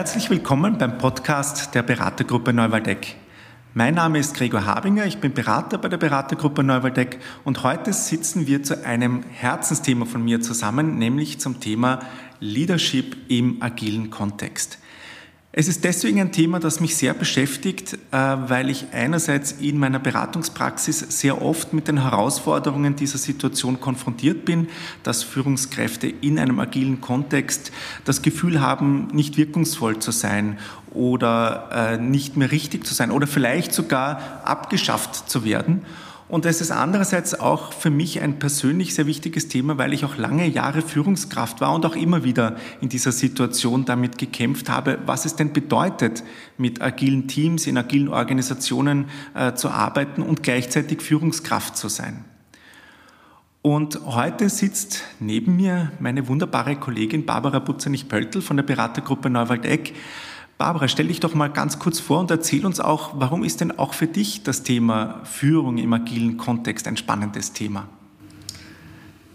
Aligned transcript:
Herzlich 0.00 0.30
willkommen 0.30 0.78
beim 0.78 0.96
Podcast 0.96 1.74
der 1.74 1.82
Beratergruppe 1.82 2.54
Neuwaldeck. 2.54 3.16
Mein 3.74 3.96
Name 3.96 4.18
ist 4.18 4.34
Gregor 4.34 4.64
Habinger, 4.64 5.04
ich 5.04 5.18
bin 5.18 5.34
Berater 5.34 5.76
bei 5.76 5.90
der 5.90 5.98
Beratergruppe 5.98 6.64
Neuwaldeck 6.64 7.18
und 7.44 7.64
heute 7.64 7.92
sitzen 7.92 8.46
wir 8.46 8.62
zu 8.62 8.86
einem 8.86 9.22
Herzensthema 9.24 10.06
von 10.06 10.24
mir 10.24 10.40
zusammen, 10.40 10.96
nämlich 10.96 11.38
zum 11.38 11.60
Thema 11.60 12.00
Leadership 12.40 13.14
im 13.28 13.60
agilen 13.60 14.08
Kontext. 14.08 14.78
Es 15.52 15.66
ist 15.66 15.82
deswegen 15.82 16.20
ein 16.20 16.30
Thema, 16.30 16.60
das 16.60 16.78
mich 16.78 16.94
sehr 16.94 17.12
beschäftigt, 17.12 17.94
äh, 17.94 18.16
weil 18.16 18.70
ich 18.70 18.86
einerseits 18.92 19.50
in 19.50 19.78
meiner 19.78 19.98
Beratungspraxis 19.98 21.00
sehr 21.08 21.42
oft 21.42 21.72
mit 21.72 21.88
den 21.88 22.02
Herausforderungen 22.02 22.94
dieser 22.94 23.18
Situation 23.18 23.80
konfrontiert 23.80 24.44
bin, 24.44 24.68
dass 25.02 25.24
Führungskräfte 25.24 26.06
in 26.06 26.38
einem 26.38 26.60
agilen 26.60 27.00
Kontext 27.00 27.72
das 28.04 28.22
Gefühl 28.22 28.60
haben, 28.60 29.08
nicht 29.12 29.36
wirkungsvoll 29.38 29.98
zu 29.98 30.12
sein 30.12 30.56
oder 30.92 31.68
äh, 31.72 31.98
nicht 31.98 32.36
mehr 32.36 32.52
richtig 32.52 32.86
zu 32.86 32.94
sein 32.94 33.10
oder 33.10 33.26
vielleicht 33.26 33.72
sogar 33.72 34.42
abgeschafft 34.44 35.28
zu 35.28 35.44
werden. 35.44 35.82
Und 36.30 36.46
es 36.46 36.60
ist 36.60 36.70
andererseits 36.70 37.38
auch 37.38 37.72
für 37.72 37.90
mich 37.90 38.20
ein 38.20 38.38
persönlich 38.38 38.94
sehr 38.94 39.06
wichtiges 39.06 39.48
Thema, 39.48 39.78
weil 39.78 39.92
ich 39.92 40.04
auch 40.04 40.16
lange 40.16 40.46
Jahre 40.46 40.80
Führungskraft 40.80 41.60
war 41.60 41.74
und 41.74 41.84
auch 41.84 41.96
immer 41.96 42.22
wieder 42.22 42.54
in 42.80 42.88
dieser 42.88 43.10
Situation 43.10 43.84
damit 43.84 44.16
gekämpft 44.16 44.68
habe, 44.68 45.00
was 45.06 45.24
es 45.24 45.34
denn 45.34 45.52
bedeutet, 45.52 46.22
mit 46.56 46.80
agilen 46.80 47.26
Teams, 47.26 47.66
in 47.66 47.76
agilen 47.76 48.08
Organisationen 48.08 49.06
äh, 49.34 49.54
zu 49.54 49.70
arbeiten 49.70 50.22
und 50.22 50.44
gleichzeitig 50.44 51.02
Führungskraft 51.02 51.76
zu 51.76 51.88
sein. 51.88 52.24
Und 53.62 54.00
heute 54.06 54.48
sitzt 54.48 55.02
neben 55.18 55.56
mir 55.56 55.90
meine 55.98 56.28
wunderbare 56.28 56.76
Kollegin 56.76 57.26
Barbara 57.26 57.58
Butzernich-Pöltl 57.58 58.40
von 58.40 58.56
der 58.56 58.64
Beratergruppe 58.64 59.28
Neuwaldeck. 59.28 59.94
Barbara, 60.60 60.88
stell 60.88 61.08
dich 61.08 61.20
doch 61.20 61.32
mal 61.32 61.48
ganz 61.48 61.78
kurz 61.78 62.00
vor 62.00 62.20
und 62.20 62.30
erzähl 62.30 62.66
uns 62.66 62.80
auch, 62.80 63.12
warum 63.14 63.44
ist 63.44 63.62
denn 63.62 63.78
auch 63.78 63.94
für 63.94 64.06
dich 64.06 64.42
das 64.42 64.62
Thema 64.62 65.22
Führung 65.24 65.78
im 65.78 65.90
agilen 65.94 66.36
Kontext 66.36 66.86
ein 66.86 66.98
spannendes 66.98 67.54
Thema? 67.54 67.88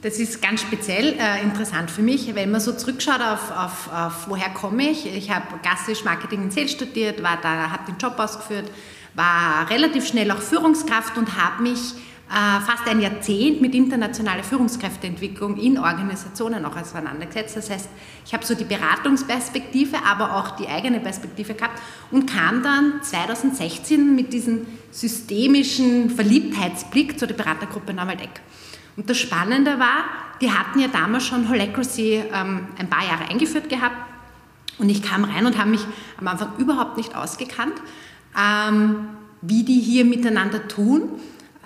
Das 0.03 0.19
ist 0.19 0.39
ganz 0.39 0.61
speziell 0.61 1.15
äh, 1.17 1.41
interessant 1.41 1.89
für 1.89 2.03
mich, 2.03 2.35
wenn 2.35 2.51
man 2.51 2.61
so 2.61 2.73
zurückschaut 2.73 3.21
auf, 3.21 3.49
auf, 3.49 3.91
auf 3.91 4.27
woher 4.29 4.51
komme 4.51 4.91
ich. 4.91 5.07
Ich 5.07 5.31
habe 5.31 5.47
klassisch 5.63 6.03
Marketing 6.05 6.43
und 6.43 6.53
Sales 6.53 6.73
studiert, 6.73 7.23
habe 7.23 7.91
den 7.91 7.97
Job 7.97 8.19
ausgeführt, 8.19 8.69
war 9.15 9.67
relativ 9.71 10.05
schnell 10.05 10.29
auch 10.29 10.43
Führungskraft 10.43 11.17
und 11.17 11.43
habe 11.43 11.63
mich 11.63 11.95
fast 12.35 12.87
ein 12.87 12.99
Jahrzehnt 12.99 13.61
mit 13.61 13.73
internationaler 13.73 14.43
Führungskräfteentwicklung 14.43 15.57
in 15.57 15.77
Organisationen 15.77 16.65
auch 16.65 16.75
auseinandergesetzt. 16.75 17.55
Das 17.55 17.69
heißt, 17.69 17.89
ich 18.25 18.33
habe 18.33 18.45
so 18.45 18.55
die 18.55 18.65
Beratungsperspektive, 18.65 19.97
aber 20.05 20.35
auch 20.35 20.51
die 20.57 20.67
eigene 20.67 20.99
Perspektive 20.99 21.53
gehabt 21.53 21.81
und 22.11 22.29
kam 22.29 22.61
dann 22.61 23.01
2016 23.01 24.15
mit 24.15 24.33
diesem 24.33 24.67
systemischen 24.91 26.09
Verliebtheitsblick 26.09 27.17
zu 27.17 27.25
der 27.25 27.35
Beratergruppe 27.35 27.93
Neuwaldeck. 27.93 28.41
Und 28.97 29.09
das 29.09 29.17
Spannende 29.17 29.79
war, 29.79 30.03
die 30.41 30.51
hatten 30.51 30.79
ja 30.79 30.87
damals 30.89 31.25
schon 31.25 31.47
Holacracy 31.49 32.23
ähm, 32.33 32.67
ein 32.77 32.89
paar 32.89 33.05
Jahre 33.05 33.29
eingeführt 33.29 33.69
gehabt 33.69 33.95
und 34.77 34.89
ich 34.89 35.01
kam 35.01 35.23
rein 35.23 35.45
und 35.45 35.57
habe 35.57 35.69
mich 35.69 35.85
am 36.17 36.27
Anfang 36.27 36.49
überhaupt 36.57 36.97
nicht 36.97 37.15
ausgekannt, 37.15 37.75
ähm, 38.37 39.07
wie 39.41 39.63
die 39.63 39.79
hier 39.79 40.03
miteinander 40.03 40.67
tun 40.67 41.09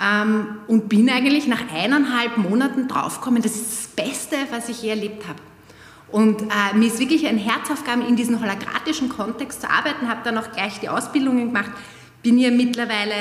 ähm, 0.02 0.58
und 0.68 0.90
bin 0.90 1.10
eigentlich 1.10 1.48
nach 1.48 1.72
eineinhalb 1.74 2.38
Monaten 2.38 2.88
draufgekommen, 2.88 3.42
das 3.42 3.56
ist 3.56 3.72
das 3.72 3.88
Beste, 4.06 4.36
was 4.52 4.70
ich 4.70 4.82
je 4.82 4.90
erlebt 4.90 5.28
habe. 5.28 5.40
Und 6.12 6.42
äh, 6.42 6.76
mir 6.76 6.88
ist 6.88 7.00
wirklich 7.00 7.28
ein 7.28 7.38
Herzaufgaben, 7.38 8.02
in 8.08 8.16
diesem 8.16 8.42
holakratischen 8.42 9.10
Kontext 9.10 9.62
zu 9.62 9.70
arbeiten, 9.70 10.10
habe 10.10 10.22
dann 10.24 10.38
auch 10.38 10.52
gleich 10.52 10.80
die 10.80 10.90
Ausbildungen 10.90 11.48
gemacht, 11.48 11.72
bin 12.22 12.38
hier 12.38 12.52
mittlerweile 12.52 13.14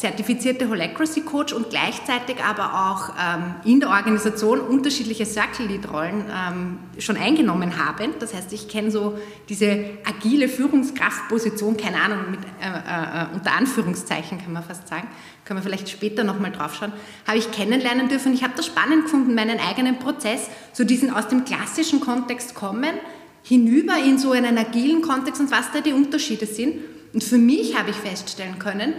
zertifizierte 0.00 0.70
Holacracy 0.70 1.20
Coach 1.20 1.52
und 1.52 1.68
gleichzeitig 1.68 2.42
aber 2.42 2.90
auch 2.90 3.10
ähm, 3.20 3.54
in 3.70 3.80
der 3.80 3.90
Organisation 3.90 4.58
unterschiedliche 4.60 5.26
Circle 5.26 5.66
Lead 5.66 5.92
Rollen 5.92 6.24
ähm, 6.30 6.78
schon 6.98 7.18
eingenommen 7.18 7.76
habe. 7.76 8.08
Das 8.18 8.32
heißt, 8.32 8.50
ich 8.54 8.66
kenne 8.68 8.90
so 8.90 9.18
diese 9.50 9.84
agile 10.06 10.48
Führungskraftposition, 10.48 11.76
keine 11.76 12.00
Ahnung, 12.00 12.30
mit 12.30 12.40
äh, 12.40 12.66
äh, 12.66 13.26
unter 13.34 13.52
Anführungszeichen 13.52 14.38
kann 14.38 14.54
man 14.54 14.62
fast 14.62 14.88
sagen, 14.88 15.06
können 15.44 15.58
wir 15.60 15.64
vielleicht 15.64 15.90
später 15.90 16.24
nochmal 16.24 16.50
drauf 16.50 16.74
schauen, 16.74 16.94
habe 17.26 17.36
ich 17.36 17.52
kennenlernen 17.52 18.08
dürfen. 18.08 18.32
Ich 18.32 18.42
habe 18.42 18.54
das 18.56 18.64
spannend 18.64 19.04
gefunden, 19.04 19.34
meinen 19.34 19.60
eigenen 19.60 19.98
Prozess, 19.98 20.48
so 20.72 20.84
diesen 20.84 21.12
aus 21.12 21.28
dem 21.28 21.44
klassischen 21.44 22.00
Kontext 22.00 22.54
kommen, 22.54 22.94
hinüber 23.42 23.98
in 24.02 24.16
so 24.16 24.32
einen 24.32 24.56
agilen 24.56 25.02
Kontext 25.02 25.42
und 25.42 25.50
was 25.50 25.72
da 25.72 25.82
die 25.82 25.92
Unterschiede 25.92 26.46
sind. 26.46 26.76
Und 27.12 27.24
für 27.24 27.38
mich 27.38 27.76
habe 27.78 27.90
ich 27.90 27.96
feststellen 27.96 28.58
können, 28.58 28.94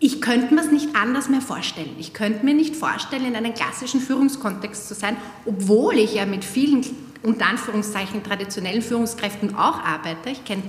ich 0.00 0.20
könnte 0.20 0.54
mir 0.54 0.60
es 0.60 0.70
nicht 0.70 0.94
anders 0.94 1.28
mehr 1.28 1.40
vorstellen. 1.40 1.96
Ich 1.98 2.12
könnte 2.12 2.44
mir 2.44 2.52
nicht 2.52 2.76
vorstellen, 2.76 3.24
in 3.24 3.36
einem 3.36 3.54
klassischen 3.54 4.00
Führungskontext 4.00 4.88
zu 4.88 4.94
sein, 4.94 5.16
obwohl 5.46 5.94
ich 5.94 6.14
ja 6.14 6.26
mit 6.26 6.44
vielen, 6.44 6.84
unter 7.22 7.46
Anführungszeichen, 7.46 8.22
traditionellen 8.22 8.82
Führungskräften 8.82 9.54
auch 9.54 9.82
arbeite. 9.82 10.30
Ich 10.30 10.44
kenne, 10.44 10.62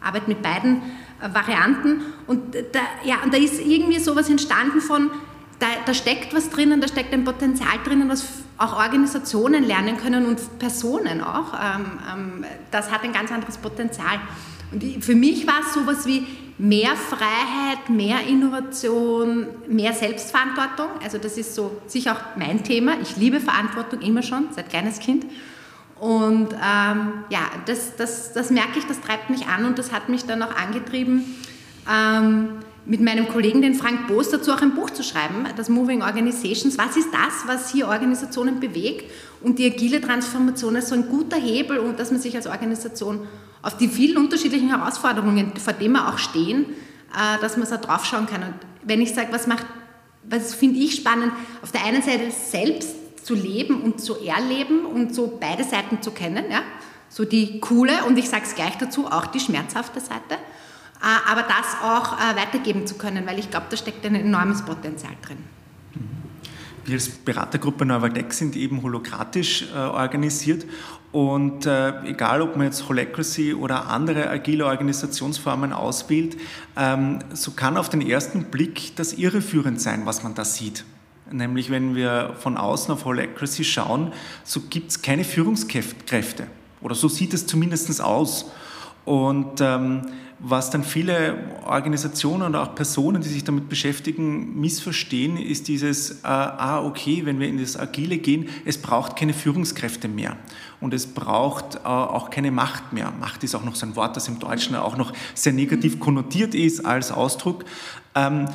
arbeite 0.00 0.28
mit 0.28 0.42
beiden 0.42 0.82
äh, 1.22 1.32
Varianten 1.32 2.02
und 2.26 2.54
da, 2.54 2.80
ja, 3.04 3.22
und 3.22 3.32
da 3.32 3.38
ist 3.38 3.60
irgendwie 3.60 4.00
sowas 4.00 4.28
entstanden 4.28 4.80
von, 4.80 5.10
da, 5.58 5.66
da, 5.84 5.94
steckt 5.94 6.34
was 6.34 6.50
drinnen, 6.50 6.80
da 6.80 6.88
steckt 6.88 7.14
ein 7.14 7.24
Potenzial 7.24 7.78
drinnen, 7.84 8.08
was 8.08 8.26
auch 8.58 8.76
Organisationen 8.76 9.64
lernen 9.64 9.96
können 9.96 10.26
und 10.26 10.58
Personen 10.58 11.22
auch. 11.22 11.54
Ähm, 11.54 11.86
ähm, 12.12 12.44
das 12.70 12.90
hat 12.90 13.04
ein 13.04 13.12
ganz 13.12 13.30
anderes 13.30 13.56
Potenzial. 13.58 14.18
Und 14.72 15.04
für 15.04 15.14
mich 15.14 15.46
war 15.46 15.60
es 15.66 15.74
sowas 15.74 16.06
wie 16.06 16.26
mehr 16.58 16.96
Freiheit, 16.96 17.90
mehr 17.90 18.20
Innovation, 18.26 19.46
mehr 19.68 19.92
Selbstverantwortung. 19.92 20.86
Also 21.02 21.18
das 21.18 21.36
ist 21.36 21.54
so 21.54 21.80
sicher 21.86 22.12
auch 22.12 22.36
mein 22.36 22.64
Thema. 22.64 22.94
Ich 23.02 23.16
liebe 23.16 23.40
Verantwortung 23.40 24.00
immer 24.00 24.22
schon, 24.22 24.48
seit 24.54 24.70
kleines 24.70 24.98
Kind. 24.98 25.26
Und 25.98 26.52
ähm, 26.52 27.12
ja, 27.30 27.50
das, 27.66 27.96
das, 27.96 28.32
das 28.32 28.50
merke 28.50 28.78
ich, 28.78 28.86
das 28.86 29.00
treibt 29.00 29.30
mich 29.30 29.46
an 29.46 29.64
und 29.64 29.78
das 29.78 29.92
hat 29.92 30.08
mich 30.08 30.24
dann 30.24 30.42
auch 30.42 30.54
angetrieben, 30.54 31.24
ähm, 31.90 32.48
mit 32.84 33.00
meinem 33.00 33.28
Kollegen, 33.28 33.62
den 33.62 33.74
Frank 33.74 34.06
Boos, 34.06 34.30
dazu 34.30 34.52
auch 34.52 34.62
ein 34.62 34.74
Buch 34.74 34.90
zu 34.90 35.02
schreiben, 35.02 35.44
das 35.56 35.68
Moving 35.68 36.02
Organizations. 36.02 36.78
Was 36.78 36.96
ist 36.96 37.08
das, 37.12 37.46
was 37.46 37.72
hier 37.72 37.88
Organisationen 37.88 38.60
bewegt? 38.60 39.10
Und 39.42 39.58
die 39.58 39.66
agile 39.66 40.00
Transformation 40.00 40.76
ist 40.76 40.88
so 40.88 40.94
ein 40.94 41.08
guter 41.08 41.36
Hebel, 41.36 41.78
und 41.78 41.98
dass 41.98 42.12
man 42.12 42.20
sich 42.20 42.36
als 42.36 42.46
Organisation 42.46 43.26
auf 43.66 43.76
die 43.76 43.88
vielen 43.88 44.16
unterschiedlichen 44.16 44.68
Herausforderungen, 44.68 45.52
vor 45.56 45.72
denen 45.72 45.94
wir 45.94 46.08
auch 46.08 46.18
stehen, 46.18 46.66
äh, 47.12 47.40
dass 47.40 47.56
man 47.56 47.66
so 47.66 47.76
draufschauen 47.76 48.26
kann. 48.26 48.42
Und 48.44 48.54
wenn 48.84 49.00
ich 49.00 49.12
sage, 49.12 49.32
was 49.32 49.48
macht, 49.48 49.66
was 50.22 50.54
finde 50.54 50.78
ich 50.78 50.94
spannend, 50.94 51.32
auf 51.62 51.72
der 51.72 51.84
einen 51.84 52.00
Seite 52.00 52.30
selbst 52.30 52.94
zu 53.24 53.34
leben 53.34 53.82
und 53.82 54.00
zu 54.00 54.24
erleben 54.24 54.86
und 54.86 55.12
so 55.12 55.36
beide 55.40 55.64
Seiten 55.64 56.00
zu 56.00 56.12
kennen, 56.12 56.44
ja? 56.48 56.62
so 57.08 57.24
die 57.24 57.58
coole 57.58 58.04
und 58.06 58.16
ich 58.16 58.28
sage 58.28 58.44
es 58.44 58.54
gleich 58.54 58.78
dazu, 58.78 59.08
auch 59.08 59.26
die 59.26 59.40
schmerzhafte 59.40 59.98
Seite, 59.98 60.34
äh, 61.02 61.30
aber 61.30 61.42
das 61.42 61.76
auch 61.82 62.18
äh, 62.20 62.36
weitergeben 62.36 62.86
zu 62.86 62.94
können, 62.94 63.26
weil 63.26 63.40
ich 63.40 63.50
glaube, 63.50 63.66
da 63.68 63.76
steckt 63.76 64.06
ein 64.06 64.14
enormes 64.14 64.64
Potenzial 64.64 65.14
drin. 65.22 65.38
Wir 66.84 66.94
als 66.94 67.08
Beratergruppe 67.08 67.84
Neuwaldeck 67.84 68.32
sind 68.32 68.54
eben 68.54 68.80
holokratisch 68.80 69.64
äh, 69.74 69.76
organisiert 69.76 70.64
und 71.16 71.64
äh, 71.64 72.02
egal, 72.02 72.42
ob 72.42 72.56
man 72.56 72.66
jetzt 72.66 72.90
Holacracy 72.90 73.54
oder 73.54 73.86
andere 73.88 74.28
agile 74.28 74.66
Organisationsformen 74.66 75.72
auswählt, 75.72 76.36
ähm, 76.76 77.20
so 77.32 77.52
kann 77.52 77.78
auf 77.78 77.88
den 77.88 78.02
ersten 78.02 78.44
Blick 78.50 78.94
das 78.96 79.14
irreführend 79.14 79.80
sein, 79.80 80.04
was 80.04 80.22
man 80.22 80.34
da 80.34 80.44
sieht. 80.44 80.84
Nämlich, 81.30 81.70
wenn 81.70 81.94
wir 81.94 82.34
von 82.38 82.58
außen 82.58 82.92
auf 82.92 83.06
Holacracy 83.06 83.64
schauen, 83.64 84.12
so 84.44 84.60
gibt 84.68 84.90
es 84.90 85.00
keine 85.00 85.24
Führungskräfte. 85.24 86.48
Oder 86.82 86.94
so 86.94 87.08
sieht 87.08 87.32
es 87.32 87.46
zumindest 87.46 87.98
aus. 88.02 88.50
Und 89.06 89.62
ähm, 89.62 90.02
was 90.38 90.70
dann 90.70 90.84
viele 90.84 91.38
Organisationen 91.64 92.42
oder 92.42 92.62
auch 92.62 92.74
Personen, 92.74 93.22
die 93.22 93.28
sich 93.28 93.44
damit 93.44 93.68
beschäftigen, 93.68 94.60
missverstehen, 94.60 95.38
ist 95.38 95.68
dieses, 95.68 96.10
äh, 96.10 96.26
ah, 96.26 96.84
okay, 96.84 97.22
wenn 97.24 97.40
wir 97.40 97.48
in 97.48 97.58
das 97.58 97.78
Agile 97.78 98.18
gehen, 98.18 98.48
es 98.64 98.76
braucht 98.78 99.16
keine 99.16 99.32
Führungskräfte 99.32 100.08
mehr 100.08 100.36
und 100.80 100.92
es 100.92 101.06
braucht 101.06 101.76
äh, 101.76 101.78
auch 101.88 102.28
keine 102.28 102.50
Macht 102.50 102.92
mehr. 102.92 103.12
Macht 103.18 103.44
ist 103.44 103.54
auch 103.54 103.64
noch 103.64 103.76
so 103.76 103.86
ein 103.86 103.96
Wort, 103.96 104.16
das 104.16 104.28
im 104.28 104.38
Deutschen 104.38 104.76
auch 104.76 104.96
noch 104.96 105.12
sehr 105.34 105.54
negativ 105.54 106.00
konnotiert 106.00 106.54
ist 106.54 106.84
als 106.84 107.10
Ausdruck. 107.10 107.64
Ähm, 108.14 108.46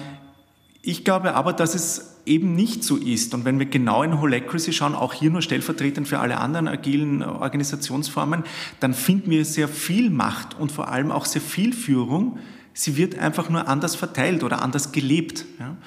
ich 0.84 1.04
glaube 1.04 1.34
aber, 1.34 1.54
dass 1.54 1.74
es 1.74 2.11
eben 2.26 2.56
nicht 2.56 2.84
so 2.84 2.98
ist. 2.98 3.34
Und 3.34 3.46
wenn 3.46 3.60
wir 3.60 3.66
genau 3.66 4.04
in 4.04 4.20
Holacracy 4.20 4.74
schauen, 4.74 4.96
auch 4.96 5.14
hier 5.14 5.30
nur 5.30 5.42
stellvertretend 5.42 6.08
für 6.08 6.20
alle 6.20 6.38
anderen 6.38 6.68
agilen 6.68 7.24
Organisationsformen, 7.24 8.44
dann 8.80 8.94
finden 8.94 9.32
wir 9.32 9.46
sehr 9.46 9.68
viel 9.68 10.10
Macht 10.10 10.60
und 10.60 10.72
vor 10.72 10.90
allem 10.90 11.12
auch 11.12 11.26
sehr 11.26 11.42
viel 11.42 11.74
Führung. 11.74 12.40
Sie 12.74 12.96
wird 12.98 13.18
einfach 13.18 13.50
nur 13.50 13.68
anders 13.68 13.96
verteilt 13.96 14.44
oder 14.44 14.62
anders 14.62 14.92
gelebt. 14.92 15.46
Ja? 15.60 15.78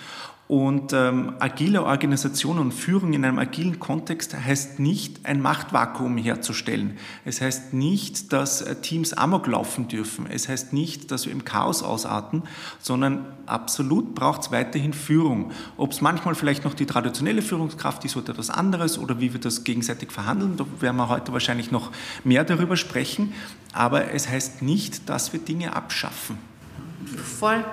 Und 0.46 0.92
ähm, 0.92 1.36
agile 1.40 1.84
Organisation 1.84 2.58
und 2.58 2.72
Führung 2.72 3.14
in 3.14 3.24
einem 3.24 3.38
agilen 3.38 3.80
Kontext 3.80 4.36
heißt 4.36 4.78
nicht, 4.78 5.24
ein 5.24 5.40
Machtvakuum 5.40 6.18
herzustellen. 6.18 6.98
Es 7.24 7.40
heißt 7.40 7.72
nicht, 7.72 8.30
dass 8.34 8.60
äh, 8.60 8.74
Teams 8.76 9.14
amok 9.14 9.46
laufen 9.46 9.88
dürfen. 9.88 10.26
Es 10.28 10.46
heißt 10.50 10.74
nicht, 10.74 11.10
dass 11.10 11.24
wir 11.24 11.32
im 11.32 11.46
Chaos 11.46 11.82
ausarten, 11.82 12.42
sondern 12.78 13.24
absolut 13.46 14.14
braucht 14.14 14.42
es 14.42 14.52
weiterhin 14.52 14.92
Führung. 14.92 15.50
Ob 15.78 15.92
es 15.92 16.02
manchmal 16.02 16.34
vielleicht 16.34 16.64
noch 16.64 16.74
die 16.74 16.84
traditionelle 16.84 17.40
Führungskraft 17.40 18.04
ist 18.04 18.14
oder 18.14 18.32
etwas 18.32 18.50
anderes 18.50 18.98
oder 18.98 19.20
wie 19.20 19.32
wir 19.32 19.40
das 19.40 19.64
gegenseitig 19.64 20.12
verhandeln, 20.12 20.58
da 20.58 20.66
werden 20.80 20.96
wir 20.96 21.08
heute 21.08 21.32
wahrscheinlich 21.32 21.70
noch 21.70 21.90
mehr 22.22 22.44
darüber 22.44 22.76
sprechen. 22.76 23.32
Aber 23.72 24.12
es 24.12 24.28
heißt 24.28 24.60
nicht, 24.60 25.08
dass 25.08 25.32
wir 25.32 25.40
Dinge 25.40 25.74
abschaffen. 25.74 26.36
Voll. 27.38 27.64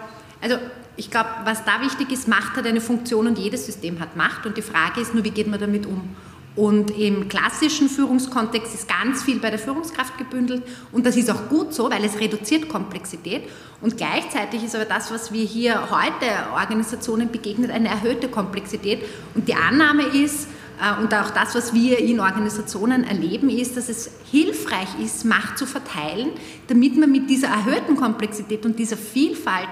Also 0.41 0.57
ich 0.97 1.09
glaube, 1.09 1.29
was 1.45 1.63
da 1.63 1.81
wichtig 1.81 2.11
ist, 2.11 2.27
Macht 2.27 2.55
hat 2.57 2.65
eine 2.65 2.81
Funktion 2.81 3.27
und 3.27 3.37
jedes 3.37 3.65
System 3.65 3.99
hat 3.99 4.15
Macht. 4.15 4.45
Und 4.45 4.57
die 4.57 4.61
Frage 4.61 5.01
ist 5.01 5.13
nur, 5.13 5.23
wie 5.23 5.31
geht 5.31 5.47
man 5.47 5.59
damit 5.59 5.85
um? 5.85 6.15
Und 6.55 6.91
im 6.97 7.29
klassischen 7.29 7.87
Führungskontext 7.87 8.73
ist 8.75 8.89
ganz 8.89 9.23
viel 9.23 9.39
bei 9.39 9.49
der 9.49 9.59
Führungskraft 9.59 10.17
gebündelt 10.17 10.63
und 10.91 11.05
das 11.05 11.15
ist 11.15 11.31
auch 11.31 11.47
gut 11.47 11.73
so, 11.73 11.89
weil 11.89 12.03
es 12.03 12.19
reduziert 12.19 12.67
Komplexität 12.67 13.43
und 13.79 13.95
gleichzeitig 13.95 14.61
ist 14.65 14.75
aber 14.75 14.83
das, 14.83 15.13
was 15.13 15.31
wir 15.31 15.45
hier 15.45 15.89
heute 15.89 16.25
Organisationen 16.53 17.31
begegnet, 17.31 17.71
eine 17.71 17.87
erhöhte 17.87 18.27
Komplexität 18.27 18.99
und 19.33 19.47
die 19.47 19.55
Annahme 19.55 20.03
ist, 20.03 20.49
äh, 20.81 21.01
und 21.01 21.13
auch 21.13 21.29
das, 21.29 21.55
was 21.55 21.73
wir 21.73 21.99
in 21.99 22.19
Organisationen 22.19 23.03
erleben, 23.03 23.49
ist, 23.49 23.77
dass 23.77 23.87
es 23.87 24.11
hilfreich 24.31 24.99
ist, 25.03 25.23
Macht 25.25 25.57
zu 25.57 25.65
verteilen, 25.65 26.31
damit 26.67 26.97
man 26.97 27.11
mit 27.11 27.29
dieser 27.29 27.47
erhöhten 27.47 27.95
Komplexität 27.95 28.65
und 28.65 28.79
dieser 28.79 28.97
Vielfalt 28.97 29.69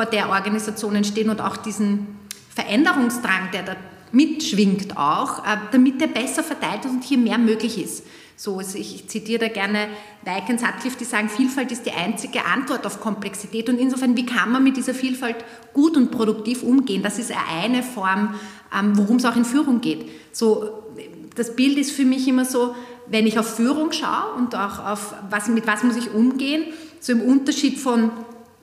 vor 0.00 0.06
der 0.06 0.30
Organisationen 0.30 1.04
stehen 1.04 1.28
und 1.28 1.42
auch 1.42 1.58
diesen 1.58 2.06
Veränderungsdrang, 2.54 3.50
der 3.52 3.62
da 3.64 3.76
mitschwingt 4.12 4.96
auch, 4.96 5.40
äh, 5.40 5.58
damit 5.72 6.00
der 6.00 6.06
besser 6.06 6.42
verteilt 6.42 6.86
ist 6.86 6.92
und 6.92 7.04
hier 7.04 7.18
mehr 7.18 7.36
möglich 7.36 7.78
ist. 7.78 8.04
So, 8.34 8.56
also 8.56 8.78
ich 8.78 9.06
zitiere 9.08 9.40
da 9.40 9.48
gerne 9.48 9.88
Weik 10.24 10.48
und 10.48 10.58
Sutcliffe, 10.58 10.96
die 10.98 11.04
sagen, 11.04 11.28
Vielfalt 11.28 11.70
ist 11.70 11.84
die 11.84 11.90
einzige 11.90 12.46
Antwort 12.46 12.86
auf 12.86 12.98
Komplexität 12.98 13.68
und 13.68 13.78
insofern, 13.78 14.16
wie 14.16 14.24
kann 14.24 14.50
man 14.50 14.64
mit 14.64 14.78
dieser 14.78 14.94
Vielfalt 14.94 15.36
gut 15.74 15.98
und 15.98 16.10
produktiv 16.10 16.62
umgehen? 16.62 17.02
Das 17.02 17.18
ist 17.18 17.30
eine 17.54 17.82
Form, 17.82 18.36
ähm, 18.74 18.96
worum 18.96 19.16
es 19.16 19.26
auch 19.26 19.36
in 19.36 19.44
Führung 19.44 19.82
geht. 19.82 20.08
So, 20.32 20.82
das 21.34 21.54
Bild 21.54 21.76
ist 21.76 21.92
für 21.92 22.06
mich 22.06 22.26
immer 22.26 22.46
so, 22.46 22.74
wenn 23.06 23.26
ich 23.26 23.38
auf 23.38 23.54
Führung 23.54 23.92
schaue 23.92 24.32
und 24.38 24.54
auch 24.54 24.78
auf 24.82 25.14
was, 25.28 25.48
mit 25.48 25.66
was 25.66 25.82
muss 25.82 25.96
ich 25.96 26.14
umgehen, 26.14 26.64
so 27.00 27.12
im 27.12 27.20
Unterschied 27.20 27.78
von 27.78 28.10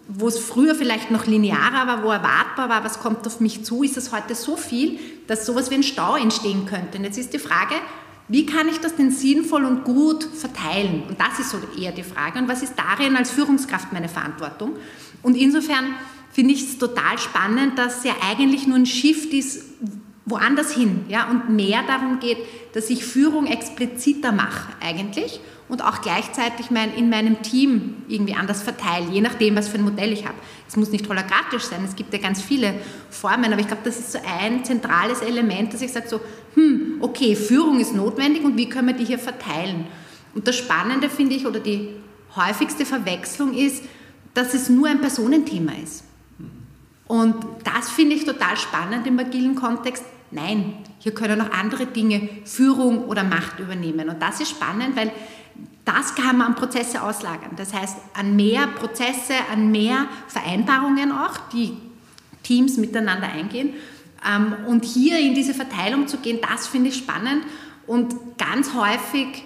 wo 0.07 0.27
es 0.27 0.39
früher 0.39 0.73
vielleicht 0.73 1.11
noch 1.11 1.25
linearer 1.25 1.87
war, 1.87 2.03
wo 2.03 2.11
erwartbar 2.11 2.69
war, 2.69 2.83
was 2.83 2.99
kommt 2.99 3.27
auf 3.27 3.39
mich 3.39 3.65
zu, 3.65 3.83
ist 3.83 3.97
es 3.97 4.11
heute 4.11 4.35
so 4.35 4.55
viel, 4.55 4.99
dass 5.27 5.45
sowas 5.45 5.69
wie 5.69 5.75
ein 5.75 5.83
Stau 5.83 6.15
entstehen 6.15 6.65
könnte. 6.65 6.97
Und 6.97 7.03
jetzt 7.03 7.17
ist 7.17 7.33
die 7.33 7.39
Frage, 7.39 7.75
wie 8.29 8.45
kann 8.45 8.67
ich 8.69 8.79
das 8.79 8.95
denn 8.95 9.11
sinnvoll 9.11 9.65
und 9.65 9.83
gut 9.83 10.23
verteilen? 10.23 11.03
Und 11.07 11.19
das 11.19 11.39
ist 11.39 11.49
so 11.49 11.57
eher 11.79 11.91
die 11.91 12.03
Frage. 12.03 12.39
Und 12.39 12.47
was 12.47 12.63
ist 12.63 12.73
darin 12.75 13.15
als 13.15 13.31
Führungskraft 13.31 13.93
meine 13.93 14.09
Verantwortung? 14.09 14.75
Und 15.21 15.35
insofern 15.35 15.95
finde 16.31 16.53
ich 16.53 16.63
es 16.63 16.77
total 16.77 17.17
spannend, 17.17 17.77
dass 17.77 18.03
ja 18.03 18.13
eigentlich 18.29 18.67
nur 18.67 18.77
ein 18.77 18.85
Shift 18.85 19.33
ist, 19.33 19.63
woanders 20.27 20.71
hin, 20.71 21.05
ja, 21.07 21.29
und 21.29 21.49
mehr 21.49 21.83
darum 21.87 22.19
geht, 22.19 22.37
dass 22.73 22.89
ich 22.89 23.05
Führung 23.05 23.47
expliziter 23.47 24.31
mache 24.33 24.73
eigentlich 24.81 25.39
und 25.69 25.81
auch 25.83 26.01
gleichzeitig 26.01 26.69
mein, 26.69 26.93
in 26.93 27.09
meinem 27.09 27.41
Team 27.41 28.03
irgendwie 28.09 28.35
anders 28.35 28.61
verteile, 28.61 29.09
je 29.09 29.21
nachdem, 29.21 29.55
was 29.55 29.69
für 29.69 29.77
ein 29.77 29.83
Modell 29.83 30.11
ich 30.11 30.25
habe. 30.25 30.35
Es 30.67 30.75
muss 30.75 30.91
nicht 30.91 31.07
hologratisch 31.07 31.63
sein, 31.63 31.83
es 31.85 31.95
gibt 31.95 32.13
ja 32.13 32.19
ganz 32.19 32.41
viele 32.41 32.73
Formen, 33.09 33.51
aber 33.51 33.59
ich 33.59 33.67
glaube, 33.67 33.83
das 33.85 33.97
ist 33.99 34.11
so 34.11 34.19
ein 34.39 34.65
zentrales 34.65 35.21
Element, 35.21 35.73
dass 35.73 35.81
ich 35.81 35.91
sage 35.91 36.09
so, 36.09 36.19
hm, 36.55 36.97
okay, 36.99 37.35
Führung 37.35 37.79
ist 37.79 37.95
notwendig 37.95 38.43
und 38.43 38.57
wie 38.57 38.67
können 38.67 38.89
wir 38.89 38.95
die 38.95 39.05
hier 39.05 39.19
verteilen? 39.19 39.87
Und 40.35 40.47
das 40.47 40.57
Spannende 40.57 41.09
finde 41.09 41.35
ich, 41.35 41.47
oder 41.47 41.61
die 41.61 41.89
häufigste 42.35 42.85
Verwechslung 42.85 43.53
ist, 43.53 43.83
dass 44.33 44.53
es 44.53 44.69
nur 44.69 44.87
ein 44.87 44.99
Personenthema 44.99 45.71
ist. 45.81 46.03
Und 47.07 47.35
das 47.63 47.89
finde 47.89 48.15
ich 48.15 48.25
total 48.25 48.57
spannend 48.57 49.07
im 49.07 49.17
agilen 49.17 49.55
Kontext. 49.55 50.03
Nein, 50.31 50.73
hier 50.99 51.13
können 51.13 51.41
auch 51.41 51.51
andere 51.51 51.85
Dinge 51.85 52.29
Führung 52.43 53.05
oder 53.05 53.23
Macht 53.23 53.59
übernehmen. 53.59 54.09
Und 54.09 54.21
das 54.21 54.41
ist 54.41 54.51
spannend, 54.51 54.95
weil 54.95 55.11
das 55.85 56.15
kann 56.15 56.37
man 56.37 56.47
an 56.47 56.55
Prozesse 56.55 57.01
auslagern. 57.01 57.51
Das 57.55 57.73
heißt, 57.73 57.97
an 58.13 58.35
mehr 58.35 58.67
Prozesse, 58.67 59.33
an 59.51 59.71
mehr 59.71 60.07
Vereinbarungen 60.27 61.13
auch, 61.13 61.37
die 61.53 61.77
Teams 62.43 62.77
miteinander 62.77 63.27
eingehen. 63.27 63.73
Ähm, 64.27 64.53
und 64.67 64.83
hier 64.83 65.17
in 65.19 65.33
diese 65.33 65.53
Verteilung 65.53 66.07
zu 66.07 66.17
gehen, 66.17 66.39
das 66.41 66.67
finde 66.67 66.89
ich 66.89 66.97
spannend. 66.97 67.43
Und 67.85 68.37
ganz 68.37 68.73
häufig 68.73 69.43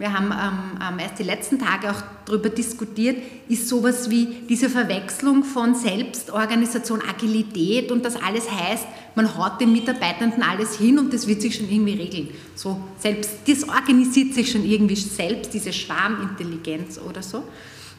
wir 0.00 0.14
haben 0.14 0.32
ähm, 0.32 0.98
erst 0.98 1.18
die 1.18 1.24
letzten 1.24 1.58
Tage 1.58 1.90
auch 1.90 2.02
darüber 2.24 2.48
diskutiert, 2.48 3.22
ist 3.50 3.68
sowas 3.68 4.08
wie 4.08 4.44
diese 4.48 4.70
Verwechslung 4.70 5.44
von 5.44 5.74
Selbstorganisation, 5.74 7.02
Agilität 7.06 7.92
und 7.92 8.02
das 8.02 8.16
alles 8.16 8.50
heißt, 8.50 8.86
man 9.14 9.36
haut 9.36 9.60
den 9.60 9.72
Mitarbeitenden 9.72 10.42
alles 10.42 10.78
hin 10.78 10.98
und 10.98 11.12
das 11.12 11.26
wird 11.26 11.42
sich 11.42 11.56
schon 11.56 11.68
irgendwie 11.68 12.00
regeln. 12.00 12.28
So 12.54 12.80
selbst, 12.98 13.30
das 13.46 13.68
organisiert 13.68 14.32
sich 14.32 14.50
schon 14.50 14.64
irgendwie 14.64 14.96
selbst, 14.96 15.52
diese 15.52 15.70
Schwarmintelligenz 15.70 16.98
oder 16.98 17.22
so. 17.22 17.44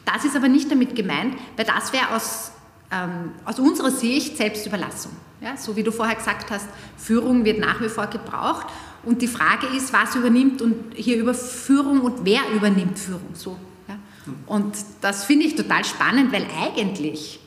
Das 0.04 0.24
ist 0.24 0.34
aber 0.34 0.48
nicht 0.48 0.68
damit 0.72 0.96
gemeint, 0.96 1.36
weil 1.56 1.66
das 1.66 1.92
wäre 1.92 2.16
aus, 2.16 2.50
ähm, 2.90 3.30
aus 3.44 3.60
unserer 3.60 3.92
Sicht 3.92 4.36
Selbstüberlassung. 4.36 5.12
Ja, 5.40 5.56
so 5.56 5.76
wie 5.76 5.84
du 5.84 5.92
vorher 5.92 6.16
gesagt 6.16 6.50
hast, 6.50 6.66
Führung 6.96 7.44
wird 7.44 7.60
nach 7.60 7.80
wie 7.80 7.88
vor 7.88 8.08
gebraucht 8.08 8.66
und 9.04 9.22
die 9.22 9.28
Frage 9.28 9.66
ist, 9.76 9.92
was 9.92 10.14
übernimmt 10.14 10.62
und 10.62 10.94
hier 10.94 11.16
über 11.16 11.34
Führung 11.34 12.00
und 12.00 12.24
wer 12.24 12.40
übernimmt 12.54 12.98
Führung 12.98 13.34
so. 13.34 13.56
Ja? 13.88 13.98
Und 14.46 14.74
das 15.00 15.24
finde 15.24 15.46
ich 15.46 15.56
total 15.56 15.84
spannend, 15.84 16.32
weil 16.32 16.46
eigentlich 16.60 17.40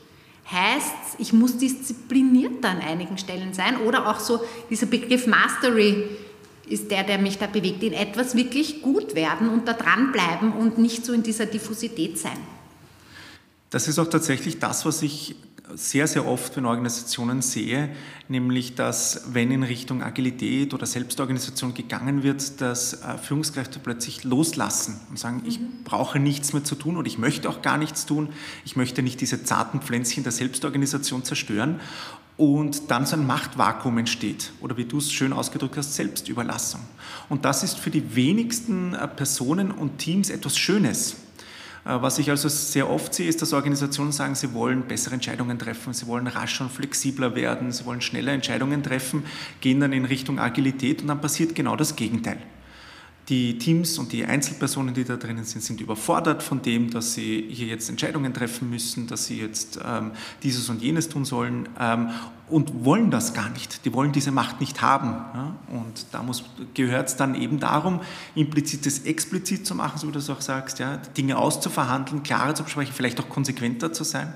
heißt 0.50 1.16
ich 1.18 1.32
muss 1.32 1.56
diszipliniert 1.56 2.64
an 2.64 2.78
einigen 2.78 3.18
Stellen 3.18 3.52
sein 3.52 3.78
oder 3.78 4.08
auch 4.08 4.20
so 4.20 4.40
dieser 4.70 4.86
Begriff 4.86 5.26
Mastery 5.26 6.04
ist 6.68 6.90
der, 6.90 7.04
der 7.04 7.18
mich 7.18 7.38
da 7.38 7.46
bewegt, 7.46 7.82
in 7.82 7.92
etwas 7.92 8.34
wirklich 8.34 8.82
gut 8.82 9.14
werden 9.14 9.48
und 9.48 9.68
da 9.68 9.72
dranbleiben 9.72 10.52
und 10.52 10.78
nicht 10.78 11.04
so 11.06 11.12
in 11.12 11.22
dieser 11.22 11.46
Diffusität 11.46 12.18
sein. 12.18 12.38
Das 13.70 13.88
ist 13.88 13.98
auch 13.98 14.08
tatsächlich 14.08 14.58
das, 14.58 14.84
was 14.84 15.02
ich 15.02 15.36
sehr, 15.74 16.06
sehr 16.06 16.26
oft 16.26 16.56
in 16.56 16.64
Organisationen 16.64 17.42
sehe, 17.42 17.88
nämlich 18.28 18.74
dass 18.74 19.24
wenn 19.32 19.50
in 19.50 19.62
Richtung 19.62 20.02
Agilität 20.02 20.72
oder 20.74 20.86
Selbstorganisation 20.86 21.74
gegangen 21.74 22.22
wird, 22.22 22.60
dass 22.60 23.02
äh, 23.02 23.18
Führungskräfte 23.18 23.78
plötzlich 23.80 24.24
loslassen 24.24 25.00
und 25.10 25.18
sagen, 25.18 25.42
ich 25.44 25.58
mhm. 25.58 25.82
brauche 25.84 26.20
nichts 26.20 26.52
mehr 26.52 26.62
zu 26.62 26.76
tun 26.76 26.96
oder 26.96 27.06
ich 27.06 27.18
möchte 27.18 27.48
auch 27.48 27.62
gar 27.62 27.78
nichts 27.78 28.06
tun, 28.06 28.28
ich 28.64 28.76
möchte 28.76 29.02
nicht 29.02 29.20
diese 29.20 29.42
zarten 29.42 29.80
Pflänzchen 29.80 30.22
der 30.22 30.32
Selbstorganisation 30.32 31.24
zerstören 31.24 31.80
und 32.36 32.90
dann 32.90 33.06
so 33.06 33.16
ein 33.16 33.26
Machtvakuum 33.26 33.98
entsteht 33.98 34.52
oder 34.60 34.76
wie 34.76 34.84
du 34.84 34.98
es 34.98 35.12
schön 35.12 35.32
ausgedrückt 35.32 35.76
hast, 35.76 35.94
Selbstüberlassung. 35.94 36.80
Und 37.28 37.44
das 37.44 37.62
ist 37.64 37.78
für 37.78 37.90
die 37.90 38.14
wenigsten 38.14 38.94
äh, 38.94 39.08
Personen 39.08 39.72
und 39.72 39.98
Teams 39.98 40.30
etwas 40.30 40.56
Schönes. 40.56 41.16
Äh, 41.86 42.02
was 42.02 42.18
ich 42.18 42.30
also 42.30 42.48
sehr 42.48 42.90
oft 42.90 43.14
sehe, 43.14 43.28
ist, 43.28 43.40
dass 43.42 43.52
Organisationen 43.52 44.12
sagen, 44.12 44.34
sie 44.34 44.52
wollen 44.52 44.82
bessere 44.82 45.14
Entscheidungen 45.14 45.58
treffen, 45.58 45.92
sie 45.92 46.06
wollen 46.06 46.26
rascher 46.26 46.64
und 46.64 46.72
flexibler 46.72 47.34
werden, 47.34 47.72
sie 47.72 47.84
wollen 47.84 48.00
schneller 48.00 48.32
Entscheidungen 48.32 48.82
treffen, 48.82 49.24
gehen 49.60 49.80
dann 49.80 49.92
in 49.92 50.04
Richtung 50.04 50.38
Agilität 50.38 51.02
und 51.02 51.08
dann 51.08 51.20
passiert 51.20 51.54
genau 51.54 51.76
das 51.76 51.96
Gegenteil. 51.96 52.38
Die 53.28 53.58
Teams 53.58 53.98
und 53.98 54.12
die 54.12 54.24
Einzelpersonen, 54.24 54.94
die 54.94 55.02
da 55.02 55.16
drinnen 55.16 55.44
sind, 55.44 55.60
sind 55.60 55.80
überfordert 55.80 56.44
von 56.44 56.62
dem, 56.62 56.90
dass 56.90 57.14
sie 57.14 57.44
hier 57.50 57.66
jetzt 57.66 57.90
Entscheidungen 57.90 58.32
treffen 58.32 58.70
müssen, 58.70 59.08
dass 59.08 59.26
sie 59.26 59.40
jetzt 59.40 59.80
ähm, 59.84 60.12
dieses 60.44 60.68
und 60.68 60.80
jenes 60.80 61.08
tun 61.08 61.24
sollen 61.24 61.68
ähm, 61.80 62.10
und 62.48 62.84
wollen 62.84 63.10
das 63.10 63.34
gar 63.34 63.48
nicht. 63.50 63.84
Die 63.84 63.92
wollen 63.92 64.12
diese 64.12 64.30
Macht 64.30 64.60
nicht 64.60 64.80
haben. 64.80 65.08
Ja? 65.34 65.54
Und 65.68 66.06
da 66.12 66.24
gehört 66.74 67.08
es 67.08 67.16
dann 67.16 67.34
eben 67.34 67.58
darum, 67.58 68.00
implizites 68.34 69.00
explizit 69.00 69.66
zu 69.66 69.74
machen, 69.74 69.98
so 69.98 70.08
wie 70.08 70.12
du 70.12 70.18
es 70.18 70.30
auch 70.30 70.40
sagst, 70.40 70.78
ja? 70.78 70.98
Dinge 71.16 71.38
auszuverhandeln, 71.38 72.22
klarer 72.22 72.54
zu 72.54 72.62
besprechen, 72.62 72.94
vielleicht 72.94 73.20
auch 73.20 73.28
konsequenter 73.28 73.92
zu 73.92 74.04
sein. 74.04 74.32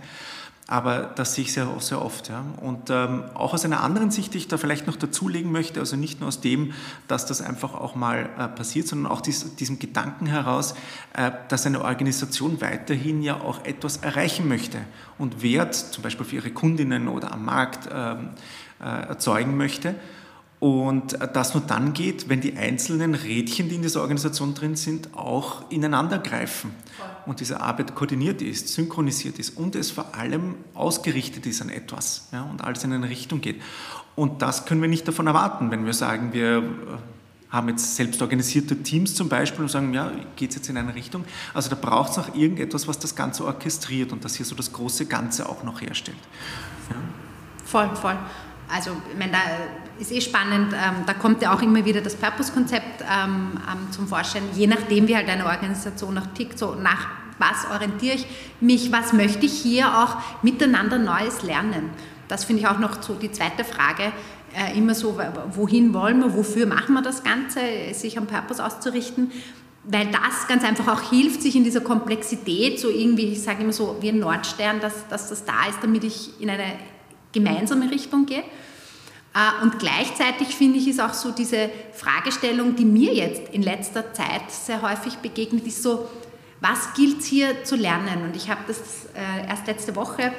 Aber 0.71 1.11
das 1.17 1.35
sehe 1.35 1.43
ich 1.43 1.53
sehr, 1.53 1.67
sehr 1.81 2.01
oft. 2.01 2.29
Ja. 2.29 2.45
Und 2.61 2.91
ähm, 2.91 3.25
auch 3.35 3.55
aus 3.55 3.65
einer 3.65 3.83
anderen 3.83 4.13
Sicht, 4.13 4.35
die 4.35 4.39
ich 4.39 4.47
da 4.47 4.57
vielleicht 4.57 4.87
noch 4.87 4.95
dazulegen 4.95 5.51
möchte, 5.51 5.81
also 5.81 5.97
nicht 5.97 6.21
nur 6.21 6.29
aus 6.29 6.41
dem, 6.41 6.75
dass 7.09 7.27
das 7.27 7.43
einfach 7.43 7.75
auch 7.75 7.97
mal 7.97 8.31
äh, 8.39 8.47
passiert, 8.47 8.87
sondern 8.87 9.11
auch 9.11 9.21
dies, 9.21 9.57
diesem 9.57 9.81
Gedanken 9.81 10.27
heraus, 10.27 10.77
äh, 11.15 11.33
dass 11.49 11.67
eine 11.67 11.83
Organisation 11.83 12.61
weiterhin 12.61 13.21
ja 13.21 13.41
auch 13.41 13.65
etwas 13.65 13.97
erreichen 13.97 14.47
möchte 14.47 14.79
und 15.19 15.43
Wert 15.43 15.75
zum 15.75 16.05
Beispiel 16.05 16.25
für 16.25 16.37
ihre 16.37 16.53
Kundinnen 16.53 17.09
oder 17.09 17.33
am 17.33 17.45
Markt 17.45 17.89
ähm, 17.93 18.29
äh, 18.81 19.09
erzeugen 19.09 19.57
möchte. 19.57 19.97
Und 20.61 21.19
das 21.33 21.55
nur 21.55 21.63
dann 21.67 21.95
geht, 21.95 22.29
wenn 22.29 22.43
die 22.43 22.55
einzelnen 22.55 23.15
Rädchen, 23.15 23.71
die 23.71 23.77
in 23.77 23.83
dieser 23.83 24.03
Organisation 24.03 24.55
drin 24.55 24.77
sind, 24.77 25.17
auch 25.17 25.71
ineinander 25.71 26.19
greifen 26.19 26.75
und 27.25 27.41
diese 27.41 27.63
Arbeit 27.63 27.95
koordiniert 27.95 28.43
ist, 28.43 28.69
synchronisiert 28.69 29.39
ist 29.39 29.57
und 29.57 29.75
es 29.75 29.91
vor 29.91 30.15
allem 30.15 30.57
ausgerichtet 30.75 31.47
ist 31.47 31.63
an 31.63 31.71
etwas 31.71 32.29
ja, 32.31 32.43
und 32.43 32.63
alles 32.63 32.85
in 32.85 32.93
eine 32.93 33.09
Richtung 33.09 33.41
geht. 33.41 33.63
Und 34.17 34.43
das 34.43 34.67
können 34.67 34.83
wir 34.83 34.89
nicht 34.91 35.09
davon 35.09 35.27
erwarten, 35.29 35.71
wenn 35.71 35.87
wir 35.87 35.95
sagen, 35.95 36.35
wir 36.35 36.59
äh, 36.59 36.63
haben 37.49 37.71
jetzt 37.71 37.97
selbst 37.97 38.21
organisierte 38.21 38.83
Teams 38.83 39.15
zum 39.15 39.31
Beispiel 39.31 39.63
und 39.63 39.71
sagen, 39.71 39.95
ja, 39.95 40.13
geht 40.37 40.51
es 40.51 40.57
jetzt 40.57 40.69
in 40.69 40.77
eine 40.77 40.95
Richtung. 40.95 41.25
Also 41.55 41.71
da 41.71 41.77
braucht 41.77 42.11
es 42.11 42.17
noch 42.19 42.35
irgendetwas, 42.35 42.87
was 42.87 42.99
das 42.99 43.17
Ganze 43.17 43.47
orchestriert 43.47 44.13
und 44.13 44.27
das 44.27 44.35
hier 44.35 44.45
so 44.45 44.55
das 44.55 44.75
große 44.75 45.07
Ganze 45.07 45.49
auch 45.49 45.63
noch 45.65 45.81
herstellt. 45.81 46.19
Ja. 46.91 46.97
Voll, 47.65 47.97
voll. 47.97 48.19
Also, 48.73 48.91
ich 49.11 49.19
meine, 49.19 49.33
da 49.33 49.39
ist 50.01 50.13
eh 50.13 50.21
spannend, 50.21 50.73
ähm, 50.73 51.05
da 51.07 51.15
kommt 51.15 51.43
ja 51.43 51.55
auch 51.55 51.63
immer 51.63 51.85
wieder 51.85 52.01
das 52.01 52.17
Purpose-Konzept 52.17 53.03
ähm, 53.03 53.53
ähm, 53.71 53.93
zum 53.93 54.09
Vorschein, 54.09 54.43
je 54.55 54.67
nachdem, 54.67 55.09
wie 55.09 55.17
halt 55.17 55.29
eine 55.29 55.47
Organisation 55.47 56.15
noch 56.15 56.27
tickt, 56.35 56.59
so 56.59 56.75
nach 56.75 57.09
was 57.39 57.71
orientiere 57.73 58.17
ich 58.17 58.27
mich, 58.61 58.93
was 58.93 59.13
möchte 59.13 59.47
ich 59.47 59.53
hier 59.53 59.87
auch 59.87 60.17
miteinander 60.43 60.99
Neues 60.99 61.43
lernen. 61.43 61.91
Das 62.29 62.45
finde 62.45 62.63
ich 62.63 62.69
auch 62.69 62.79
noch 62.79 63.03
so 63.03 63.15
die 63.15 63.33
zweite 63.33 63.65
Frage, 63.65 64.13
äh, 64.55 64.77
immer 64.77 64.95
so, 64.95 65.19
wohin 65.53 65.95
wollen 65.95 66.21
wir, 66.21 66.35
wofür 66.35 66.67
machen 66.67 66.95
wir 66.95 67.03
das 67.03 67.23
Ganze, 67.23 67.61
sich 67.93 68.19
am 68.19 68.27
Purpose 68.27 68.65
auszurichten 68.65 69.31
weil 69.85 70.07
das 70.07 70.47
ganz 70.47 70.63
einfach 70.63 70.89
auch 70.89 71.11
hilft, 71.11 71.43
sich 71.43 71.57
in 71.57 71.65
dieser 71.65 71.81
Komplexität, 71.81 72.79
so 72.79 72.91
irgendwie, 72.91 73.33
ich 73.33 73.43
sage 73.43 73.63
immer 73.63 73.73
so 73.73 73.97
wie 74.01 74.11
ein 74.11 74.19
Nordstern, 74.19 74.81
dass, 74.81 75.09
dass 75.09 75.29
das 75.29 75.45
da 75.45 75.69
ist, 75.69 75.79
damit 75.83 76.05
ich 76.05 76.41
in 76.41 76.51
eine 76.51 76.75
gemeinsame 77.33 77.91
Richtung 77.91 78.27
gehe. 78.27 78.45
Äh, 79.35 79.63
und 79.63 79.79
gleichzeitig 79.79 80.49
finde 80.49 80.79
ich, 80.79 80.89
ist 80.89 81.01
auch 81.01 81.15
so 81.15 81.31
diese 81.31 81.71
Fragestellung, 81.93 82.77
die 82.77 82.85
mir 82.85 83.15
jetzt 83.15 83.53
in 83.53 83.63
letzter 83.63 84.13
Zeit 84.13 84.51
sehr 84.51 84.83
häufig 84.83 85.17
begegnet, 85.17 85.67
ist 85.67 85.83
so, 85.83 86.09
was 86.61 86.93
gilt 86.95 87.23
hier 87.23 87.65
zu 87.65 87.77
lernen? 87.77 88.25
Und 88.25 88.37
ich 88.37 88.51
habe 88.51 88.61
das 88.67 89.07
äh, 89.15 89.49
erst 89.49 89.67
letzte 89.67 89.97
Woche 89.97 90.33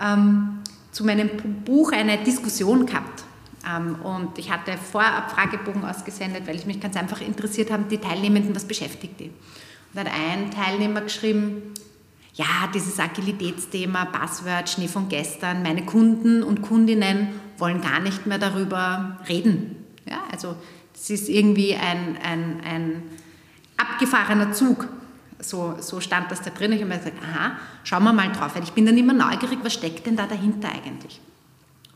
ähm, 0.00 0.60
zu 0.92 1.04
meinem 1.04 1.30
Buch 1.64 1.92
eine 1.92 2.18
Diskussion 2.18 2.86
gehabt. 2.86 3.24
Ähm, 3.68 3.96
und 4.02 4.38
ich 4.38 4.50
hatte 4.50 4.76
vorab 4.78 5.30
Fragebogen 5.32 5.84
ausgesendet, 5.84 6.46
weil 6.46 6.56
ich 6.56 6.66
mich 6.66 6.80
ganz 6.80 6.96
einfach 6.96 7.20
interessiert 7.20 7.70
habe, 7.70 7.84
die 7.90 7.98
Teilnehmenden, 7.98 8.54
was 8.54 8.64
beschäftigt 8.64 9.18
die? 9.18 9.26
Und 9.28 9.32
da 9.94 10.00
hat 10.00 10.12
ein 10.12 10.50
Teilnehmer 10.50 11.00
geschrieben, 11.00 11.74
ja, 12.36 12.68
dieses 12.72 13.00
Agilitätsthema, 13.00 14.04
Buzzword, 14.04 14.68
Schnee 14.68 14.88
von 14.88 15.08
gestern, 15.08 15.62
meine 15.62 15.86
Kunden 15.86 16.42
und 16.42 16.60
Kundinnen 16.60 17.28
wollen 17.56 17.80
gar 17.80 18.00
nicht 18.00 18.26
mehr 18.26 18.38
darüber 18.38 19.18
reden. 19.26 19.76
Ja, 20.08 20.18
also 20.30 20.54
es 20.94 21.08
ist 21.08 21.28
irgendwie 21.30 21.74
ein, 21.74 22.18
ein, 22.22 22.60
ein 22.62 23.02
abgefahrener 23.78 24.52
Zug. 24.52 24.86
So, 25.38 25.76
so 25.80 26.00
stand 26.00 26.30
das 26.30 26.42
da 26.42 26.50
drin. 26.50 26.72
Ich 26.72 26.80
habe 26.80 26.90
mir 26.90 26.98
gesagt, 26.98 27.16
aha, 27.22 27.56
schauen 27.84 28.04
wir 28.04 28.12
mal 28.12 28.30
drauf. 28.32 28.52
Ich 28.62 28.72
bin 28.72 28.84
dann 28.84 28.98
immer 28.98 29.14
neugierig, 29.14 29.58
was 29.62 29.72
steckt 29.72 30.06
denn 30.06 30.16
da 30.16 30.26
dahinter 30.26 30.68
eigentlich? 30.68 31.20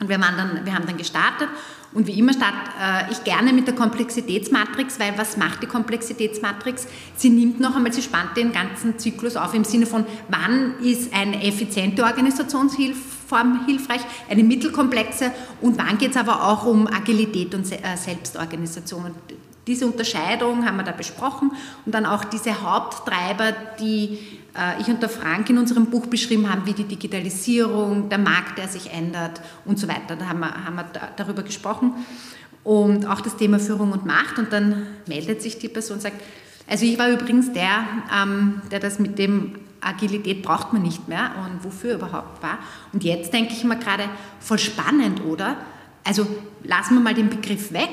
Und 0.01 0.09
wir, 0.09 0.21
waren 0.21 0.37
dann, 0.37 0.65
wir 0.65 0.75
haben 0.75 0.87
dann 0.87 0.97
gestartet 0.97 1.49
und 1.93 2.07
wie 2.07 2.19
immer 2.19 2.33
starte 2.33 2.57
äh, 2.81 3.11
ich 3.13 3.25
gerne 3.25 3.53
mit 3.53 3.67
der 3.67 3.75
Komplexitätsmatrix, 3.75 5.01
weil 5.01 5.19
was 5.19 5.37
macht 5.37 5.63
die 5.63 5.67
Komplexitätsmatrix? 5.67 6.87
Sie 7.17 7.31
nimmt 7.31 7.59
noch 7.59 7.75
einmal, 7.75 7.93
sie 7.93 8.03
spannt 8.03 8.37
den 8.37 8.53
ganzen 8.53 8.99
Zyklus 8.99 9.37
auf 9.37 9.55
im 9.55 9.65
Sinne 9.65 9.87
von, 9.87 10.07
wann 10.29 10.79
ist 10.83 11.13
eine 11.13 11.43
effiziente 11.43 12.05
Organisationsform 12.05 13.67
hilfreich, 13.67 14.03
eine 14.31 14.45
mittelkomplexe 14.45 15.33
und 15.61 15.79
wann 15.79 15.99
geht 15.99 16.13
es 16.13 16.17
aber 16.17 16.47
auch 16.49 16.65
um 16.65 16.87
Agilität 16.87 17.55
und 17.55 17.71
äh, 17.73 17.97
Selbstorganisation. 17.97 19.07
Und 19.07 19.17
diese 19.67 19.87
Unterscheidung 19.87 20.65
haben 20.65 20.77
wir 20.77 20.85
da 20.85 20.93
besprochen 20.93 21.51
und 21.85 21.95
dann 21.95 22.07
auch 22.07 22.25
diese 22.25 22.63
Haupttreiber, 22.63 23.53
die 23.81 24.40
ich 24.81 24.89
und 24.89 25.01
der 25.01 25.09
Frank 25.09 25.49
in 25.49 25.59
unserem 25.59 25.87
Buch 25.87 26.07
beschrieben 26.07 26.51
haben, 26.51 26.67
wie 26.67 26.73
die 26.73 26.85
Digitalisierung, 26.85 28.09
der 28.09 28.19
Markt, 28.19 28.59
der 28.59 28.69
sich 28.69 28.93
ändert 28.93 29.41
und 29.65 29.79
so 29.79 29.87
weiter. 29.87 30.17
Da 30.17 30.27
haben 30.27 30.41
wir, 30.41 30.65
haben 30.65 30.77
wir 30.77 30.87
darüber 31.17 31.43
gesprochen. 31.43 31.93
Und 32.65 33.07
auch 33.07 33.21
das 33.21 33.37
Thema 33.37 33.59
Führung 33.59 33.93
und 33.93 34.05
Macht. 34.07 34.39
Und 34.39 34.53
dann 34.53 34.87
meldet 35.07 35.41
sich 35.41 35.59
die 35.59 35.69
Person 35.69 35.97
und 35.97 36.03
sagt, 36.03 36.21
also 36.69 36.85
ich 36.85 36.99
war 36.99 37.11
übrigens 37.11 37.53
der, 37.53 37.85
ähm, 38.15 38.63
der 38.71 38.81
das 38.81 38.99
mit 38.99 39.19
dem 39.19 39.57
Agilität 39.81 40.43
braucht 40.43 40.73
man 40.73 40.83
nicht 40.83 41.09
mehr 41.09 41.33
und 41.45 41.65
wofür 41.65 41.95
überhaupt 41.95 42.43
war. 42.43 42.59
Und 42.93 43.03
jetzt 43.03 43.33
denke 43.33 43.53
ich 43.53 43.65
mir 43.65 43.79
gerade, 43.79 44.05
voll 44.39 44.59
spannend, 44.59 45.25
oder? 45.25 45.57
Also 46.05 46.27
lassen 46.63 46.95
wir 46.95 47.01
mal 47.01 47.15
den 47.15 47.31
Begriff 47.31 47.73
weg, 47.73 47.91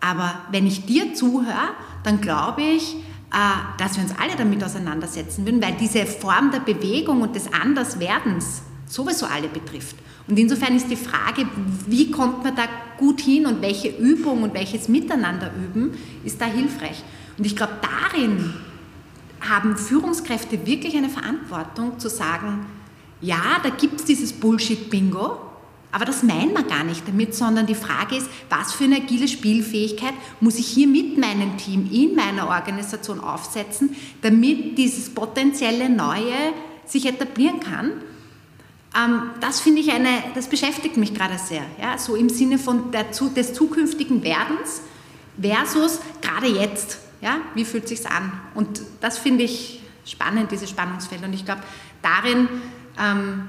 aber 0.00 0.34
wenn 0.50 0.66
ich 0.66 0.86
dir 0.86 1.14
zuhöre, 1.14 1.70
dann 2.04 2.20
glaube 2.20 2.62
ich, 2.62 2.96
äh, 2.96 2.98
dass 3.30 3.96
wir 3.96 4.04
uns 4.04 4.14
alle 4.18 4.36
damit 4.36 4.62
auseinandersetzen 4.64 5.44
würden, 5.44 5.62
weil 5.62 5.74
diese 5.74 6.06
Form 6.06 6.50
der 6.50 6.60
Bewegung 6.60 7.20
und 7.20 7.36
des 7.36 7.52
Anderswerdens 7.52 8.62
sowieso 8.86 9.26
alle 9.26 9.48
betrifft. 9.48 9.96
Und 10.26 10.38
insofern 10.38 10.76
ist 10.76 10.90
die 10.90 10.96
Frage, 10.96 11.46
wie 11.86 12.10
kommt 12.10 12.44
man 12.44 12.56
da 12.56 12.64
gut 12.98 13.20
hin 13.20 13.46
und 13.46 13.62
welche 13.62 13.88
Übung 13.88 14.42
und 14.42 14.54
welches 14.54 14.88
Miteinander 14.88 15.50
üben, 15.54 15.92
ist 16.24 16.40
da 16.40 16.46
hilfreich. 16.46 17.02
Und 17.36 17.46
ich 17.46 17.56
glaube, 17.56 17.74
darin 17.80 18.54
haben 19.40 19.76
Führungskräfte 19.76 20.66
wirklich 20.66 20.96
eine 20.96 21.08
Verantwortung 21.08 21.98
zu 21.98 22.08
sagen, 22.08 22.66
ja, 23.20 23.58
da 23.62 23.70
gibt 23.70 24.00
es 24.00 24.06
dieses 24.06 24.32
Bullshit-Bingo, 24.32 25.38
aber 25.90 26.04
das 26.04 26.22
meint 26.22 26.52
man 26.52 26.68
gar 26.68 26.84
nicht 26.84 27.08
damit, 27.08 27.34
sondern 27.34 27.66
die 27.66 27.74
Frage 27.74 28.16
ist, 28.16 28.28
was 28.50 28.72
für 28.72 28.84
eine 28.84 28.96
agile 28.96 29.26
Spielfähigkeit 29.26 30.12
muss 30.40 30.58
ich 30.58 30.66
hier 30.66 30.86
mit 30.86 31.16
meinem 31.16 31.56
Team 31.56 31.88
in 31.90 32.14
meiner 32.14 32.48
Organisation 32.48 33.20
aufsetzen, 33.20 33.96
damit 34.20 34.76
dieses 34.76 35.08
potenzielle 35.14 35.88
Neue 35.88 36.34
sich 36.84 37.06
etablieren 37.06 37.60
kann. 37.60 37.92
Ähm, 38.94 39.30
das 39.40 39.60
finde 39.60 39.80
ich 39.80 39.90
eine, 39.90 40.10
das 40.34 40.48
beschäftigt 40.48 40.98
mich 40.98 41.14
gerade 41.14 41.38
sehr, 41.38 41.64
ja, 41.80 41.96
so 41.96 42.16
im 42.16 42.28
Sinne 42.28 42.58
von 42.58 42.90
der, 42.90 43.04
des 43.04 43.54
zukünftigen 43.54 44.22
Werdens 44.22 44.82
versus 45.40 46.00
gerade 46.20 46.48
jetzt, 46.48 46.98
ja, 47.22 47.38
wie 47.54 47.64
fühlt 47.64 47.84
es 47.84 47.90
sich 47.90 48.06
an? 48.06 48.32
Und 48.54 48.82
das 49.00 49.18
finde 49.18 49.44
ich 49.44 49.82
spannend, 50.04 50.50
dieses 50.50 50.70
Spannungsfeld. 50.70 51.22
Und 51.24 51.32
ich 51.32 51.44
glaube, 51.44 51.62
darin 52.02 52.48
ähm, 52.98 53.48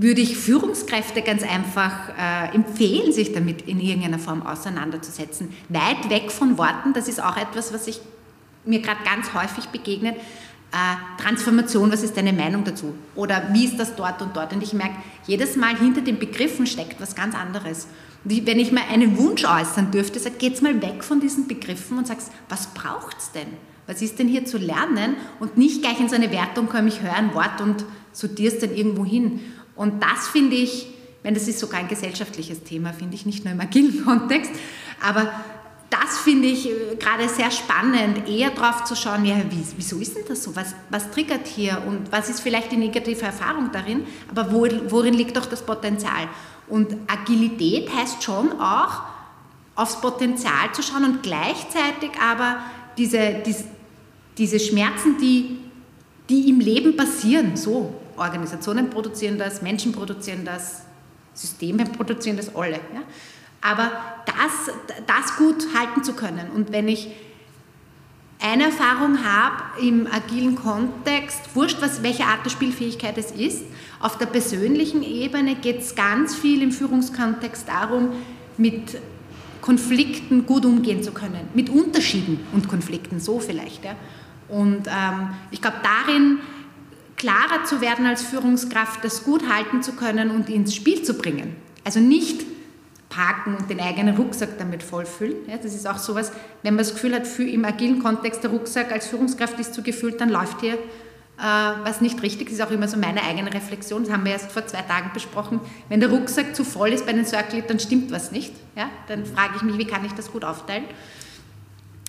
würde 0.00 0.22
ich 0.22 0.36
Führungskräfte 0.36 1.20
ganz 1.20 1.42
einfach 1.42 2.08
äh, 2.18 2.54
empfehlen, 2.54 3.12
sich 3.12 3.32
damit 3.32 3.62
in 3.62 3.80
irgendeiner 3.80 4.18
Form 4.18 4.46
auseinanderzusetzen. 4.46 5.50
Weit 5.68 6.08
weg 6.08 6.30
von 6.30 6.56
Worten, 6.56 6.94
das 6.94 7.06
ist 7.06 7.22
auch 7.22 7.36
etwas, 7.36 7.74
was 7.74 7.86
ich 7.86 8.00
mir 8.64 8.80
gerade 8.80 9.00
ganz 9.04 9.34
häufig 9.34 9.66
begegnet. 9.66 10.16
Äh, 10.72 11.20
Transformation, 11.22 11.92
was 11.92 12.02
ist 12.02 12.16
deine 12.16 12.32
Meinung 12.32 12.64
dazu? 12.64 12.94
Oder 13.14 13.50
wie 13.52 13.66
ist 13.66 13.78
das 13.78 13.94
dort 13.94 14.22
und 14.22 14.34
dort? 14.34 14.54
Und 14.54 14.62
ich 14.62 14.72
merke, 14.72 14.94
jedes 15.26 15.56
Mal 15.56 15.76
hinter 15.76 16.00
den 16.00 16.18
Begriffen 16.18 16.66
steckt 16.66 17.00
was 17.00 17.14
ganz 17.14 17.34
anderes. 17.34 17.86
Und 18.24 18.46
wenn 18.46 18.58
ich 18.58 18.72
mal 18.72 18.84
einen 18.90 19.18
Wunsch 19.18 19.44
äußern 19.44 19.90
dürfte, 19.90 20.18
sag, 20.18 20.38
geht's 20.38 20.62
mal 20.62 20.80
weg 20.80 21.04
von 21.04 21.20
diesen 21.20 21.46
Begriffen 21.46 21.98
und 21.98 22.06
sagst, 22.06 22.30
was 22.48 22.68
braucht's 22.68 23.32
denn? 23.32 23.48
Was 23.86 24.00
ist 24.00 24.18
denn 24.18 24.28
hier 24.28 24.44
zu 24.44 24.56
lernen? 24.56 25.16
Und 25.40 25.58
nicht 25.58 25.82
gleich 25.82 25.98
in 26.00 26.08
so 26.08 26.14
eine 26.14 26.30
Wertung 26.30 26.68
kommen, 26.68 26.88
ich 26.88 27.02
höre 27.02 27.12
ein 27.12 27.34
Wort 27.34 27.60
und 27.60 27.84
sortiere 28.12 28.54
es 28.54 28.60
dann 28.60 28.74
irgendwo 28.74 29.04
hin. 29.04 29.40
Und 29.80 30.02
das 30.02 30.28
finde 30.28 30.56
ich, 30.56 30.88
wenn 31.22 31.32
das 31.32 31.48
ist 31.48 31.58
sogar 31.58 31.80
ein 31.80 31.88
gesellschaftliches 31.88 32.64
Thema, 32.64 32.92
finde 32.92 33.14
ich, 33.14 33.24
nicht 33.24 33.46
nur 33.46 33.54
im 33.54 33.60
agilen 33.62 34.04
Kontext, 34.04 34.52
aber 35.00 35.32
das 35.88 36.18
finde 36.18 36.48
ich 36.48 36.68
äh, 36.68 36.96
gerade 36.96 37.26
sehr 37.30 37.50
spannend, 37.50 38.28
eher 38.28 38.50
darauf 38.50 38.84
zu 38.84 38.94
schauen, 38.94 39.24
ja, 39.24 39.36
wieso 39.78 39.96
ist 39.96 40.16
denn 40.16 40.24
das 40.28 40.42
so? 40.42 40.54
Was, 40.54 40.74
was 40.90 41.10
triggert 41.10 41.46
hier 41.46 41.82
und 41.86 42.12
was 42.12 42.28
ist 42.28 42.40
vielleicht 42.40 42.72
die 42.72 42.76
negative 42.76 43.24
Erfahrung 43.24 43.70
darin? 43.72 44.04
Aber 44.30 44.52
wo, 44.52 44.68
worin 44.90 45.14
liegt 45.14 45.38
doch 45.38 45.46
das 45.46 45.64
Potenzial? 45.64 46.28
Und 46.68 46.94
Agilität 47.06 47.88
heißt 47.90 48.22
schon 48.22 48.60
auch, 48.60 49.00
aufs 49.76 49.98
Potenzial 49.98 50.72
zu 50.74 50.82
schauen 50.82 51.04
und 51.04 51.22
gleichzeitig 51.22 52.10
aber 52.22 52.58
diese, 52.98 53.36
diese, 53.46 53.64
diese 54.36 54.60
Schmerzen, 54.60 55.16
die, 55.16 55.56
die 56.28 56.50
im 56.50 56.60
Leben 56.60 56.98
passieren, 56.98 57.56
so 57.56 57.94
Organisationen 58.20 58.90
produzieren 58.90 59.38
das, 59.38 59.62
Menschen 59.62 59.92
produzieren 59.92 60.44
das, 60.44 60.82
Systeme 61.34 61.84
produzieren 61.84 62.36
das 62.36 62.54
alle. 62.54 62.80
Ja? 62.94 63.02
Aber 63.60 63.90
das, 64.26 64.74
das 65.06 65.36
gut 65.36 65.66
halten 65.76 66.04
zu 66.04 66.14
können 66.14 66.50
und 66.54 66.72
wenn 66.72 66.88
ich 66.88 67.08
eine 68.42 68.64
Erfahrung 68.64 69.22
habe 69.22 69.82
im 69.82 70.06
agilen 70.06 70.54
Kontext, 70.54 71.54
wurscht, 71.54 71.76
was, 71.80 72.02
welche 72.02 72.24
Art 72.24 72.44
der 72.44 72.50
Spielfähigkeit 72.50 73.18
es 73.18 73.32
ist, 73.32 73.64
auf 74.00 74.16
der 74.16 74.26
persönlichen 74.26 75.02
Ebene 75.02 75.56
geht 75.56 75.80
es 75.80 75.94
ganz 75.94 76.34
viel 76.34 76.62
im 76.62 76.72
Führungskontext 76.72 77.68
darum, 77.68 78.12
mit 78.56 78.98
Konflikten 79.60 80.46
gut 80.46 80.64
umgehen 80.64 81.02
zu 81.02 81.12
können, 81.12 81.48
mit 81.52 81.68
Unterschieden 81.68 82.40
und 82.52 82.66
Konflikten, 82.66 83.20
so 83.20 83.40
vielleicht. 83.40 83.84
Ja. 83.84 83.94
Und 84.48 84.86
ähm, 84.86 85.34
ich 85.50 85.60
glaube, 85.60 85.76
darin 85.82 86.38
klarer 87.20 87.64
zu 87.64 87.82
werden 87.82 88.06
als 88.06 88.22
Führungskraft, 88.22 89.04
das 89.04 89.24
gut 89.24 89.42
halten 89.52 89.82
zu 89.82 89.92
können 89.92 90.30
und 90.30 90.48
ins 90.48 90.74
Spiel 90.74 91.02
zu 91.02 91.12
bringen. 91.12 91.54
Also 91.84 92.00
nicht 92.00 92.46
parken 93.10 93.56
und 93.56 93.68
den 93.68 93.78
eigenen 93.78 94.16
Rucksack 94.16 94.56
damit 94.58 94.82
vollfüllen. 94.82 95.34
Ja, 95.46 95.58
das 95.58 95.74
ist 95.74 95.86
auch 95.86 95.98
sowas, 95.98 96.32
wenn 96.62 96.74
man 96.74 96.78
das 96.84 96.94
Gefühl 96.94 97.14
hat, 97.14 97.26
für 97.26 97.44
im 97.44 97.66
agilen 97.66 98.02
Kontext 98.02 98.42
der 98.42 98.50
Rucksack 98.50 98.90
als 98.90 99.08
Führungskraft 99.08 99.60
ist 99.60 99.74
zu 99.74 99.82
gefüllt, 99.82 100.18
dann 100.18 100.30
läuft 100.30 100.62
hier 100.62 100.74
äh, 100.74 101.42
was 101.84 102.00
nicht 102.00 102.22
richtig. 102.22 102.48
Das 102.48 102.54
ist 102.54 102.62
auch 102.62 102.70
immer 102.70 102.88
so 102.88 102.96
meine 102.96 103.22
eigene 103.22 103.52
Reflexion. 103.52 104.04
Das 104.04 104.12
haben 104.12 104.24
wir 104.24 104.32
erst 104.32 104.50
vor 104.50 104.66
zwei 104.66 104.80
Tagen 104.80 105.10
besprochen. 105.12 105.60
Wenn 105.90 106.00
der 106.00 106.08
Rucksack 106.08 106.56
zu 106.56 106.64
voll 106.64 106.90
ist 106.90 107.04
bei 107.04 107.12
den 107.12 107.26
Circle, 107.26 107.62
dann 107.68 107.80
stimmt 107.80 108.10
was 108.10 108.32
nicht. 108.32 108.54
Ja? 108.76 108.88
Dann 109.08 109.26
frage 109.26 109.56
ich 109.56 109.62
mich, 109.62 109.76
wie 109.76 109.86
kann 109.86 110.06
ich 110.06 110.12
das 110.12 110.32
gut 110.32 110.44
aufteilen? 110.44 110.84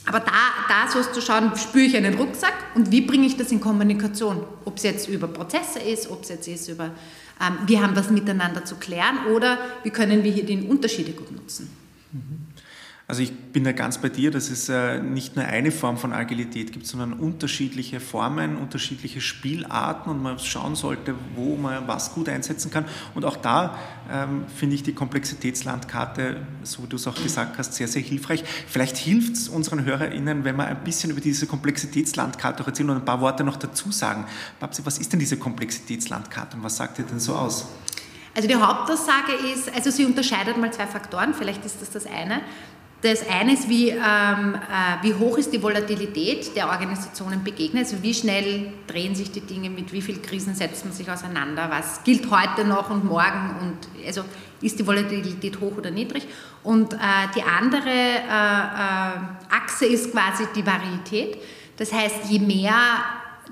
Aber 0.05 0.19
da, 0.19 0.31
da 0.67 0.91
sollst 0.91 1.15
du 1.15 1.21
schauen, 1.21 1.51
spüre 1.55 1.85
ich 1.85 1.95
einen 1.95 2.15
Rucksack 2.15 2.53
und 2.75 2.91
wie 2.91 3.01
bringe 3.01 3.27
ich 3.27 3.37
das 3.37 3.51
in 3.51 3.61
Kommunikation? 3.61 4.43
Ob 4.65 4.77
es 4.77 4.83
jetzt 4.83 5.07
über 5.07 5.27
Prozesse 5.27 5.79
ist, 5.79 6.09
ob 6.09 6.23
es 6.23 6.29
jetzt 6.29 6.47
ist 6.47 6.67
über, 6.69 6.85
ähm, 6.85 7.57
wir 7.67 7.81
haben 7.81 7.93
das 7.93 8.09
miteinander 8.09 8.65
zu 8.65 8.75
klären 8.75 9.27
oder 9.35 9.59
wie 9.83 9.91
können 9.91 10.23
wir 10.23 10.31
hier 10.31 10.45
die 10.45 10.61
Unterschiede 10.67 11.11
gut 11.11 11.31
nutzen. 11.31 11.69
Mhm. 12.11 12.50
Also 13.11 13.23
ich 13.23 13.37
bin 13.37 13.65
da 13.65 13.73
ganz 13.73 13.97
bei 13.97 14.07
dir, 14.07 14.31
dass 14.31 14.49
es 14.49 14.69
äh, 14.69 15.01
nicht 15.01 15.35
nur 15.35 15.43
eine 15.43 15.73
Form 15.73 15.97
von 15.97 16.13
Agilität 16.13 16.71
gibt, 16.71 16.87
sondern 16.87 17.11
unterschiedliche 17.11 17.99
Formen, 17.99 18.55
unterschiedliche 18.55 19.19
Spielarten 19.19 20.09
und 20.09 20.23
man 20.23 20.39
schauen 20.39 20.75
sollte, 20.75 21.13
wo 21.35 21.57
man 21.57 21.89
was 21.89 22.13
gut 22.13 22.29
einsetzen 22.29 22.71
kann. 22.71 22.85
Und 23.13 23.25
auch 23.25 23.35
da 23.35 23.77
ähm, 24.09 24.45
finde 24.55 24.75
ich 24.75 24.83
die 24.83 24.93
Komplexitätslandkarte, 24.93 26.37
so 26.63 26.83
wie 26.83 26.87
du 26.87 26.95
es 26.95 27.05
auch 27.05 27.21
gesagt 27.21 27.57
hast, 27.57 27.73
sehr, 27.73 27.89
sehr 27.89 28.01
hilfreich. 28.01 28.45
Vielleicht 28.69 28.95
hilft 28.95 29.33
es 29.33 29.49
unseren 29.49 29.83
HörerInnen, 29.83 30.45
wenn 30.45 30.55
wir 30.55 30.67
ein 30.67 30.81
bisschen 30.85 31.11
über 31.11 31.19
diese 31.19 31.47
Komplexitätslandkarte 31.47 32.63
auch 32.63 32.67
erzählen 32.67 32.91
und 32.91 32.95
ein 32.95 33.03
paar 33.03 33.19
Worte 33.19 33.43
noch 33.43 33.57
dazu 33.57 33.91
sagen. 33.91 34.25
Babsi, 34.61 34.85
was 34.85 34.99
ist 34.99 35.11
denn 35.11 35.19
diese 35.19 35.35
Komplexitätslandkarte 35.35 36.55
und 36.55 36.63
was 36.63 36.77
sagt 36.77 36.97
ihr 36.99 37.03
denn 37.03 37.19
so 37.19 37.35
aus? 37.35 37.67
Also 38.33 38.47
die 38.47 38.55
Hauptaussage 38.55 39.33
ist, 39.53 39.69
also 39.75 39.91
sie 39.91 40.05
unterscheidet 40.05 40.55
mal 40.57 40.71
zwei 40.71 40.87
Faktoren, 40.87 41.33
vielleicht 41.33 41.65
ist 41.65 41.81
das 41.81 41.89
das 41.89 42.05
eine. 42.05 42.39
Das 43.01 43.27
eine 43.27 43.53
ist, 43.53 43.67
wie, 43.67 43.89
ähm, 43.89 44.55
äh, 44.55 45.03
wie 45.03 45.15
hoch 45.15 45.37
ist 45.39 45.51
die 45.51 45.61
Volatilität 45.61 46.55
der 46.55 46.69
Organisationen 46.69 47.43
begegnet, 47.43 47.85
also 47.85 48.03
wie 48.03 48.13
schnell 48.13 48.73
drehen 48.85 49.15
sich 49.15 49.31
die 49.31 49.41
Dinge, 49.41 49.71
mit 49.71 49.91
wie 49.91 50.03
vielen 50.03 50.21
Krisen 50.21 50.53
setzt 50.53 50.85
man 50.85 50.93
sich 50.93 51.09
auseinander, 51.09 51.67
was 51.71 52.03
gilt 52.03 52.29
heute 52.29 52.63
noch 52.63 52.91
und 52.91 53.03
morgen 53.03 53.55
und 53.59 54.05
also 54.05 54.23
ist 54.61 54.77
die 54.77 54.85
Volatilität 54.85 55.59
hoch 55.59 55.77
oder 55.77 55.89
niedrig. 55.89 56.27
Und 56.61 56.93
äh, 56.93 56.97
die 57.35 57.41
andere 57.41 57.89
äh, 57.89 58.21
äh 58.29 59.19
Achse 59.49 59.87
ist 59.87 60.11
quasi 60.11 60.43
die 60.55 60.65
Varietät. 60.65 61.37
Das 61.77 61.91
heißt, 61.91 62.25
je 62.29 62.37
mehr 62.37 62.73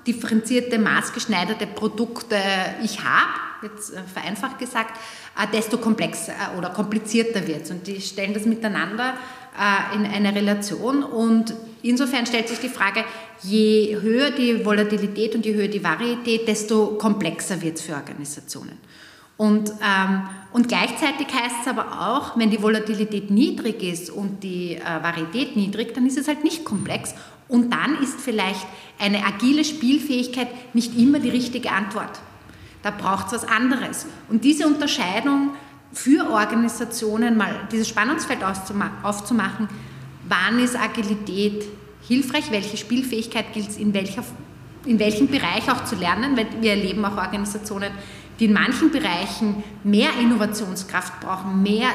differenzierte, 0.06 0.78
maßgeschneiderte 0.78 1.66
Produkte 1.66 2.38
ich 2.84 3.04
habe, 3.04 3.32
jetzt 3.64 3.94
äh, 3.94 4.02
vereinfacht 4.04 4.60
gesagt, 4.60 4.98
äh, 5.38 5.48
desto 5.52 5.78
komplexer 5.78 6.34
oder 6.58 6.70
komplizierter 6.70 7.48
wird 7.48 7.64
es. 7.64 7.72
Und 7.72 7.88
die 7.88 8.00
stellen 8.00 8.34
das 8.34 8.46
miteinander 8.46 9.16
äh, 9.60 9.96
in 9.96 10.06
eine 10.06 10.34
Relation. 10.34 11.04
Und 11.04 11.54
insofern 11.82 12.26
stellt 12.26 12.48
sich 12.48 12.60
die 12.60 12.70
Frage, 12.70 13.04
je 13.44 13.98
höher 14.02 14.32
die 14.32 14.66
Volatilität 14.66 15.36
und 15.36 15.46
je 15.46 15.54
höher 15.54 15.68
die 15.68 15.84
Varietät, 15.84 16.48
desto 16.48 16.98
komplexer 16.98 17.62
wird 17.62 17.78
es 17.78 17.84
für 17.84 17.94
Organisationen. 17.94 18.78
Und, 19.38 19.70
ähm, 19.70 20.24
und 20.52 20.68
gleichzeitig 20.68 21.28
heißt 21.28 21.62
es 21.62 21.68
aber 21.68 22.02
auch, 22.10 22.38
wenn 22.38 22.50
die 22.50 22.62
Volatilität 22.62 23.32
niedrig 23.32 23.82
ist 23.84 24.10
und 24.10 24.44
die 24.44 24.76
äh, 24.76 25.04
Varietät 25.04 25.56
niedrig, 25.56 25.94
dann 25.94 26.06
ist 26.06 26.18
es 26.18 26.28
halt 26.28 26.44
nicht 26.44 26.66
komplex. 26.66 27.16
Und 27.48 27.72
dann 27.72 28.02
ist 28.04 28.20
vielleicht 28.20 28.68
eine 29.00 29.26
agile 29.26 29.64
Spielfähigkeit 29.64 30.48
nicht 30.74 30.98
immer 30.98 31.20
die 31.20 31.30
richtige 31.30 31.72
Antwort. 31.72 32.20
Da 32.84 32.92
braucht 32.92 33.28
es 33.28 33.34
was 33.34 33.48
anderes. 33.48 34.06
Und 34.30 34.44
diese 34.44 34.68
Unterscheidung 34.68 35.52
für 35.92 36.30
Organisationen 36.30 37.38
mal 37.38 37.68
dieses 37.72 37.88
Spannungsfeld 37.88 38.40
aufzumachen, 38.44 39.68
wann 40.28 40.60
ist 40.60 40.76
Agilität 40.76 41.66
hilfreich, 42.08 42.52
welche 42.52 42.78
Spielfähigkeit 42.78 43.54
gilt 43.54 43.70
es 43.70 43.78
in, 43.78 43.94
in 44.86 45.00
welchem 45.00 45.28
Bereich 45.28 45.70
auch 45.72 45.84
zu 45.86 45.96
lernen, 45.96 46.38
weil 46.38 46.48
wir 46.62 46.72
erleben 46.72 47.04
auch 47.06 47.18
Organisationen, 47.18 47.92
die 48.40 48.46
in 48.46 48.54
manchen 48.54 48.90
Bereichen 48.90 49.64
mehr 49.84 50.12
Innovationskraft 50.20 51.20
brauchen, 51.20 51.62
mehr, 51.62 51.90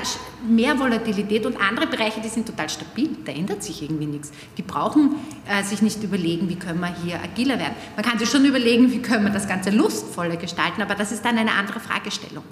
mehr 0.46 0.78
Volatilität 0.78 1.46
und 1.46 1.56
andere 1.56 1.86
Bereiche, 1.86 2.20
die 2.20 2.28
sind 2.28 2.46
total 2.46 2.68
stabil, 2.68 3.16
da 3.24 3.32
ändert 3.32 3.62
sich 3.62 3.82
irgendwie 3.82 4.06
nichts. 4.06 4.30
Die 4.58 4.62
brauchen 4.62 5.14
äh, 5.48 5.62
sich 5.62 5.80
nicht 5.80 6.02
überlegen, 6.02 6.48
wie 6.50 6.56
können 6.56 6.80
wir 6.80 6.94
hier 7.02 7.18
agiler 7.22 7.58
werden. 7.58 7.74
Man 7.96 8.04
kann 8.04 8.18
sich 8.18 8.28
schon 8.28 8.44
überlegen, 8.44 8.92
wie 8.92 9.00
können 9.00 9.24
wir 9.24 9.33
das 9.33 9.48
Ganze 9.48 9.70
lustvoller 9.70 10.37
gestalten, 10.37 10.83
aber 10.83 10.94
das 10.94 11.12
ist 11.12 11.24
dann 11.24 11.38
eine 11.38 11.52
andere 11.52 11.80
Fragestellung. 11.80 12.44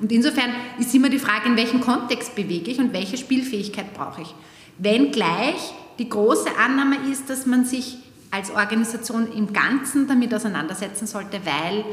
Und 0.00 0.10
insofern 0.12 0.50
ist 0.78 0.94
immer 0.94 1.08
die 1.08 1.18
Frage, 1.18 1.48
in 1.48 1.56
welchem 1.56 1.80
Kontext 1.80 2.34
bewege 2.34 2.70
ich 2.70 2.78
und 2.78 2.92
welche 2.92 3.16
Spielfähigkeit 3.16 3.94
brauche 3.94 4.22
ich. 4.22 4.34
Wenngleich 4.78 5.72
die 5.98 6.08
große 6.08 6.48
Annahme 6.58 6.96
ist, 7.10 7.30
dass 7.30 7.46
man 7.46 7.64
sich 7.64 7.98
als 8.30 8.50
Organisation 8.50 9.32
im 9.32 9.52
Ganzen 9.52 10.08
damit 10.08 10.34
auseinandersetzen 10.34 11.06
sollte, 11.06 11.40
weil 11.44 11.84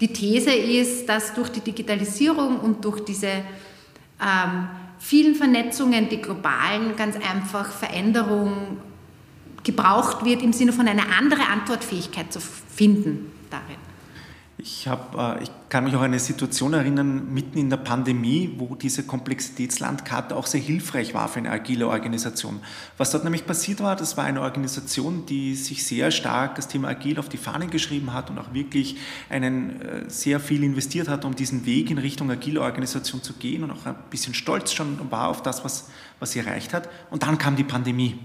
die 0.00 0.12
These 0.12 0.52
ist, 0.52 1.08
dass 1.08 1.34
durch 1.34 1.48
die 1.48 1.60
Digitalisierung 1.60 2.60
und 2.60 2.84
durch 2.84 3.04
diese 3.04 3.26
ähm, 3.26 4.68
vielen 5.00 5.34
Vernetzungen, 5.34 6.08
die 6.08 6.18
globalen, 6.18 6.94
ganz 6.96 7.16
einfach 7.16 7.72
Veränderung 7.72 8.78
gebraucht 9.64 10.24
wird, 10.24 10.42
im 10.42 10.52
Sinne 10.52 10.72
von 10.72 10.86
einer 10.86 11.16
anderen 11.18 11.44
Antwortfähigkeit 11.44 12.32
zu 12.32 12.40
finden 12.40 13.32
darin. 13.50 13.87
Ich, 14.60 14.88
hab, 14.88 15.14
äh, 15.16 15.44
ich 15.44 15.50
kann 15.68 15.84
mich 15.84 15.94
auch 15.94 16.00
an 16.00 16.06
eine 16.06 16.18
Situation 16.18 16.72
erinnern, 16.72 17.32
mitten 17.32 17.58
in 17.58 17.70
der 17.70 17.76
Pandemie, 17.76 18.56
wo 18.58 18.74
diese 18.74 19.04
Komplexitätslandkarte 19.04 20.34
auch 20.34 20.46
sehr 20.46 20.60
hilfreich 20.60 21.14
war 21.14 21.28
für 21.28 21.38
eine 21.38 21.52
agile 21.52 21.86
Organisation. 21.86 22.58
Was 22.96 23.12
dort 23.12 23.22
nämlich 23.22 23.46
passiert 23.46 23.80
war, 23.80 23.94
das 23.94 24.16
war 24.16 24.24
eine 24.24 24.40
Organisation, 24.40 25.26
die 25.26 25.54
sich 25.54 25.86
sehr 25.86 26.10
stark 26.10 26.56
das 26.56 26.66
Thema 26.66 26.88
Agil 26.88 27.20
auf 27.20 27.28
die 27.28 27.36
Fahnen 27.36 27.70
geschrieben 27.70 28.12
hat 28.12 28.30
und 28.30 28.38
auch 28.38 28.52
wirklich 28.52 28.96
einen, 29.30 29.80
äh, 29.80 30.10
sehr 30.10 30.40
viel 30.40 30.64
investiert 30.64 31.06
hat, 31.06 31.24
um 31.24 31.36
diesen 31.36 31.64
Weg 31.64 31.92
in 31.92 31.98
Richtung 31.98 32.28
agile 32.28 32.60
Organisation 32.60 33.22
zu 33.22 33.34
gehen 33.34 33.62
und 33.62 33.70
auch 33.70 33.86
ein 33.86 33.94
bisschen 34.10 34.34
stolz 34.34 34.72
schon 34.72 34.98
war 35.12 35.28
auf 35.28 35.40
das, 35.40 35.64
was, 35.64 35.88
was 36.18 36.32
sie 36.32 36.40
erreicht 36.40 36.74
hat. 36.74 36.88
Und 37.10 37.22
dann 37.22 37.38
kam 37.38 37.54
die 37.54 37.62
Pandemie. 37.62 38.18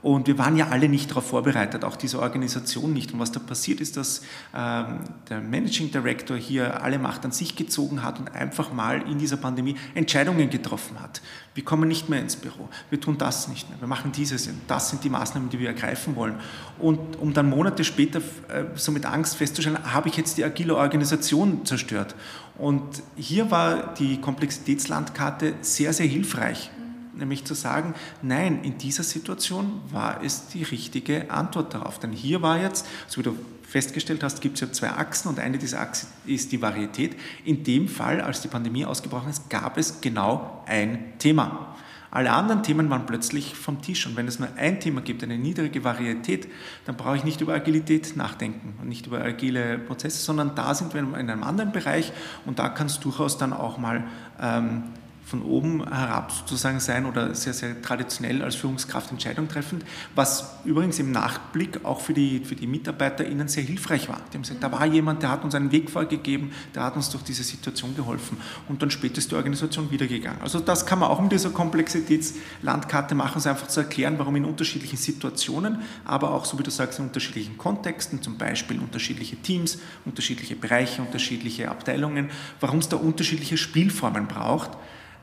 Und 0.00 0.28
wir 0.28 0.38
waren 0.38 0.56
ja 0.56 0.68
alle 0.68 0.88
nicht 0.88 1.10
darauf 1.10 1.26
vorbereitet, 1.26 1.84
auch 1.84 1.96
diese 1.96 2.20
Organisation 2.20 2.92
nicht. 2.92 3.12
Und 3.12 3.18
was 3.18 3.32
da 3.32 3.40
passiert 3.40 3.80
ist, 3.80 3.96
dass 3.96 4.22
ähm, 4.54 5.00
der 5.28 5.40
Managing 5.40 5.90
Director 5.90 6.36
hier 6.36 6.84
alle 6.84 7.00
Macht 7.00 7.24
an 7.24 7.32
sich 7.32 7.56
gezogen 7.56 8.04
hat 8.04 8.20
und 8.20 8.32
einfach 8.32 8.72
mal 8.72 9.02
in 9.10 9.18
dieser 9.18 9.36
Pandemie 9.36 9.74
Entscheidungen 9.94 10.50
getroffen 10.50 11.00
hat. 11.00 11.20
Wir 11.54 11.64
kommen 11.64 11.88
nicht 11.88 12.08
mehr 12.08 12.20
ins 12.20 12.36
Büro, 12.36 12.68
wir 12.88 13.00
tun 13.00 13.18
das 13.18 13.48
nicht 13.48 13.68
mehr, 13.68 13.80
wir 13.80 13.88
machen 13.88 14.12
dieses, 14.12 14.48
das 14.68 14.90
sind 14.90 15.02
die 15.02 15.10
Maßnahmen, 15.10 15.50
die 15.50 15.58
wir 15.58 15.66
ergreifen 15.66 16.14
wollen. 16.14 16.36
Und 16.78 17.16
um 17.16 17.34
dann 17.34 17.50
Monate 17.50 17.82
später 17.82 18.20
äh, 18.20 18.66
so 18.76 18.92
mit 18.92 19.04
Angst 19.04 19.36
festzustellen, 19.36 19.92
habe 19.92 20.08
ich 20.08 20.16
jetzt 20.16 20.38
die 20.38 20.44
agile 20.44 20.76
Organisation 20.76 21.66
zerstört. 21.66 22.14
Und 22.58 23.02
hier 23.16 23.50
war 23.50 23.94
die 23.94 24.20
Komplexitätslandkarte 24.20 25.54
sehr, 25.60 25.92
sehr 25.92 26.06
hilfreich 26.06 26.70
nämlich 27.18 27.44
zu 27.44 27.54
sagen, 27.54 27.94
nein, 28.22 28.62
in 28.62 28.78
dieser 28.78 29.02
Situation 29.02 29.80
war 29.90 30.22
es 30.22 30.48
die 30.48 30.62
richtige 30.62 31.30
Antwort 31.30 31.74
darauf. 31.74 31.98
Denn 31.98 32.12
hier 32.12 32.42
war 32.42 32.60
jetzt, 32.60 32.86
so 33.06 33.18
wie 33.18 33.24
du 33.24 33.36
festgestellt 33.62 34.22
hast, 34.22 34.40
gibt 34.40 34.54
es 34.54 34.60
ja 34.62 34.72
zwei 34.72 34.90
Achsen 34.90 35.28
und 35.28 35.38
eine 35.38 35.58
dieser 35.58 35.80
Achsen 35.80 36.08
ist 36.24 36.52
die 36.52 36.62
Varietät. 36.62 37.16
In 37.44 37.64
dem 37.64 37.88
Fall, 37.88 38.20
als 38.20 38.40
die 38.40 38.48
Pandemie 38.48 38.84
ausgebrochen 38.84 39.28
ist, 39.28 39.50
gab 39.50 39.76
es 39.76 40.00
genau 40.00 40.64
ein 40.66 41.18
Thema. 41.18 41.76
Alle 42.10 42.32
anderen 42.32 42.62
Themen 42.62 42.88
waren 42.88 43.04
plötzlich 43.04 43.54
vom 43.54 43.82
Tisch. 43.82 44.06
Und 44.06 44.16
wenn 44.16 44.26
es 44.26 44.38
nur 44.38 44.48
ein 44.56 44.80
Thema 44.80 45.02
gibt, 45.02 45.22
eine 45.22 45.36
niedrige 45.36 45.84
Varietät, 45.84 46.48
dann 46.86 46.96
brauche 46.96 47.16
ich 47.16 47.24
nicht 47.24 47.42
über 47.42 47.52
Agilität 47.52 48.16
nachdenken 48.16 48.78
und 48.80 48.88
nicht 48.88 49.06
über 49.06 49.20
agile 49.20 49.78
Prozesse, 49.78 50.18
sondern 50.18 50.54
da 50.54 50.74
sind 50.74 50.94
wir 50.94 51.00
in 51.00 51.14
einem 51.14 51.42
anderen 51.42 51.72
Bereich 51.72 52.12
und 52.46 52.58
da 52.58 52.70
kann 52.70 52.86
es 52.86 53.00
durchaus 53.00 53.36
dann 53.36 53.52
auch 53.52 53.76
mal 53.76 54.04
ähm, 54.40 54.84
von 55.28 55.42
oben 55.42 55.86
herab 55.86 56.32
sozusagen 56.32 56.80
sein 56.80 57.04
oder 57.04 57.34
sehr, 57.34 57.52
sehr 57.52 57.82
traditionell 57.82 58.42
als 58.42 58.54
Führungskraft 58.54 59.10
Entscheidungen 59.10 59.48
treffend, 59.48 59.84
was 60.14 60.54
übrigens 60.64 60.98
im 60.98 61.12
Nachblick 61.12 61.84
auch 61.84 62.00
für 62.00 62.14
die, 62.14 62.40
für 62.40 62.56
die 62.56 62.66
MitarbeiterInnen 62.66 63.46
sehr 63.46 63.62
hilfreich 63.62 64.08
war. 64.08 64.20
Die 64.32 64.36
haben 64.36 64.42
gesagt, 64.42 64.62
da 64.62 64.72
war 64.72 64.86
jemand, 64.86 65.22
der 65.22 65.30
hat 65.30 65.44
uns 65.44 65.54
einen 65.54 65.70
Weg 65.70 65.90
vorgegeben, 65.90 66.52
der 66.74 66.84
hat 66.84 66.96
uns 66.96 67.10
durch 67.10 67.22
diese 67.24 67.42
Situation 67.42 67.94
geholfen 67.94 68.38
und 68.68 68.80
dann 68.80 68.90
später 68.90 69.18
ist 69.18 69.30
die 69.30 69.34
Organisation 69.34 69.90
wieder 69.90 70.06
gegangen. 70.06 70.38
Also 70.40 70.60
das 70.60 70.86
kann 70.86 70.98
man 70.98 71.10
auch 71.10 71.20
mit 71.20 71.30
dieser 71.30 71.50
Komplexitätslandkarte 71.50 73.14
machen, 73.14 73.42
so 73.42 73.50
einfach 73.50 73.68
zu 73.68 73.80
erklären, 73.80 74.18
warum 74.18 74.34
in 74.36 74.46
unterschiedlichen 74.46 74.96
Situationen, 74.96 75.82
aber 76.06 76.32
auch, 76.32 76.46
so 76.46 76.58
wie 76.58 76.62
du 76.62 76.70
sagst, 76.70 77.00
in 77.00 77.04
unterschiedlichen 77.04 77.58
Kontexten, 77.58 78.22
zum 78.22 78.38
Beispiel 78.38 78.78
unterschiedliche 78.78 79.36
Teams, 79.36 79.78
unterschiedliche 80.06 80.56
Bereiche, 80.56 81.02
unterschiedliche 81.02 81.70
Abteilungen, 81.70 82.30
warum 82.60 82.78
es 82.78 82.88
da 82.88 82.96
unterschiedliche 82.96 83.58
Spielformen 83.58 84.26
braucht, 84.26 84.70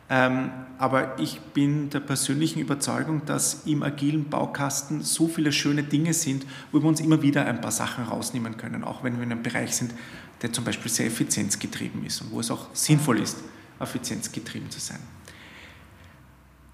aber 0.07 1.19
ich 1.19 1.39
bin 1.39 1.89
der 1.89 1.99
persönlichen 1.99 2.59
Überzeugung, 2.59 3.25
dass 3.25 3.65
im 3.65 3.81
agilen 3.81 4.29
Baukasten 4.29 5.01
so 5.01 5.27
viele 5.27 5.51
schöne 5.51 5.81
Dinge 5.81 6.13
sind, 6.13 6.45
wo 6.71 6.81
wir 6.81 6.87
uns 6.87 6.99
immer 6.99 7.21
wieder 7.23 7.45
ein 7.45 7.59
paar 7.59 7.71
Sachen 7.71 8.03
rausnehmen 8.03 8.57
können, 8.57 8.83
auch 8.83 9.03
wenn 9.03 9.17
wir 9.17 9.23
in 9.23 9.31
einem 9.31 9.41
Bereich 9.41 9.75
sind, 9.75 9.93
der 10.41 10.53
zum 10.53 10.63
Beispiel 10.63 10.91
sehr 10.91 11.07
effizienzgetrieben 11.07 12.05
ist 12.05 12.21
und 12.21 12.31
wo 12.31 12.39
es 12.39 12.51
auch 12.51 12.67
sinnvoll 12.73 13.19
ist, 13.19 13.37
effizienzgetrieben 13.79 14.69
zu 14.69 14.79
sein. 14.79 14.99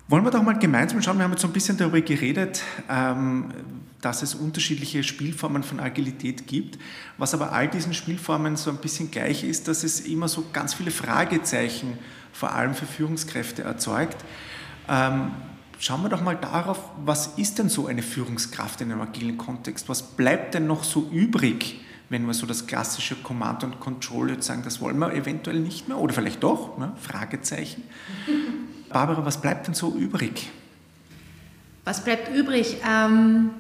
Wollen 0.10 0.26
wir 0.26 0.32
doch 0.32 0.44
mal 0.44 0.60
gemeinsam 0.60 1.02
schauen, 1.02 1.18
wir 1.18 1.24
haben 1.24 1.32
jetzt 1.32 1.42
so 1.42 1.48
ein 1.48 1.54
bisschen 1.54 1.78
darüber 1.78 2.02
geredet, 2.02 2.62
ähm, 2.90 3.46
dass 4.02 4.24
es 4.24 4.36
unterschiedliche 4.36 5.04
Spielformen 5.04 5.64
von 5.64 5.80
Agilität 5.80 6.48
gibt. 6.48 6.78
Was 7.18 7.34
aber 7.34 7.54
all 7.54 7.70
diesen 7.70 7.94
Spielformen 7.94 8.58
so 8.58 8.72
ein 8.72 8.78
bisschen 8.78 9.10
gleich 9.10 9.46
ist, 9.46 9.70
dass 9.70 9.86
es 9.86 10.02
immer 10.02 10.28
so 10.28 10.44
ganz 10.52 10.74
viele 10.74 10.92
Fragezeichen 10.92 11.98
vor 12.34 12.54
allem 12.54 12.74
für 12.74 12.86
Führungskräfte 12.86 13.64
erzeugt. 13.64 14.18
Ähm, 14.88 15.32
schauen 15.80 16.02
wir 16.04 16.10
doch 16.10 16.22
mal 16.22 16.36
darauf, 16.36 16.80
was 17.04 17.38
ist 17.38 17.60
denn 17.60 17.70
so 17.70 17.88
eine 17.88 18.04
Führungskraft 18.04 18.82
in 18.82 18.92
einem 18.92 19.02
agilen 19.02 19.38
Kontext? 19.38 19.90
Was 19.90 20.02
bleibt 20.04 20.54
denn 20.54 20.68
noch 20.68 20.84
so 20.84 21.10
übrig, 21.12 21.82
wenn 22.10 22.26
wir 22.26 22.34
so 22.34 22.46
das 22.46 22.68
klassische 22.68 23.16
Command 23.16 23.64
und 23.64 23.80
Control 23.80 24.32
jetzt 24.32 24.46
sagen, 24.46 24.64
das 24.64 24.82
wollen 24.82 25.00
wir 25.00 25.14
eventuell 25.14 25.60
nicht 25.60 25.88
mehr 25.88 25.98
oder 25.98 26.14
vielleicht 26.14 26.44
doch? 26.44 26.78
Ne? 26.78 26.94
Fragezeichen. 27.02 27.84
Barbara, 28.90 29.26
was 29.26 29.40
bleibt 29.40 29.68
denn 29.68 29.74
so 29.74 29.96
übrig? 29.96 30.52
Was 31.86 32.04
bleibt 32.04 32.34
übrig? 32.36 32.78
Ähm, 32.88 33.52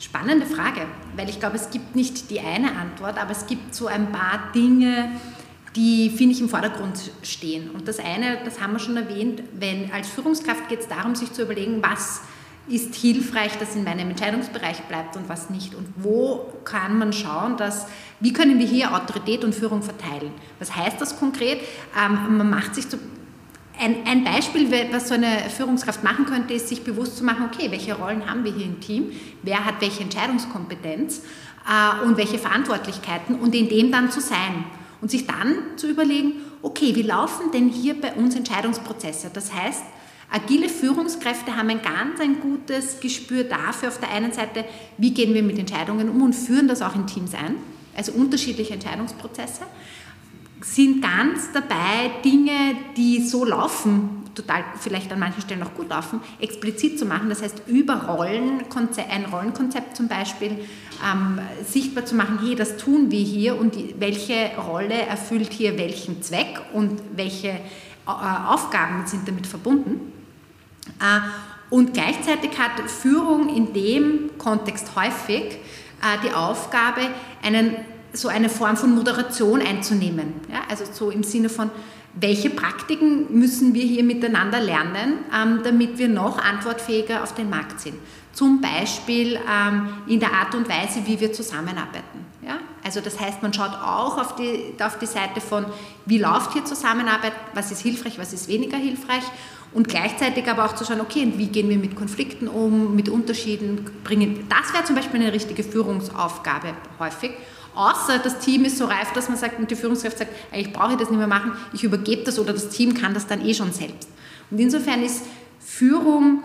spannende 0.00 0.46
Frage, 0.46 0.86
weil 1.16 1.28
ich 1.28 1.38
glaube, 1.38 1.56
es 1.56 1.70
gibt 1.70 1.94
nicht 1.94 2.30
die 2.30 2.40
eine 2.40 2.76
Antwort, 2.76 3.18
aber 3.18 3.30
es 3.30 3.46
gibt 3.46 3.74
so 3.74 3.86
ein 3.86 4.10
paar 4.10 4.50
Dinge, 4.54 5.10
die, 5.76 6.10
finde 6.10 6.34
ich, 6.34 6.40
im 6.40 6.48
Vordergrund 6.48 6.98
stehen. 7.22 7.70
Und 7.70 7.88
das 7.88 7.98
eine, 7.98 8.38
das 8.44 8.60
haben 8.60 8.74
wir 8.74 8.78
schon 8.78 8.96
erwähnt, 8.96 9.42
wenn 9.58 9.90
als 9.92 10.08
Führungskraft 10.08 10.68
geht 10.68 10.80
es 10.80 10.88
darum, 10.88 11.14
sich 11.14 11.32
zu 11.32 11.42
überlegen, 11.42 11.82
was 11.82 12.20
ist 12.66 12.94
hilfreich, 12.94 13.58
dass 13.58 13.76
in 13.76 13.84
meinem 13.84 14.10
Entscheidungsbereich 14.10 14.82
bleibt 14.84 15.16
und 15.16 15.28
was 15.28 15.50
nicht. 15.50 15.74
Und 15.74 15.86
wo 15.96 16.52
kann 16.64 16.96
man 16.96 17.12
schauen, 17.12 17.56
dass, 17.56 17.86
wie 18.20 18.32
können 18.32 18.58
wir 18.58 18.66
hier 18.66 18.94
Autorität 18.94 19.44
und 19.44 19.54
Führung 19.54 19.82
verteilen? 19.82 20.32
Was 20.58 20.74
heißt 20.74 21.00
das 21.00 21.18
konkret? 21.18 21.60
Ähm, 21.98 22.38
man 22.38 22.48
macht 22.48 22.74
sich 22.74 22.88
zu, 22.88 22.98
ein, 23.78 24.06
ein, 24.06 24.24
Beispiel, 24.24 24.70
was 24.92 25.08
so 25.08 25.14
eine 25.14 25.50
Führungskraft 25.54 26.04
machen 26.04 26.24
könnte, 26.24 26.54
ist, 26.54 26.68
sich 26.68 26.84
bewusst 26.84 27.18
zu 27.18 27.24
machen, 27.24 27.50
okay, 27.52 27.70
welche 27.70 27.94
Rollen 27.94 28.30
haben 28.30 28.44
wir 28.44 28.52
hier 28.52 28.66
im 28.66 28.80
Team? 28.80 29.12
Wer 29.42 29.64
hat 29.64 29.80
welche 29.80 30.02
Entscheidungskompetenz 30.02 31.22
äh, 31.68 32.04
und 32.06 32.16
welche 32.16 32.38
Verantwortlichkeiten 32.38 33.34
und 33.34 33.54
in 33.54 33.68
dem 33.68 33.92
dann 33.92 34.10
zu 34.10 34.20
sein 34.20 34.64
und 35.04 35.10
sich 35.10 35.26
dann 35.26 35.76
zu 35.76 35.86
überlegen, 35.86 36.36
okay, 36.62 36.96
wie 36.96 37.02
laufen 37.02 37.52
denn 37.52 37.68
hier 37.68 38.00
bei 38.00 38.14
uns 38.14 38.34
Entscheidungsprozesse? 38.36 39.30
Das 39.30 39.52
heißt, 39.52 39.82
agile 40.30 40.70
Führungskräfte 40.70 41.54
haben 41.54 41.68
ein 41.68 41.82
ganz 41.82 42.20
ein 42.20 42.40
gutes 42.40 43.00
Gespür 43.00 43.44
dafür 43.44 43.90
auf 43.90 44.00
der 44.00 44.08
einen 44.08 44.32
Seite, 44.32 44.64
wie 44.96 45.12
gehen 45.12 45.34
wir 45.34 45.42
mit 45.42 45.58
Entscheidungen 45.58 46.08
um 46.08 46.22
und 46.22 46.32
führen 46.32 46.68
das 46.68 46.80
auch 46.80 46.94
in 46.94 47.06
Teams 47.06 47.34
ein, 47.34 47.56
also 47.94 48.12
unterschiedliche 48.12 48.72
Entscheidungsprozesse, 48.72 49.64
sind 50.62 51.02
ganz 51.02 51.52
dabei, 51.52 52.10
Dinge, 52.24 52.74
die 52.96 53.20
so 53.20 53.44
laufen, 53.44 54.23
total 54.34 54.64
vielleicht 54.80 55.12
an 55.12 55.18
manchen 55.18 55.42
Stellen 55.42 55.62
auch 55.62 55.74
gut 55.74 55.88
laufen, 55.88 56.20
explizit 56.40 56.98
zu 56.98 57.06
machen. 57.06 57.28
Das 57.28 57.42
heißt, 57.42 57.62
über 57.66 57.94
Rollenkonzept, 57.94 59.10
ein 59.10 59.26
Rollenkonzept 59.26 59.96
zum 59.96 60.08
Beispiel 60.08 60.58
ähm, 61.04 61.38
sichtbar 61.64 62.04
zu 62.04 62.14
machen, 62.14 62.38
hey, 62.42 62.54
das 62.54 62.76
tun 62.76 63.10
wir 63.10 63.20
hier 63.20 63.58
und 63.58 63.74
die, 63.74 63.94
welche 63.98 64.50
Rolle 64.56 64.94
erfüllt 64.94 65.52
hier 65.52 65.78
welchen 65.78 66.22
Zweck 66.22 66.60
und 66.72 67.00
welche 67.14 67.48
äh, 67.48 67.58
Aufgaben 68.06 69.06
sind 69.06 69.26
damit 69.26 69.46
verbunden. 69.46 70.12
Äh, 71.00 71.20
und 71.70 71.94
gleichzeitig 71.94 72.58
hat 72.58 72.88
Führung 72.90 73.54
in 73.54 73.72
dem 73.72 74.30
Kontext 74.38 74.94
häufig 74.96 75.58
äh, 76.04 76.18
die 76.24 76.32
Aufgabe, 76.32 77.00
einen, 77.42 77.76
so 78.14 78.28
eine 78.28 78.48
Form 78.48 78.76
von 78.76 78.94
Moderation 78.94 79.60
einzunehmen. 79.60 80.34
Ja? 80.50 80.62
Also 80.68 80.84
so 80.90 81.10
im 81.10 81.22
Sinne 81.22 81.48
von, 81.48 81.70
welche 82.14 82.50
Praktiken 82.50 83.38
müssen 83.38 83.74
wir 83.74 83.84
hier 83.84 84.04
miteinander 84.04 84.60
lernen, 84.60 85.18
ähm, 85.34 85.60
damit 85.64 85.98
wir 85.98 86.08
noch 86.08 86.38
antwortfähiger 86.38 87.22
auf 87.22 87.34
den 87.34 87.50
Markt 87.50 87.80
sind. 87.80 87.96
Zum 88.32 88.60
Beispiel 88.60 89.38
ähm, 89.50 89.88
in 90.06 90.20
der 90.20 90.32
Art 90.32 90.54
und 90.54 90.68
Weise, 90.68 91.00
wie 91.06 91.18
wir 91.18 91.32
zusammenarbeiten. 91.32 92.24
Ja? 92.42 92.58
Also 92.84 93.00
das 93.00 93.18
heißt, 93.18 93.42
man 93.42 93.52
schaut 93.52 93.74
auch 93.74 94.18
auf 94.18 94.36
die, 94.36 94.74
auf 94.80 94.98
die 94.98 95.06
Seite 95.06 95.40
von, 95.40 95.66
wie 96.06 96.18
läuft 96.18 96.52
hier 96.52 96.64
Zusammenarbeit, 96.64 97.32
was 97.52 97.72
ist 97.72 97.80
hilfreich, 97.80 98.18
was 98.18 98.32
ist 98.32 98.48
weniger 98.48 98.76
hilfreich 98.76 99.24
und 99.72 99.88
gleichzeitig 99.88 100.48
aber 100.48 100.64
auch 100.66 100.74
zu 100.74 100.84
schauen, 100.84 101.00
okay, 101.00 101.32
wie 101.36 101.48
gehen 101.48 101.68
wir 101.68 101.78
mit 101.78 101.96
Konflikten 101.96 102.46
um, 102.46 102.94
mit 102.94 103.08
Unterschieden 103.08 103.90
bringen. 104.04 104.46
Das 104.48 104.72
wäre 104.72 104.84
zum 104.84 104.94
Beispiel 104.94 105.20
eine 105.20 105.32
richtige 105.32 105.64
Führungsaufgabe 105.64 106.74
häufig. 107.00 107.32
Außer 107.74 108.18
das 108.18 108.38
Team 108.38 108.64
ist 108.64 108.78
so 108.78 108.84
reif, 108.84 109.12
dass 109.12 109.28
man 109.28 109.36
sagt, 109.36 109.58
und 109.58 109.70
die 109.70 109.76
Führungskraft 109.76 110.18
sagt, 110.18 110.30
eigentlich 110.52 110.72
brauche 110.72 110.92
ich 110.92 110.98
das 110.98 111.10
nicht 111.10 111.18
mehr 111.18 111.26
machen, 111.26 111.52
ich 111.72 111.84
übergebe 111.84 112.22
das 112.24 112.38
oder 112.38 112.52
das 112.52 112.68
Team 112.68 112.94
kann 112.94 113.14
das 113.14 113.26
dann 113.26 113.44
eh 113.44 113.54
schon 113.54 113.72
selbst. 113.72 114.08
Und 114.50 114.58
insofern 114.58 115.02
ist 115.02 115.24
Führung 115.58 116.42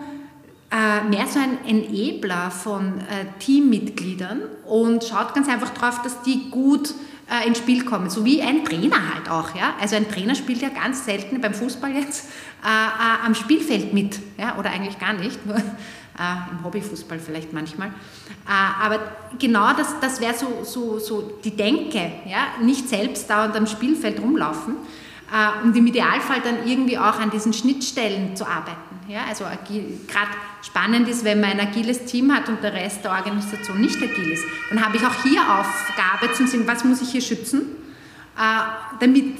äh, 0.70 1.08
mehr 1.08 1.26
so 1.26 1.38
ein 1.38 1.64
Enabler 1.66 2.50
von 2.50 2.98
äh, 3.00 3.26
Teammitgliedern 3.38 4.42
und 4.66 5.04
schaut 5.04 5.34
ganz 5.34 5.48
einfach 5.48 5.70
darauf, 5.70 6.02
dass 6.02 6.22
die 6.22 6.50
gut 6.50 6.94
äh, 7.30 7.46
ins 7.46 7.58
Spiel 7.58 7.84
kommen, 7.84 8.10
so 8.10 8.24
wie 8.24 8.42
ein 8.42 8.64
Trainer 8.64 9.14
halt 9.14 9.30
auch. 9.30 9.54
Ja? 9.54 9.74
Also 9.80 9.96
ein 9.96 10.08
Trainer 10.08 10.34
spielt 10.34 10.62
ja 10.62 10.68
ganz 10.68 11.04
selten 11.04 11.40
beim 11.40 11.54
Fußball 11.54 11.92
jetzt 11.92 12.28
äh, 12.64 12.66
äh, 12.66 13.26
am 13.26 13.34
Spielfeld 13.34 13.92
mit, 13.92 14.18
ja? 14.38 14.58
oder 14.58 14.70
eigentlich 14.70 14.98
gar 14.98 15.12
nicht, 15.12 15.44
nur 15.46 15.56
im 16.50 16.64
Hobbyfußball 16.64 17.18
vielleicht 17.18 17.52
manchmal. 17.52 17.88
Äh, 17.88 18.84
aber 18.84 19.00
genau 19.38 19.72
das, 19.72 19.98
das 20.00 20.20
wäre 20.20 20.34
so, 20.34 20.64
so, 20.64 20.98
so 20.98 21.38
die 21.44 21.56
Denke, 21.56 22.12
ja? 22.26 22.62
nicht 22.62 22.88
selbst 22.88 23.28
dauernd 23.28 23.56
am 23.56 23.66
Spielfeld 23.66 24.20
rumlaufen 24.20 24.76
äh, 25.32 25.64
und 25.64 25.76
im 25.76 25.86
Idealfall 25.86 26.40
dann 26.42 26.66
irgendwie 26.66 26.98
auch 26.98 27.18
an 27.18 27.30
diesen 27.30 27.52
Schnittstellen 27.52 28.36
zu 28.36 28.46
arbeiten. 28.46 28.98
Ja? 29.08 29.20
Also 29.28 29.44
gerade 29.44 30.30
spannend 30.62 31.08
ist, 31.08 31.24
wenn 31.24 31.40
man 31.40 31.50
ein 31.50 31.60
agiles 31.60 32.04
Team 32.04 32.34
hat 32.34 32.48
und 32.48 32.62
der 32.62 32.72
Rest 32.72 33.04
der 33.04 33.12
Organisation 33.12 33.80
nicht 33.80 33.96
agil 33.96 34.32
ist, 34.32 34.44
dann 34.70 34.84
habe 34.84 34.96
ich 34.96 35.06
auch 35.06 35.22
hier 35.22 35.40
Aufgabe 35.40 36.32
zum 36.34 36.46
Sinn, 36.46 36.66
was 36.66 36.84
muss 36.84 37.02
ich 37.02 37.10
hier 37.10 37.20
schützen, 37.20 37.76
damit 39.00 39.36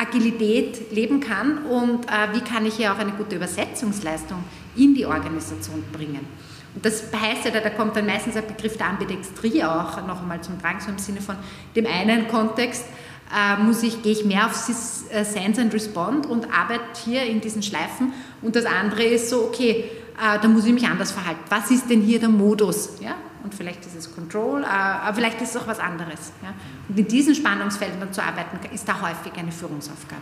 Agilität 0.00 0.92
leben 0.92 1.20
kann 1.20 1.58
und 1.66 2.06
äh, 2.06 2.32
wie 2.32 2.40
kann 2.40 2.64
ich 2.64 2.74
hier 2.74 2.92
auch 2.92 2.98
eine 2.98 3.12
gute 3.12 3.36
Übersetzungsleistung 3.36 4.42
in 4.76 4.94
die 4.94 5.06
Organisation 5.06 5.82
bringen. 5.92 6.26
Und 6.74 6.84
das 6.84 7.04
heißt 7.12 7.46
ja, 7.46 7.60
da 7.60 7.70
kommt 7.70 7.96
dann 7.96 8.06
meistens 8.06 8.34
der 8.34 8.42
Begriff 8.42 8.76
der 8.76 8.88
Ambidextrie 8.88 9.64
auch 9.64 10.06
noch 10.06 10.22
einmal 10.22 10.40
zum 10.40 10.60
Tragen, 10.60 10.80
so 10.80 10.90
im 10.90 10.98
Sinne 10.98 11.20
von 11.20 11.36
dem 11.74 11.86
einen 11.86 12.28
Kontext 12.28 12.84
äh, 13.32 13.62
muss 13.62 13.82
ich, 13.82 14.02
gehe 14.02 14.12
ich 14.12 14.24
mehr 14.24 14.46
auf 14.46 14.68
äh, 14.68 15.24
Sense 15.24 15.60
and 15.60 15.72
Respond 15.72 16.26
und 16.26 16.52
arbeite 16.52 16.82
hier 17.04 17.24
in 17.24 17.40
diesen 17.40 17.62
Schleifen 17.62 18.12
und 18.42 18.56
das 18.56 18.64
andere 18.66 19.04
ist 19.04 19.30
so, 19.30 19.44
okay, 19.44 19.84
äh, 20.18 20.38
da 20.40 20.48
muss 20.48 20.64
ich 20.64 20.72
mich 20.72 20.86
anders 20.86 21.12
verhalten. 21.12 21.40
Was 21.48 21.70
ist 21.70 21.88
denn 21.88 22.02
hier 22.02 22.18
der 22.18 22.28
Modus? 22.28 23.00
Ja? 23.00 23.14
Und 23.42 23.54
vielleicht 23.54 23.86
ist 23.86 23.96
es 23.96 24.14
Control, 24.14 24.64
aber 24.64 25.14
vielleicht 25.14 25.40
ist 25.40 25.54
es 25.54 25.62
auch 25.62 25.66
was 25.66 25.78
anderes. 25.78 26.32
Ja? 26.42 26.52
Und 26.88 26.98
in 26.98 27.08
diesen 27.08 27.34
Spannungsfeldern 27.34 28.12
zu 28.12 28.22
arbeiten, 28.22 28.58
ist 28.74 28.86
da 28.86 29.00
häufig 29.00 29.32
eine 29.38 29.50
Führungsaufgabe. 29.50 30.20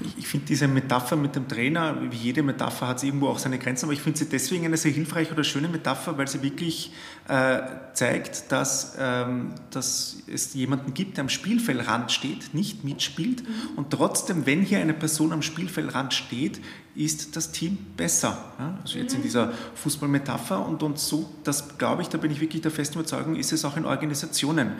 Ich, 0.00 0.18
ich 0.18 0.28
finde 0.28 0.46
diese 0.46 0.68
Metapher 0.68 1.16
mit 1.16 1.36
dem 1.36 1.48
Trainer, 1.48 1.96
wie 2.10 2.16
jede 2.16 2.42
Metapher 2.42 2.88
hat 2.88 3.00
sie 3.00 3.06
irgendwo 3.06 3.28
auch 3.28 3.38
seine 3.38 3.58
Grenzen, 3.58 3.86
aber 3.86 3.92
ich 3.92 4.00
finde 4.00 4.18
sie 4.18 4.28
deswegen 4.28 4.64
eine 4.64 4.76
sehr 4.76 4.92
hilfreiche 4.92 5.32
oder 5.32 5.44
schöne 5.44 5.68
Metapher, 5.68 6.18
weil 6.18 6.28
sie 6.28 6.42
wirklich 6.42 6.92
äh, 7.28 7.60
zeigt, 7.92 8.50
dass, 8.50 8.96
ähm, 8.98 9.52
dass 9.70 10.16
es 10.26 10.54
jemanden 10.54 10.94
gibt, 10.94 11.16
der 11.16 11.22
am 11.22 11.28
Spielfeldrand 11.28 12.12
steht, 12.12 12.54
nicht 12.54 12.84
mitspielt 12.84 13.42
mhm. 13.42 13.78
und 13.78 13.90
trotzdem, 13.90 14.46
wenn 14.46 14.62
hier 14.62 14.80
eine 14.80 14.94
Person 14.94 15.32
am 15.32 15.42
Spielfeldrand 15.42 16.12
steht, 16.12 16.60
ist 16.96 17.34
das 17.36 17.50
Team 17.50 17.78
besser. 17.96 18.52
Ja? 18.58 18.78
Also 18.82 18.98
jetzt 18.98 19.12
in 19.14 19.20
mhm. 19.20 19.24
dieser 19.24 19.52
Fußballmetapher 19.74 20.64
und, 20.66 20.82
und 20.82 20.98
so, 20.98 21.28
das 21.42 21.78
glaube 21.78 22.02
ich, 22.02 22.08
da 22.08 22.18
bin 22.18 22.30
ich 22.30 22.40
wirklich 22.40 22.62
der 22.62 22.70
festen 22.70 22.98
Überzeugung, 22.98 23.36
ist 23.36 23.52
es 23.52 23.64
auch 23.64 23.76
in 23.76 23.84
Organisationen. 23.84 24.72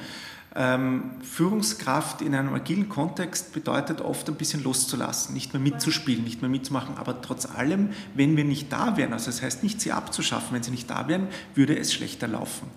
Ähm, 0.57 1.11
Führungskraft 1.23 2.23
in 2.23 2.35
einem 2.35 2.55
agilen 2.55 2.89
Kontext 2.89 3.53
bedeutet 3.53 4.01
oft 4.01 4.29
ein 4.29 4.37
bisschen 4.37 4.63
loszulassen, 4.63 5.35
nicht 5.35 5.53
mehr 5.53 5.61
mitzuspielen, 5.61 6.23
nicht 6.23 6.43
mehr 6.43 6.49
mitzumachen. 6.49 6.97
Aber 6.97 7.21
trotz 7.21 7.47
allem, 7.47 7.91
wenn 8.15 8.37
wir 8.37 8.45
nicht 8.45 8.73
da 8.73 8.97
wären, 8.97 9.13
also 9.13 9.27
das 9.27 9.43
heißt 9.43 9.65
nicht 9.65 9.81
sie 9.81 9.91
abzuschaffen, 9.91 10.55
wenn 10.55 10.63
sie 10.63 10.71
nicht 10.71 10.89
da 10.89 11.09
wären, 11.09 11.27
würde 11.55 11.77
es 11.77 11.93
schlechter 11.93 12.29
laufen. 12.29 12.69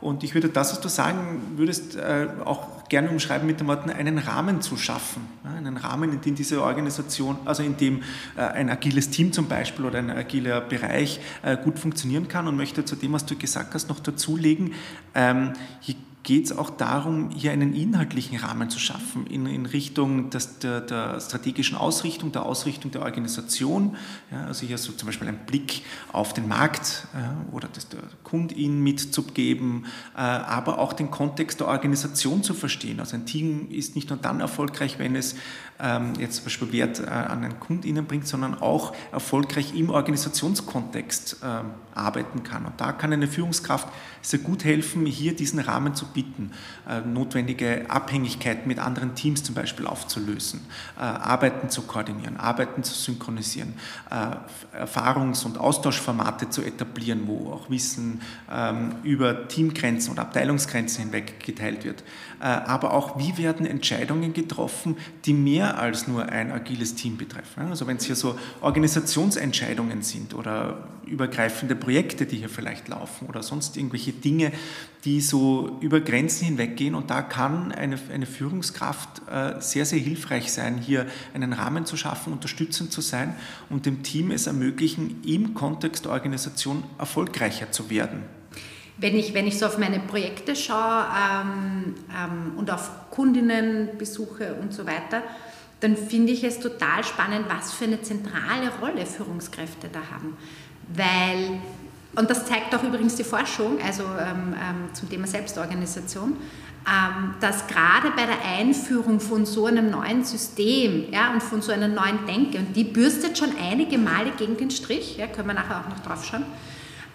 Und 0.00 0.22
ich 0.22 0.34
würde 0.34 0.50
das, 0.50 0.72
was 0.72 0.80
du 0.80 0.88
sagen 0.88 1.40
würdest, 1.56 1.96
äh, 1.96 2.26
auch 2.44 2.88
gerne 2.90 3.08
umschreiben 3.08 3.46
mit 3.46 3.60
den 3.60 3.68
Worten, 3.68 3.88
einen 3.88 4.18
Rahmen 4.18 4.60
zu 4.60 4.76
schaffen. 4.76 5.22
Einen 5.44 5.78
Rahmen, 5.78 6.12
in 6.12 6.20
dem 6.20 6.34
diese 6.34 6.62
Organisation, 6.62 7.38
also 7.46 7.62
in 7.62 7.78
dem 7.78 8.02
äh, 8.36 8.40
ein 8.42 8.68
agiles 8.68 9.08
Team 9.08 9.32
zum 9.32 9.48
Beispiel 9.48 9.86
oder 9.86 10.00
ein 10.00 10.10
agiler 10.10 10.60
Bereich 10.60 11.20
äh, 11.42 11.56
gut 11.56 11.78
funktionieren 11.78 12.28
kann 12.28 12.46
und 12.48 12.56
möchte 12.56 12.84
zu 12.84 12.96
dem, 12.96 13.14
was 13.14 13.24
du 13.24 13.34
gesagt 13.34 13.72
hast, 13.72 13.88
noch 13.88 14.00
dazulegen, 14.00 14.74
ähm, 15.14 15.54
je 15.80 15.94
geht 16.24 16.46
es 16.46 16.56
auch 16.56 16.70
darum, 16.70 17.30
hier 17.30 17.52
einen 17.52 17.74
inhaltlichen 17.74 18.38
Rahmen 18.38 18.70
zu 18.70 18.78
schaffen 18.78 19.26
in, 19.26 19.46
in 19.46 19.66
Richtung 19.66 20.30
des, 20.30 20.58
der, 20.58 20.80
der, 20.80 21.20
strategischen 21.20 21.76
Ausrichtung, 21.76 22.32
der 22.32 22.46
Ausrichtung 22.46 22.90
der 22.90 23.02
Organisation. 23.02 23.96
Ja, 24.32 24.46
also 24.46 24.66
hier 24.66 24.78
so 24.78 24.92
zum 24.92 25.06
Beispiel 25.06 25.28
ein 25.28 25.44
Blick 25.46 25.82
auf 26.12 26.32
den 26.32 26.48
Markt 26.48 27.06
ja, 27.14 27.36
oder 27.52 27.68
das 27.72 27.88
der 27.90 28.00
Kundin 28.24 28.82
mitzugeben, 28.82 29.84
äh, 30.16 30.20
aber 30.20 30.78
auch 30.78 30.94
den 30.94 31.10
Kontext 31.10 31.60
der 31.60 31.68
Organisation 31.68 32.42
zu 32.42 32.54
verstehen. 32.54 33.00
Also 33.00 33.16
ein 33.16 33.26
Team 33.26 33.70
ist 33.70 33.94
nicht 33.94 34.08
nur 34.08 34.18
dann 34.18 34.40
erfolgreich, 34.40 34.98
wenn 34.98 35.14
es 35.16 35.36
jetzt 36.18 36.36
zum 36.36 36.44
Beispiel 36.44 36.72
Wert 36.72 37.00
äh, 37.00 37.04
an 37.06 37.42
den 37.42 37.58
KundInnen 37.58 38.06
bringt, 38.06 38.28
sondern 38.28 38.54
auch 38.54 38.94
erfolgreich 39.10 39.74
im 39.74 39.90
Organisationskontext 39.90 41.38
äh, 41.42 41.46
arbeiten 41.94 42.44
kann. 42.44 42.64
Und 42.66 42.80
da 42.80 42.92
kann 42.92 43.12
eine 43.12 43.26
Führungskraft 43.26 43.88
sehr 44.22 44.38
gut 44.38 44.64
helfen, 44.64 45.04
hier 45.06 45.34
diesen 45.34 45.58
Rahmen 45.58 45.94
zu 45.94 46.06
bieten, 46.06 46.52
äh, 46.88 47.00
notwendige 47.00 47.90
Abhängigkeiten 47.90 48.68
mit 48.68 48.78
anderen 48.78 49.16
Teams 49.16 49.42
zum 49.42 49.56
Beispiel 49.56 49.86
aufzulösen, 49.86 50.60
äh, 50.96 51.00
Arbeiten 51.00 51.68
zu 51.70 51.82
koordinieren, 51.82 52.36
Arbeiten 52.36 52.82
zu 52.82 52.94
synchronisieren, 52.94 53.74
Erfahrungs- 54.72 55.44
und 55.44 55.58
Austauschformate 55.58 56.50
zu 56.50 56.62
etablieren, 56.62 57.22
wo 57.26 57.50
auch 57.52 57.70
Wissen 57.70 58.20
ähm, 58.50 58.94
über 59.02 59.48
Teamgrenzen 59.48 60.12
und 60.12 60.18
Abteilungsgrenzen 60.18 61.04
hinweg 61.04 61.40
geteilt 61.40 61.84
wird. 61.84 62.04
Aber 62.40 62.92
auch, 62.92 63.18
wie 63.18 63.38
werden 63.38 63.64
Entscheidungen 63.64 64.32
getroffen, 64.34 64.96
die 65.24 65.32
mehr 65.32 65.63
als 65.72 66.06
nur 66.08 66.28
ein 66.28 66.52
agiles 66.52 66.94
Team 66.94 67.16
betreffen. 67.16 67.66
Also 67.68 67.86
wenn 67.86 67.96
es 67.96 68.04
hier 68.04 68.16
so 68.16 68.38
Organisationsentscheidungen 68.60 70.02
sind 70.02 70.34
oder 70.34 70.88
übergreifende 71.06 71.76
Projekte, 71.76 72.26
die 72.26 72.36
hier 72.36 72.48
vielleicht 72.48 72.88
laufen 72.88 73.26
oder 73.28 73.42
sonst 73.42 73.76
irgendwelche 73.76 74.12
Dinge, 74.12 74.52
die 75.04 75.20
so 75.20 75.78
über 75.80 76.00
Grenzen 76.00 76.46
hinweggehen. 76.46 76.94
Und 76.94 77.10
da 77.10 77.22
kann 77.22 77.72
eine, 77.72 77.98
eine 78.12 78.26
Führungskraft 78.26 79.22
äh, 79.30 79.60
sehr, 79.60 79.84
sehr 79.84 79.98
hilfreich 79.98 80.52
sein, 80.52 80.78
hier 80.78 81.06
einen 81.34 81.52
Rahmen 81.52 81.86
zu 81.86 81.96
schaffen, 81.96 82.32
unterstützend 82.32 82.92
zu 82.92 83.00
sein 83.00 83.34
und 83.70 83.86
dem 83.86 84.02
Team 84.02 84.30
es 84.30 84.46
ermöglichen, 84.46 85.22
im 85.24 85.54
Kontext 85.54 86.04
der 86.06 86.12
Organisation 86.12 86.84
erfolgreicher 86.98 87.70
zu 87.70 87.90
werden. 87.90 88.22
Wenn 88.96 89.16
ich, 89.16 89.34
wenn 89.34 89.46
ich 89.46 89.58
so 89.58 89.66
auf 89.66 89.76
meine 89.76 89.98
Projekte 89.98 90.54
schaue 90.54 91.04
ähm, 91.32 91.94
ähm, 92.10 92.56
und 92.56 92.70
auf 92.70 93.10
Kundinnenbesuche 93.10 94.54
und 94.54 94.72
so 94.72 94.86
weiter, 94.86 95.22
dann 95.80 95.96
finde 95.96 96.32
ich 96.32 96.44
es 96.44 96.60
total 96.60 97.04
spannend, 97.04 97.46
was 97.48 97.72
für 97.72 97.84
eine 97.84 98.00
zentrale 98.02 98.70
Rolle 98.80 99.06
Führungskräfte 99.06 99.88
da 99.92 100.00
haben. 100.12 100.36
Weil, 100.94 101.60
und 102.16 102.30
das 102.30 102.46
zeigt 102.46 102.74
auch 102.74 102.82
übrigens 102.82 103.16
die 103.16 103.24
Forschung, 103.24 103.78
also 103.84 104.04
ähm, 104.04 104.54
ähm, 104.54 104.94
zum 104.94 105.10
Thema 105.10 105.26
Selbstorganisation, 105.26 106.36
ähm, 106.86 107.34
dass 107.40 107.66
gerade 107.66 108.10
bei 108.10 108.26
der 108.26 108.44
Einführung 108.44 109.18
von 109.20 109.46
so 109.46 109.66
einem 109.66 109.90
neuen 109.90 110.24
System 110.24 111.10
ja, 111.10 111.32
und 111.32 111.42
von 111.42 111.62
so 111.62 111.72
einer 111.72 111.88
neuen 111.88 112.26
Denke, 112.26 112.58
und 112.58 112.74
die 112.74 112.84
bürstet 112.84 113.38
schon 113.38 113.50
einige 113.58 113.98
Male 113.98 114.32
gegen 114.36 114.56
den 114.56 114.70
Strich, 114.70 115.16
ja, 115.16 115.26
können 115.26 115.48
wir 115.48 115.54
nachher 115.54 115.80
auch 115.80 115.88
noch 115.88 116.00
drauf 116.00 116.24
schauen, 116.24 116.44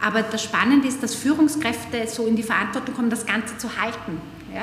aber 0.01 0.21
das 0.21 0.43
Spannende 0.43 0.87
ist, 0.87 1.03
dass 1.03 1.13
Führungskräfte 1.13 2.07
so 2.07 2.25
in 2.25 2.35
die 2.35 2.43
Verantwortung 2.43 2.95
kommen, 2.95 3.09
das 3.09 3.25
Ganze 3.25 3.57
zu 3.57 3.69
halten. 3.79 4.19
Ja? 4.53 4.61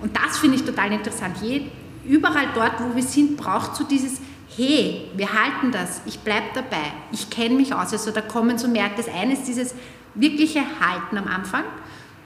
Und 0.00 0.16
das 0.16 0.38
finde 0.38 0.56
ich 0.56 0.64
total 0.64 0.92
interessant. 0.92 1.36
Je, 1.42 1.66
überall 2.06 2.48
dort, 2.54 2.80
wo 2.80 2.94
wir 2.94 3.02
sind, 3.02 3.36
braucht 3.36 3.76
so 3.76 3.84
dieses 3.84 4.20
hey, 4.56 5.10
wir 5.16 5.32
halten 5.32 5.72
das, 5.72 6.00
ich 6.06 6.20
bleibe 6.20 6.46
dabei, 6.54 6.92
ich 7.12 7.30
kenne 7.30 7.54
mich 7.54 7.74
aus. 7.74 7.92
Also 7.92 8.10
da 8.10 8.20
kommen 8.20 8.58
so 8.58 8.68
mehr, 8.68 8.90
das 8.96 9.08
eine 9.08 9.32
ist 9.32 9.44
dieses 9.48 9.74
wirkliche 10.14 10.60
Halten 10.80 11.18
am 11.18 11.26
Anfang 11.26 11.64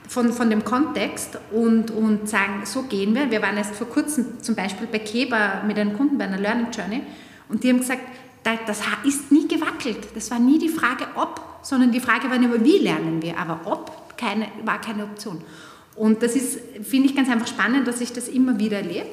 von, 0.07 0.31
von 0.33 0.49
dem 0.49 0.63
Kontext 0.63 1.39
und, 1.51 1.91
und 1.91 2.29
sagen, 2.29 2.61
so 2.65 2.83
gehen 2.83 3.15
wir. 3.15 3.31
Wir 3.31 3.41
waren 3.41 3.57
erst 3.57 3.75
vor 3.75 3.87
kurzem 3.87 4.41
zum 4.41 4.55
Beispiel 4.55 4.87
bei 4.87 4.99
Keber 4.99 5.63
mit 5.65 5.77
einem 5.77 5.95
Kunden 5.95 6.17
bei 6.17 6.25
einer 6.25 6.37
Learning 6.37 6.67
Journey 6.71 7.01
und 7.47 7.63
die 7.63 7.69
haben 7.69 7.79
gesagt, 7.79 8.01
das 8.43 8.81
ist 9.03 9.31
nie 9.31 9.47
gewackelt. 9.47 10.07
Das 10.15 10.31
war 10.31 10.39
nie 10.39 10.57
die 10.57 10.69
Frage 10.69 11.05
ob, 11.15 11.41
sondern 11.61 11.91
die 11.91 11.99
Frage 11.99 12.29
war 12.29 12.35
immer, 12.35 12.63
wie 12.63 12.79
lernen 12.79 13.21
wir. 13.21 13.37
Aber 13.37 13.59
ob 13.65 14.17
keine, 14.17 14.47
war 14.65 14.81
keine 14.81 15.03
Option. 15.03 15.41
Und 15.95 16.23
das 16.23 16.35
ist, 16.35 16.59
finde 16.83 17.09
ich, 17.09 17.15
ganz 17.15 17.29
einfach 17.29 17.47
spannend, 17.47 17.87
dass 17.87 18.01
ich 18.01 18.13
das 18.13 18.27
immer 18.27 18.57
wieder 18.57 18.77
erlebe. 18.77 19.07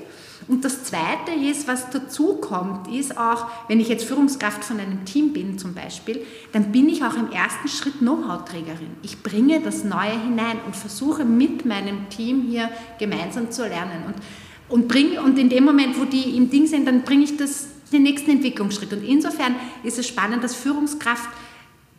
Und 0.48 0.64
das 0.64 0.84
Zweite 0.84 1.32
ist, 1.32 1.66
was 1.66 1.90
dazu 1.90 2.34
kommt, 2.36 2.88
ist 2.94 3.18
auch, 3.18 3.46
wenn 3.68 3.80
ich 3.80 3.88
jetzt 3.88 4.04
Führungskraft 4.04 4.62
von 4.62 4.78
einem 4.78 5.04
Team 5.04 5.32
bin 5.32 5.58
zum 5.58 5.74
Beispiel, 5.74 6.24
dann 6.52 6.70
bin 6.70 6.88
ich 6.88 7.02
auch 7.02 7.14
im 7.14 7.32
ersten 7.32 7.66
Schritt 7.68 7.98
Know-how-Trägerin. 7.98 8.90
Ich 9.02 9.22
bringe 9.22 9.60
das 9.60 9.82
Neue 9.82 10.20
hinein 10.22 10.58
und 10.64 10.76
versuche 10.76 11.24
mit 11.24 11.64
meinem 11.64 12.08
Team 12.10 12.42
hier 12.48 12.70
gemeinsam 12.98 13.50
zu 13.50 13.62
lernen. 13.66 14.04
Und, 14.06 14.14
und, 14.68 14.88
bring, 14.88 15.18
und 15.18 15.36
in 15.36 15.48
dem 15.48 15.64
Moment, 15.64 15.98
wo 15.98 16.04
die 16.04 16.36
im 16.36 16.48
Ding 16.48 16.68
sind, 16.68 16.86
dann 16.86 17.02
bringe 17.02 17.24
ich 17.24 17.36
das, 17.36 17.66
den 17.92 18.04
nächsten 18.04 18.30
Entwicklungsschritt. 18.30 18.92
Und 18.92 19.02
insofern 19.02 19.56
ist 19.82 19.98
es 19.98 20.06
spannend, 20.06 20.44
dass 20.44 20.54
Führungskraft 20.54 21.28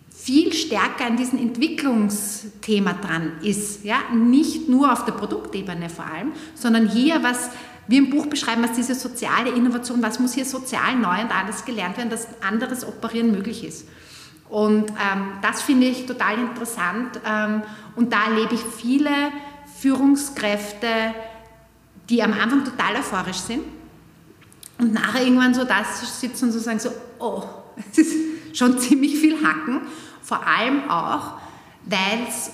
viel 0.09 0.53
stärker 0.53 1.05
an 1.05 1.17
diesem 1.17 1.39
Entwicklungsthema 1.39 2.93
dran 2.93 3.33
ist. 3.43 3.83
Ja? 3.83 3.97
Nicht 4.13 4.69
nur 4.69 4.91
auf 4.91 5.03
der 5.03 5.13
Produktebene 5.13 5.89
vor 5.89 6.05
allem, 6.05 6.31
sondern 6.55 6.87
hier, 6.87 7.23
was 7.23 7.49
wir 7.87 7.97
im 7.99 8.09
Buch 8.09 8.25
beschreiben, 8.25 8.63
was 8.63 8.73
diese 8.73 8.95
soziale 8.95 9.49
Innovation, 9.49 10.01
was 10.03 10.19
muss 10.19 10.33
hier 10.33 10.45
sozial 10.45 10.95
neu 10.95 11.21
und 11.21 11.35
alles 11.35 11.63
gelernt 11.65 11.97
werden, 11.97 12.09
dass 12.09 12.27
anderes 12.41 12.85
Operieren 12.85 13.31
möglich 13.31 13.63
ist. 13.63 13.87
Und 14.49 14.89
ähm, 14.89 15.33
das 15.41 15.61
finde 15.61 15.87
ich 15.87 16.05
total 16.05 16.37
interessant. 16.37 17.19
Ähm, 17.25 17.63
und 17.95 18.13
da 18.13 18.25
erlebe 18.25 18.55
ich 18.55 18.61
viele 18.61 19.11
Führungskräfte, 19.79 20.87
die 22.09 22.23
am 22.23 22.33
Anfang 22.33 22.63
total 22.63 22.95
euphorisch 22.97 23.37
sind 23.37 23.63
und 24.77 24.93
nachher 24.93 25.23
irgendwann 25.23 25.53
so 25.53 25.63
da 25.63 25.83
sitzen 25.83 26.45
und 26.45 26.51
so 26.51 26.59
sagen 26.59 26.79
so, 26.79 26.89
oh, 27.19 27.43
es 27.91 27.97
ist 27.97 28.57
schon 28.57 28.77
ziemlich 28.79 29.17
viel 29.17 29.43
Hacken. 29.43 29.81
Vor 30.21 30.45
allem 30.45 30.89
auch, 30.89 31.37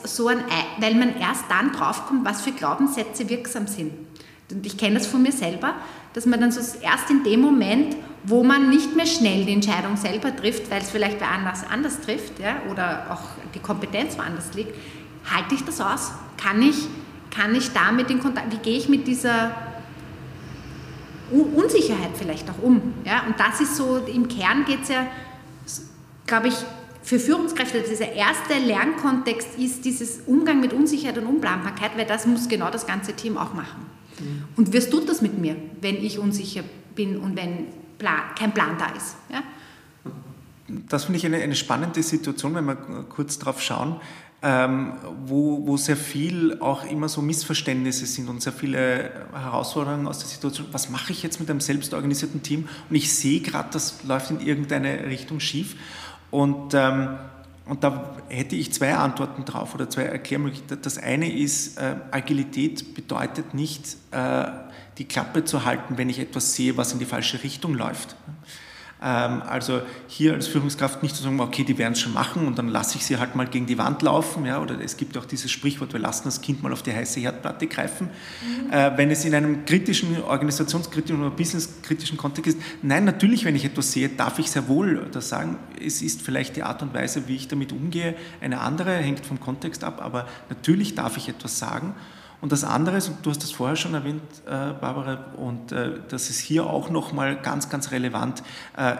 so 0.06 0.28
ein, 0.28 0.44
weil 0.78 0.94
man 0.96 1.18
erst 1.18 1.46
dann 1.50 1.72
draufkommt, 1.72 2.24
was 2.24 2.42
für 2.42 2.52
Glaubenssätze 2.52 3.28
wirksam 3.30 3.66
sind. 3.66 3.94
Und 4.54 4.66
ich 4.66 4.78
kenne 4.78 4.96
das 4.96 5.08
von 5.08 5.22
mir 5.22 5.32
selber, 5.32 5.74
dass 6.14 6.26
man 6.26 6.40
dann 6.40 6.52
so 6.52 6.62
erst 6.82 7.10
in 7.10 7.24
dem 7.24 7.42
Moment, 7.42 7.96
wo 8.24 8.44
man 8.44 8.70
nicht 8.70 8.96
mehr 8.96 9.06
schnell 9.06 9.46
die 9.46 9.54
Entscheidung 9.54 9.98
selber 9.98 10.36
trifft, 10.36 10.70
weil 10.70 10.82
es 10.82 10.90
vielleicht 10.90 11.20
wer 11.20 11.32
anders 11.32 11.64
anders 11.70 12.00
trifft 12.00 12.40
ja, 12.40 12.62
oder 12.72 13.08
auch 13.10 13.22
die 13.54 13.60
Kompetenz 13.60 14.18
woanders 14.18 14.54
liegt, 14.54 14.76
halte 15.30 15.56
ich 15.56 15.64
das 15.64 15.82
aus? 15.82 16.12
Kann 16.38 16.62
ich, 16.62 16.76
kann 17.32 17.56
ich 17.56 17.72
damit 17.72 18.10
in 18.10 18.20
Kontakt, 18.20 18.52
wie 18.52 18.58
gehe 18.58 18.78
ich 18.78 18.90
mit 18.90 19.08
dieser 19.08 19.52
Unsicherheit 21.32 22.12
vielleicht 22.14 22.50
auch 22.50 22.62
um? 22.62 22.94
Ja? 23.06 23.24
Und 23.26 23.40
das 23.40 23.60
ist 23.60 23.76
so, 23.76 23.98
im 23.98 24.28
Kern 24.28 24.66
geht 24.66 24.84
es 24.84 24.90
ja, 24.90 25.08
glaube 26.28 26.50
ich, 26.50 26.56
für 27.02 27.20
Führungskräfte, 27.20 27.82
dieser 27.82 28.14
erste 28.14 28.54
Lernkontext 28.54 29.60
ist 29.60 29.84
dieses 29.84 30.22
Umgang 30.26 30.62
mit 30.62 30.72
Unsicherheit 30.72 31.18
und 31.18 31.26
Unplanbarkeit, 31.26 31.98
weil 31.98 32.06
das 32.06 32.26
muss 32.26 32.48
genau 32.48 32.70
das 32.70 32.88
ganze 32.88 33.14
Team 33.14 33.38
auch 33.38 33.54
machen. 33.54 33.86
Mhm. 34.24 34.44
Und 34.56 34.74
was 34.74 34.90
tut 34.90 35.08
das 35.10 35.22
mit 35.22 35.38
mir, 35.38 35.56
wenn 35.82 35.96
ich 36.04 36.20
unsicher 36.20 36.64
bin 36.96 37.18
und 37.18 37.36
wenn 37.36 37.68
Plan, 37.98 38.22
kein 38.38 38.54
Plan 38.54 38.78
da 38.78 38.88
ist? 38.88 39.16
Ja? 39.32 39.44
Das 40.90 41.06
finde 41.06 41.18
ich 41.18 41.26
eine, 41.26 41.38
eine, 41.38 41.56
spannende 41.56 42.02
Situation, 42.02 42.56
wenn 42.56 42.66
wir 42.66 42.76
kurz 42.76 43.38
drauf 43.38 43.62
schauen, 43.62 43.98
ähm, 44.42 44.94
wo, 45.26 45.66
wo 45.66 45.78
sehr 45.78 45.98
viel 45.98 46.60
auch 46.60 46.84
immer 46.86 47.08
so 47.10 47.22
Missverständnisse 47.22 48.06
sind 48.06 48.28
und 48.30 48.42
sehr 48.42 48.54
viele 48.54 49.12
Herausforderungen 49.34 50.08
aus 50.08 50.20
der 50.20 50.28
Situation. 50.28 50.68
Was 50.72 50.90
mache 50.90 51.12
ich 51.12 51.24
jetzt 51.24 51.40
mit 51.40 51.50
einem 51.50 51.62
selbstorganisierten 51.62 52.44
Team? 52.44 52.68
Und 52.90 52.96
ich 52.96 53.14
sehe 53.14 53.40
gerade, 53.40 53.70
das 53.72 54.04
läuft 54.04 54.32
in 54.32 54.42
irgendeine 54.42 55.06
Richtung 55.06 55.40
schief. 55.40 55.76
Und 56.32 56.74
ähm, 56.74 57.18
und 57.66 57.84
da 57.84 58.18
hätte 58.28 58.56
ich 58.56 58.74
zwei 58.74 58.94
Antworten 58.96 59.46
drauf 59.46 59.74
oder 59.74 59.90
zwei 59.90 60.04
Erklärmöglichkeiten. 60.04 60.82
Das 60.82 60.98
eine 60.98 61.32
ist, 61.32 61.78
äh, 61.78 61.96
Agilität 62.12 62.94
bedeutet 62.94 63.54
nicht, 63.54 63.98
äh, 64.12 64.46
die 64.98 65.06
Klappe 65.06 65.46
zu 65.46 65.66
halten, 65.66 65.98
wenn 65.98 66.10
ich 66.10 66.20
etwas 66.20 66.56
sehe, 66.56 66.78
was 66.78 66.94
in 66.94 67.00
die 67.00 67.06
falsche 67.06 67.42
Richtung 67.42 67.74
läuft. 67.74 68.16
Ähm, 69.04 69.42
also 69.46 69.82
hier 70.08 70.34
als 70.34 70.48
Führungskraft 70.48 71.04
nicht 71.04 71.16
zu 71.16 71.24
sagen, 71.24 71.40
okay, 71.42 71.66
die 71.66 71.78
werden 71.78 71.94
es 71.94 72.00
schon 72.00 72.14
machen 72.14 72.48
und 72.48 72.58
dann 72.58 72.70
lasse 72.70 72.98
ich 72.98 73.06
sie 73.06 73.18
halt 73.18 73.36
mal 73.36 73.46
gegen 73.48 73.66
die 73.66 73.78
Wand 73.78 74.02
laufen. 74.02 74.46
Ja, 74.46 74.62
oder 74.62 74.80
es 74.80 74.96
gibt 74.96 75.18
auch 75.18 75.26
dieses 75.26 75.52
Sprichwort, 75.52 75.92
wir 75.92 76.00
lassen 76.00 76.24
das 76.26 76.42
Kind 76.42 76.64
mal 76.64 76.72
auf 76.72 76.84
die 76.84 76.94
heiße 76.94 77.20
Herdplatte 77.20 77.68
greifen. 77.68 78.08
Mhm. 78.08 78.72
Äh, 78.72 78.98
wenn 78.98 79.12
es 79.12 79.26
in 79.26 79.36
einem 79.36 79.66
kritischen, 79.66 80.22
organisationskritischen 80.24 81.20
oder 81.22 81.32
businesskritischen 81.32 82.18
Kontext 82.18 82.56
ist, 82.58 82.64
nein, 82.82 83.04
natürlich, 83.04 83.44
wenn 83.44 83.56
ich 83.56 83.66
etwas 83.66 83.92
sehe, 83.92 84.08
darf 84.08 84.40
ich 84.40 84.50
sehr 84.50 84.70
wohl 84.70 85.06
das 85.12 85.28
sagen. 85.28 85.58
Es 85.86 86.02
ist 86.02 86.22
vielleicht 86.22 86.56
die 86.56 86.64
Art 86.64 86.82
und 86.82 86.94
Weise, 86.94 87.28
wie 87.28 87.36
ich 87.36 87.50
damit 87.50 87.74
umgehe, 87.74 88.16
eine 88.40 88.62
andere, 88.62 88.96
hängt 88.96 89.26
vom 89.26 89.40
Kontext 89.40 89.84
ab, 89.84 90.02
aber 90.02 90.28
natürlich 90.50 90.96
darf 90.96 91.18
ich 91.18 91.28
etwas 91.28 91.60
sagen. 91.60 91.94
Und 92.44 92.52
das 92.52 92.66
andere 92.66 92.98
ist, 92.98 93.08
und 93.08 93.26
du 93.26 93.30
hast 93.30 93.42
das 93.42 93.52
vorher 93.52 93.78
schon 93.78 93.94
erwähnt, 93.94 94.22
äh, 94.46 94.50
Barbara, 94.50 95.28
und 95.38 95.72
äh, 95.72 95.92
das 96.10 96.30
ist 96.30 96.42
hier 96.42 96.66
auch 96.68 96.90
nochmal 96.90 97.42
ganz, 97.42 97.70
ganz 97.70 97.92
relevant, 97.92 98.44
äh, 98.76 98.96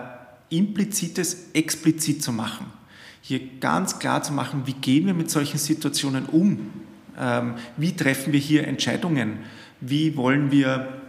implizites 0.48 1.50
explizit 1.52 2.24
zu 2.24 2.32
machen. 2.32 2.68
Hier 3.20 3.42
ganz 3.60 4.00
klar 4.00 4.24
zu 4.24 4.32
machen, 4.32 4.62
wie 4.64 4.72
gehen 4.72 5.08
wir 5.08 5.14
mit 5.14 5.30
solchen 5.30 5.58
Situationen 5.58 6.28
um. 6.28 6.72
Ähm, 7.20 7.56
wie 7.76 7.94
treffen 7.94 8.32
wir 8.32 8.40
hier 8.40 8.66
Entscheidungen? 8.66 9.40
Wie 9.82 10.16
wollen 10.16 10.50
wir 10.50 11.02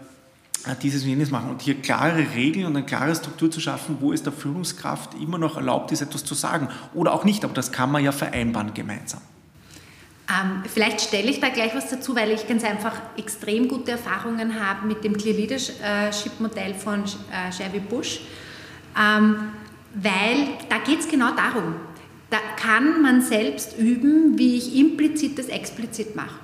dieses 0.83 1.05
und 1.05 1.11
jenes 1.11 1.31
machen 1.31 1.51
und 1.51 1.63
hier 1.63 1.77
klare 1.77 2.35
Regeln 2.35 2.67
und 2.67 2.77
eine 2.77 2.85
klare 2.85 3.15
Struktur 3.15 3.49
zu 3.49 3.61
schaffen, 3.61 3.99
wo 4.01 4.13
es 4.13 4.25
der 4.25 4.33
Führungskraft 4.33 5.15
immer 5.23 5.39
noch 5.39 5.57
erlaubt 5.57 5.93
ist, 5.93 6.01
etwas 6.01 6.25
zu 6.25 6.35
sagen 6.35 6.67
oder 6.95 7.13
auch 7.13 7.23
nicht, 7.23 7.45
aber 7.45 7.55
das 7.55 7.71
kann 7.71 7.93
man 7.93 8.03
ja 8.03 8.11
vereinbaren 8.11 8.75
gemeinsam. 8.75 9.21
Ähm, 10.29 10.63
vielleicht 10.73 11.03
stelle 11.03 11.31
ich 11.31 11.41
da 11.41 11.51
gleich 11.51 11.75
was 11.75 11.91
dazu, 11.91 12.17
weil 12.17 12.31
ich 12.31 12.49
ganz 12.49 12.65
einfach 12.65 12.95
extrem 13.17 13.69
gute 13.69 13.93
Erfahrungen 13.93 14.59
habe 14.59 14.87
mit 14.87 15.05
dem 15.05 15.17
Clear 15.17 15.37
Leadership 15.37 16.41
Modell 16.41 16.75
von 16.75 17.03
äh, 17.03 17.53
Chevy 17.53 17.81
Bush, 17.81 18.21
ähm, 18.99 19.51
weil 19.95 20.49
da 20.71 20.79
geht 20.79 21.01
es 21.01 21.09
genau 21.09 21.33
darum. 21.35 21.75
Da 22.31 22.39
kann 22.57 23.03
man 23.03 23.21
selbst 23.21 23.77
üben, 23.79 24.39
wie 24.39 24.57
ich 24.57 24.75
implizit 24.75 25.39
das 25.39 25.49
explizit 25.49 26.17
mache. 26.17 26.35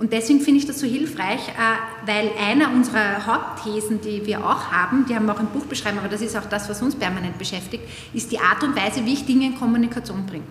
Und 0.00 0.12
deswegen 0.12 0.40
finde 0.40 0.60
ich 0.60 0.66
das 0.66 0.80
so 0.80 0.86
hilfreich, 0.86 1.48
äh, 1.50 2.06
weil 2.06 2.32
einer 2.36 2.72
unserer 2.72 3.26
Hauptthesen, 3.26 4.00
die 4.00 4.26
wir 4.26 4.44
auch 4.44 4.72
haben, 4.72 5.06
die 5.06 5.14
haben 5.14 5.26
wir 5.26 5.34
auch 5.34 5.40
im 5.40 5.48
Buch 5.48 5.66
beschrieben, 5.66 5.98
aber 5.98 6.08
das 6.08 6.20
ist 6.20 6.36
auch 6.36 6.46
das, 6.46 6.68
was 6.68 6.82
uns 6.82 6.96
permanent 6.96 7.38
beschäftigt, 7.38 7.84
ist 8.12 8.32
die 8.32 8.40
Art 8.40 8.64
und 8.64 8.74
Weise, 8.74 9.04
wie 9.04 9.12
ich 9.12 9.24
Dinge 9.24 9.46
in 9.46 9.54
Kommunikation 9.56 10.26
bringe. 10.26 10.44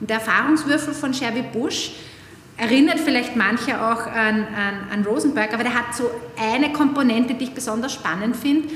Und 0.00 0.10
der 0.10 0.16
Erfahrungswürfel 0.16 0.94
von 0.94 1.14
Sherby 1.14 1.42
Bush 1.42 1.92
erinnert 2.56 3.00
vielleicht 3.00 3.36
manche 3.36 3.80
auch 3.80 4.06
an, 4.06 4.46
an, 4.46 4.88
an, 4.92 5.04
Rosenberg, 5.04 5.52
aber 5.52 5.64
der 5.64 5.74
hat 5.74 5.94
so 5.94 6.10
eine 6.40 6.72
Komponente, 6.72 7.34
die 7.34 7.44
ich 7.44 7.54
besonders 7.54 7.92
spannend 7.92 8.36
finde. 8.36 8.68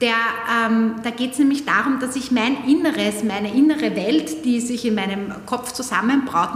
Ähm, 0.00 0.96
da 1.02 1.10
geht 1.10 1.32
es 1.32 1.38
nämlich 1.38 1.64
darum, 1.64 1.98
dass 1.98 2.14
ich 2.14 2.30
mein 2.30 2.64
Inneres, 2.66 3.24
meine 3.24 3.54
innere 3.54 3.96
Welt, 3.96 4.44
die 4.44 4.60
sich 4.60 4.84
in 4.84 4.94
meinem 4.94 5.32
Kopf 5.46 5.72
zusammenbraut, 5.72 6.50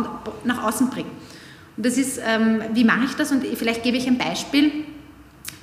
nach 0.44 0.64
außen 0.64 0.90
bringe. 0.90 1.08
Und 1.76 1.86
das 1.86 1.96
ist, 1.96 2.20
ähm, 2.26 2.60
wie 2.74 2.84
mache 2.84 3.04
ich 3.06 3.14
das? 3.14 3.32
Und 3.32 3.46
vielleicht 3.46 3.82
gebe 3.82 3.96
ich 3.96 4.06
ein 4.06 4.18
Beispiel. 4.18 4.70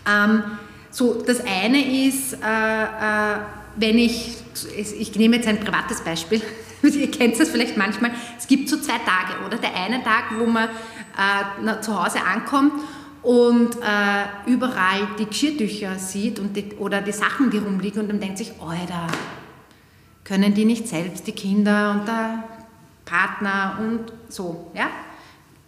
Ähm, 0.09 0.43
so, 0.89 1.21
das 1.21 1.41
eine 1.45 2.07
ist, 2.07 2.33
äh, 2.33 2.37
äh, 2.37 3.37
wenn 3.75 3.99
ich, 3.99 4.37
ich 4.77 5.15
nehme 5.15 5.35
jetzt 5.35 5.47
ein 5.47 5.59
privates 5.59 6.01
Beispiel, 6.01 6.41
ihr 6.83 7.11
kennt 7.11 7.39
das 7.39 7.49
vielleicht 7.49 7.77
manchmal, 7.77 8.11
es 8.37 8.47
gibt 8.47 8.69
so 8.69 8.77
zwei 8.77 8.97
Tage, 8.99 9.45
oder? 9.45 9.57
Der 9.57 9.75
eine 9.75 10.03
Tag, 10.03 10.25
wo 10.37 10.45
man 10.45 10.69
äh, 10.69 11.81
zu 11.81 12.01
Hause 12.01 12.19
ankommt 12.23 12.73
und 13.23 13.75
äh, 13.77 14.51
überall 14.51 15.07
die 15.17 15.25
Geschirrtücher 15.25 15.97
sieht 15.97 16.39
und 16.39 16.55
die, 16.55 16.73
oder 16.77 17.01
die 17.01 17.11
Sachen, 17.11 17.49
die 17.49 17.57
rumliegen 17.57 18.01
und 18.01 18.09
dann 18.09 18.19
denkt 18.19 18.37
sich, 18.37 18.51
Alter, 18.61 19.07
können 20.23 20.53
die 20.53 20.65
nicht 20.65 20.87
selbst, 20.87 21.25
die 21.27 21.31
Kinder 21.31 21.91
und 21.91 22.07
der 22.07 22.43
Partner 23.05 23.77
und 23.79 24.11
so, 24.29 24.71
ja? 24.73 24.87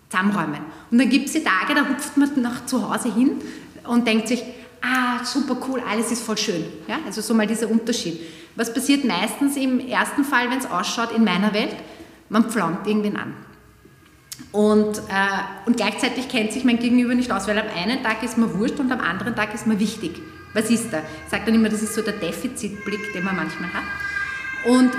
zusammenräumen. 0.10 0.62
Und 0.90 1.00
dann 1.00 1.10
gibt 1.10 1.28
es 1.28 1.34
die 1.34 1.44
Tage, 1.44 1.76
da 1.76 1.88
hupft 1.88 2.18
man 2.18 2.42
nach 2.42 2.66
zu 2.66 2.90
Hause 2.90 3.14
hin 3.14 3.42
und 3.84 4.08
denkt 4.08 4.28
sich, 4.28 4.44
ah, 4.88 5.26
super 5.26 5.58
cool, 5.68 5.82
alles 5.88 6.12
ist 6.12 6.24
voll 6.24 6.38
schön. 6.38 6.64
Ja? 6.88 7.00
Also 7.06 7.22
so 7.22 7.34
mal 7.34 7.48
dieser 7.48 7.70
Unterschied. 7.70 8.20
Was 8.56 8.74
passiert 8.74 9.06
meistens 9.06 9.56
im 9.56 9.80
ersten 9.80 10.24
Fall, 10.24 10.50
wenn 10.50 10.58
es 10.58 10.66
ausschaut 10.66 11.12
in 11.12 11.24
meiner 11.24 11.54
Welt? 11.54 11.76
Man 12.30 12.50
pflaumt 12.50 12.88
irgendwen 12.88 13.18
an. 13.18 13.34
Und, 14.52 14.98
äh, 14.98 15.66
und 15.66 15.78
gleichzeitig 15.78 16.30
kennt 16.30 16.52
sich 16.52 16.64
mein 16.64 16.80
Gegenüber 16.80 17.14
nicht 17.14 17.32
aus, 17.32 17.48
weil 17.48 17.58
am 17.58 17.68
einen 17.76 18.04
Tag 18.04 18.24
ist 18.24 18.38
man 18.38 18.58
wurscht 18.58 18.80
und 18.80 18.92
am 18.92 19.00
anderen 19.00 19.36
Tag 19.36 19.54
ist 19.54 19.68
man 19.68 19.80
wichtig. 19.80 20.22
Was 20.54 20.70
ist 20.70 20.92
da? 20.92 21.00
Ich 21.26 21.32
sage 21.32 21.44
dann 21.46 21.56
immer, 21.56 21.70
das 21.70 21.84
ist 21.84 21.94
so 21.94 22.02
der 22.02 22.14
Defizitblick, 22.14 23.14
den 23.14 23.24
man 23.24 23.36
manchmal 23.36 23.72
hat. 23.74 23.84
Und 24.66 24.92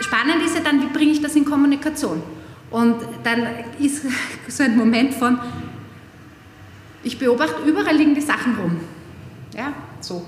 spannend 0.00 0.42
ist 0.44 0.54
ja 0.54 0.62
dann, 0.62 0.80
wie 0.80 0.86
bringe 0.86 1.12
ich 1.12 1.20
das 1.20 1.36
in 1.36 1.44
Kommunikation? 1.44 2.22
Und 2.70 2.96
dann 3.24 3.46
ist 3.78 4.04
so 4.48 4.62
ein 4.62 4.76
Moment 4.76 5.14
von, 5.14 5.38
ich 7.02 7.18
beobachte, 7.18 7.62
überall 7.68 7.96
liegen 7.96 8.14
die 8.14 8.20
Sachen 8.20 8.56
rum. 8.56 8.80
Ja, 9.54 9.72
so. 10.00 10.24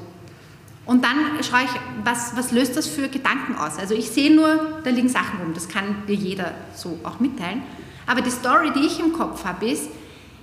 Und 0.87 1.03
dann 1.03 1.43
schaue 1.43 1.63
ich, 1.65 1.71
was, 2.05 2.37
was 2.37 2.53
löst 2.53 2.77
das 2.77 2.87
für 2.87 3.09
Gedanken 3.09 3.57
aus? 3.57 3.79
Also 3.79 3.95
ich 3.95 4.11
sehe 4.11 4.35
nur, 4.35 4.81
da 4.85 4.91
liegen 4.91 5.09
Sachen 5.09 5.41
rum, 5.41 5.55
das 5.55 5.69
kann 5.69 6.03
dir 6.07 6.15
jeder 6.15 6.53
so 6.75 6.99
auch 7.05 7.21
mitteilen. 7.21 7.63
Aber 8.07 8.21
die 8.21 8.31
Story, 8.31 8.71
die 8.77 8.87
ich 8.87 9.01
im 9.01 9.15
Kopf 9.15 9.45
habe, 9.45 9.67
ist, 9.67 9.89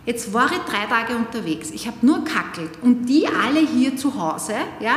jetzt 0.05 0.33
war 0.33 0.51
ich 0.51 0.57
drei 0.59 0.85
Tage 0.87 1.15
unterwegs, 1.15 1.69
ich 1.69 1.85
habe 1.85 1.97
nur 2.01 2.23
kackelt 2.25 2.71
und 2.81 3.05
die 3.05 3.27
alle 3.27 3.59
hier 3.59 3.95
zu 3.97 4.19
Hause 4.19 4.55
ja, 4.79 4.95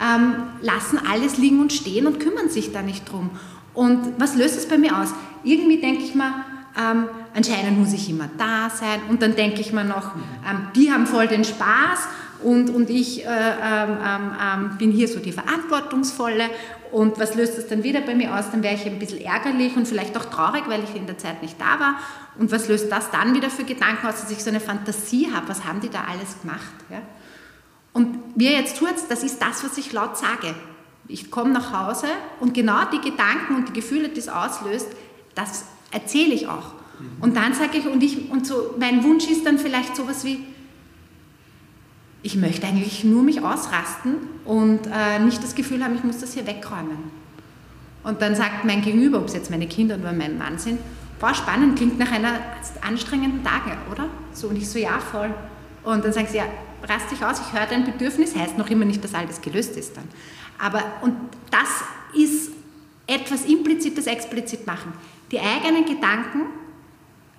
ähm, 0.00 0.34
lassen 0.60 1.00
alles 1.10 1.38
liegen 1.38 1.60
und 1.60 1.72
stehen 1.72 2.06
und 2.06 2.20
kümmern 2.20 2.48
sich 2.48 2.72
da 2.72 2.82
nicht 2.82 3.10
drum. 3.10 3.30
Und 3.72 4.14
was 4.18 4.36
löst 4.36 4.56
es 4.56 4.68
bei 4.68 4.78
mir 4.78 4.96
aus? 4.96 5.08
Irgendwie 5.42 5.80
denke 5.80 6.04
ich 6.04 6.14
mir, 6.14 6.44
ähm, 6.76 7.08
anscheinend 7.34 7.78
muss 7.78 7.92
ich 7.92 8.08
immer 8.08 8.28
da 8.38 8.70
sein. 8.70 9.00
Und 9.08 9.22
dann 9.22 9.34
denke 9.34 9.60
ich 9.60 9.72
mir 9.72 9.84
noch, 9.84 10.14
ähm, 10.48 10.68
die 10.76 10.92
haben 10.92 11.06
voll 11.06 11.26
den 11.26 11.44
Spaß 11.44 12.08
und, 12.44 12.70
und 12.70 12.90
ich 12.90 13.24
äh, 13.24 13.28
ähm, 13.28 13.98
ähm, 14.04 14.32
ähm, 14.40 14.78
bin 14.78 14.90
hier 14.90 15.08
so 15.08 15.18
die 15.18 15.32
Verantwortungsvolle. 15.32 16.50
Und 16.92 17.18
was 17.18 17.34
löst 17.34 17.58
das 17.58 17.66
dann 17.66 17.82
wieder 17.82 18.02
bei 18.02 18.14
mir 18.14 18.36
aus? 18.36 18.50
Dann 18.52 18.62
wäre 18.62 18.74
ich 18.74 18.86
ein 18.86 18.98
bisschen 18.98 19.20
ärgerlich 19.20 19.76
und 19.76 19.88
vielleicht 19.88 20.16
auch 20.16 20.26
traurig, 20.26 20.64
weil 20.68 20.84
ich 20.84 20.94
in 20.94 21.06
der 21.06 21.18
Zeit 21.18 21.42
nicht 21.42 21.60
da 21.60 21.80
war. 21.80 21.94
Und 22.38 22.52
was 22.52 22.68
löst 22.68 22.92
das 22.92 23.10
dann 23.10 23.34
wieder 23.34 23.50
für 23.50 23.64
Gedanken 23.64 24.06
aus, 24.06 24.20
dass 24.20 24.30
ich 24.30 24.44
so 24.44 24.50
eine 24.50 24.60
Fantasie 24.60 25.30
habe? 25.32 25.48
Was 25.48 25.64
haben 25.64 25.80
die 25.80 25.88
da 25.88 26.04
alles 26.04 26.40
gemacht? 26.40 26.74
Ja? 26.90 27.02
Und 27.92 28.18
wie 28.34 28.46
er 28.46 28.60
jetzt 28.60 28.78
tut, 28.78 28.94
das 29.08 29.22
ist 29.22 29.40
das, 29.40 29.64
was 29.64 29.78
ich 29.78 29.92
laut 29.92 30.16
sage. 30.16 30.54
Ich 31.08 31.30
komme 31.30 31.50
nach 31.50 31.72
Hause 31.72 32.06
und 32.40 32.54
genau 32.54 32.84
die 32.92 33.00
Gedanken 33.00 33.56
und 33.56 33.68
die 33.68 33.72
Gefühle, 33.72 34.08
die 34.08 34.20
es 34.20 34.28
auslöst, 34.28 34.88
das 35.34 35.64
erzähle 35.90 36.34
ich 36.34 36.48
auch. 36.48 36.72
Und 37.20 37.36
dann 37.36 37.54
sage 37.54 37.78
ich, 37.78 37.86
und, 37.86 38.02
ich, 38.02 38.30
und 38.30 38.46
so, 38.46 38.74
mein 38.78 39.02
Wunsch 39.02 39.28
ist 39.28 39.44
dann 39.44 39.58
vielleicht 39.58 39.96
sowas 39.96 40.24
wie, 40.24 40.44
ich 42.24 42.36
möchte 42.36 42.66
eigentlich 42.66 43.04
nur 43.04 43.22
mich 43.22 43.42
ausrasten 43.42 44.16
und 44.46 44.80
äh, 44.86 45.18
nicht 45.18 45.44
das 45.44 45.54
Gefühl 45.54 45.84
haben, 45.84 45.94
ich 45.94 46.02
muss 46.02 46.20
das 46.20 46.32
hier 46.32 46.46
wegräumen. 46.46 46.96
Und 48.02 48.22
dann 48.22 48.34
sagt 48.34 48.64
mein 48.64 48.80
Gegenüber, 48.80 49.18
ob 49.18 49.26
es 49.26 49.34
jetzt 49.34 49.50
meine 49.50 49.66
Kinder 49.66 49.96
oder 49.96 50.12
mein 50.14 50.38
Mann 50.38 50.58
sind, 50.58 50.80
boah, 51.20 51.34
spannend, 51.34 51.76
klingt 51.76 51.98
nach 51.98 52.10
einer 52.10 52.40
anstrengenden 52.80 53.44
Tage, 53.44 53.76
oder? 53.92 54.08
So, 54.32 54.48
und 54.48 54.56
ich 54.56 54.68
so, 54.68 54.78
ja, 54.78 54.98
voll. 55.00 55.34
Und 55.82 56.02
dann 56.02 56.14
sagen 56.14 56.26
sie, 56.30 56.38
ja, 56.38 56.46
rast 56.88 57.10
dich 57.10 57.22
aus, 57.22 57.40
ich 57.40 57.52
höre 57.52 57.66
dein 57.66 57.84
Bedürfnis, 57.84 58.34
heißt 58.34 58.56
noch 58.56 58.70
immer 58.70 58.86
nicht, 58.86 59.04
dass 59.04 59.14
alles 59.14 59.42
gelöst 59.42 59.76
ist 59.76 59.94
dann. 59.94 60.08
Aber, 60.58 60.82
und 61.02 61.14
das 61.50 61.84
ist 62.18 62.52
etwas 63.06 63.44
Implizites 63.44 64.06
explizit 64.06 64.66
machen. 64.66 64.94
Die 65.30 65.40
eigenen 65.40 65.84
Gedanken 65.84 66.46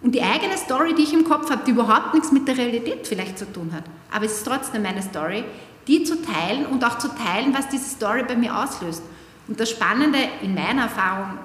und 0.06 0.14
die 0.14 0.22
eigene 0.22 0.56
Story, 0.56 0.94
die 0.94 1.02
ich 1.02 1.14
im 1.14 1.24
Kopf 1.24 1.50
habe, 1.50 1.64
die 1.66 1.72
überhaupt 1.72 2.14
nichts 2.14 2.32
mit 2.32 2.48
der 2.48 2.56
Realität 2.56 3.08
vielleicht 3.08 3.40
zu 3.40 3.52
tun 3.52 3.72
hat, 3.74 3.86
aber 4.12 4.26
es 4.26 4.34
ist 4.34 4.44
trotzdem 4.46 4.84
meine 4.84 5.02
Story, 5.02 5.44
die 5.88 6.04
zu 6.04 6.22
teilen 6.22 6.68
und 6.68 6.84
auch 6.84 7.00
zu 7.00 7.08
teilen, 7.08 7.56
was 7.56 7.70
diese 7.70 7.90
Story 7.90 8.24
bei 8.24 8.36
mir 8.36 8.56
auslöst. 8.56 9.02
Und 9.48 9.60
das 9.60 9.72
Spannende 9.72 10.20
in 10.44 10.54
meiner 10.54 10.84
Erfahrung 10.84 11.40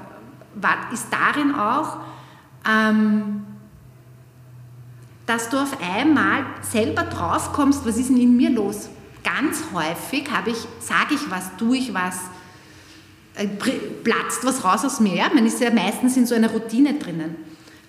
war, 0.57 0.92
ist 0.92 1.07
darin 1.11 1.55
auch, 1.55 2.01
ähm, 2.68 3.46
dass 5.25 5.49
du 5.49 5.57
auf 5.57 5.79
einmal 5.96 6.44
selber 6.61 7.05
drauf 7.05 7.55
kommst, 7.55 7.87
was 7.87 7.96
ist 7.96 8.11
denn 8.11 8.18
in 8.18 8.37
mir 8.37 8.51
los? 8.51 8.90
Ganz 9.25 9.64
häufig 9.73 10.29
ich, 10.44 10.68
sage 10.81 11.14
ich 11.14 11.31
was, 11.31 11.57
tue 11.57 11.79
ich 11.79 11.94
was, 11.94 12.18
äh, 13.37 13.46
platzt 14.05 14.44
was 14.44 14.62
raus 14.64 14.85
aus 14.85 15.01
mir. 15.01 15.14
Ja? 15.14 15.31
Man 15.33 15.46
ist 15.46 15.61
ja 15.61 15.70
meistens 15.70 16.18
in 16.18 16.27
so 16.27 16.35
einer 16.35 16.51
Routine 16.51 16.99
drinnen. 16.99 17.37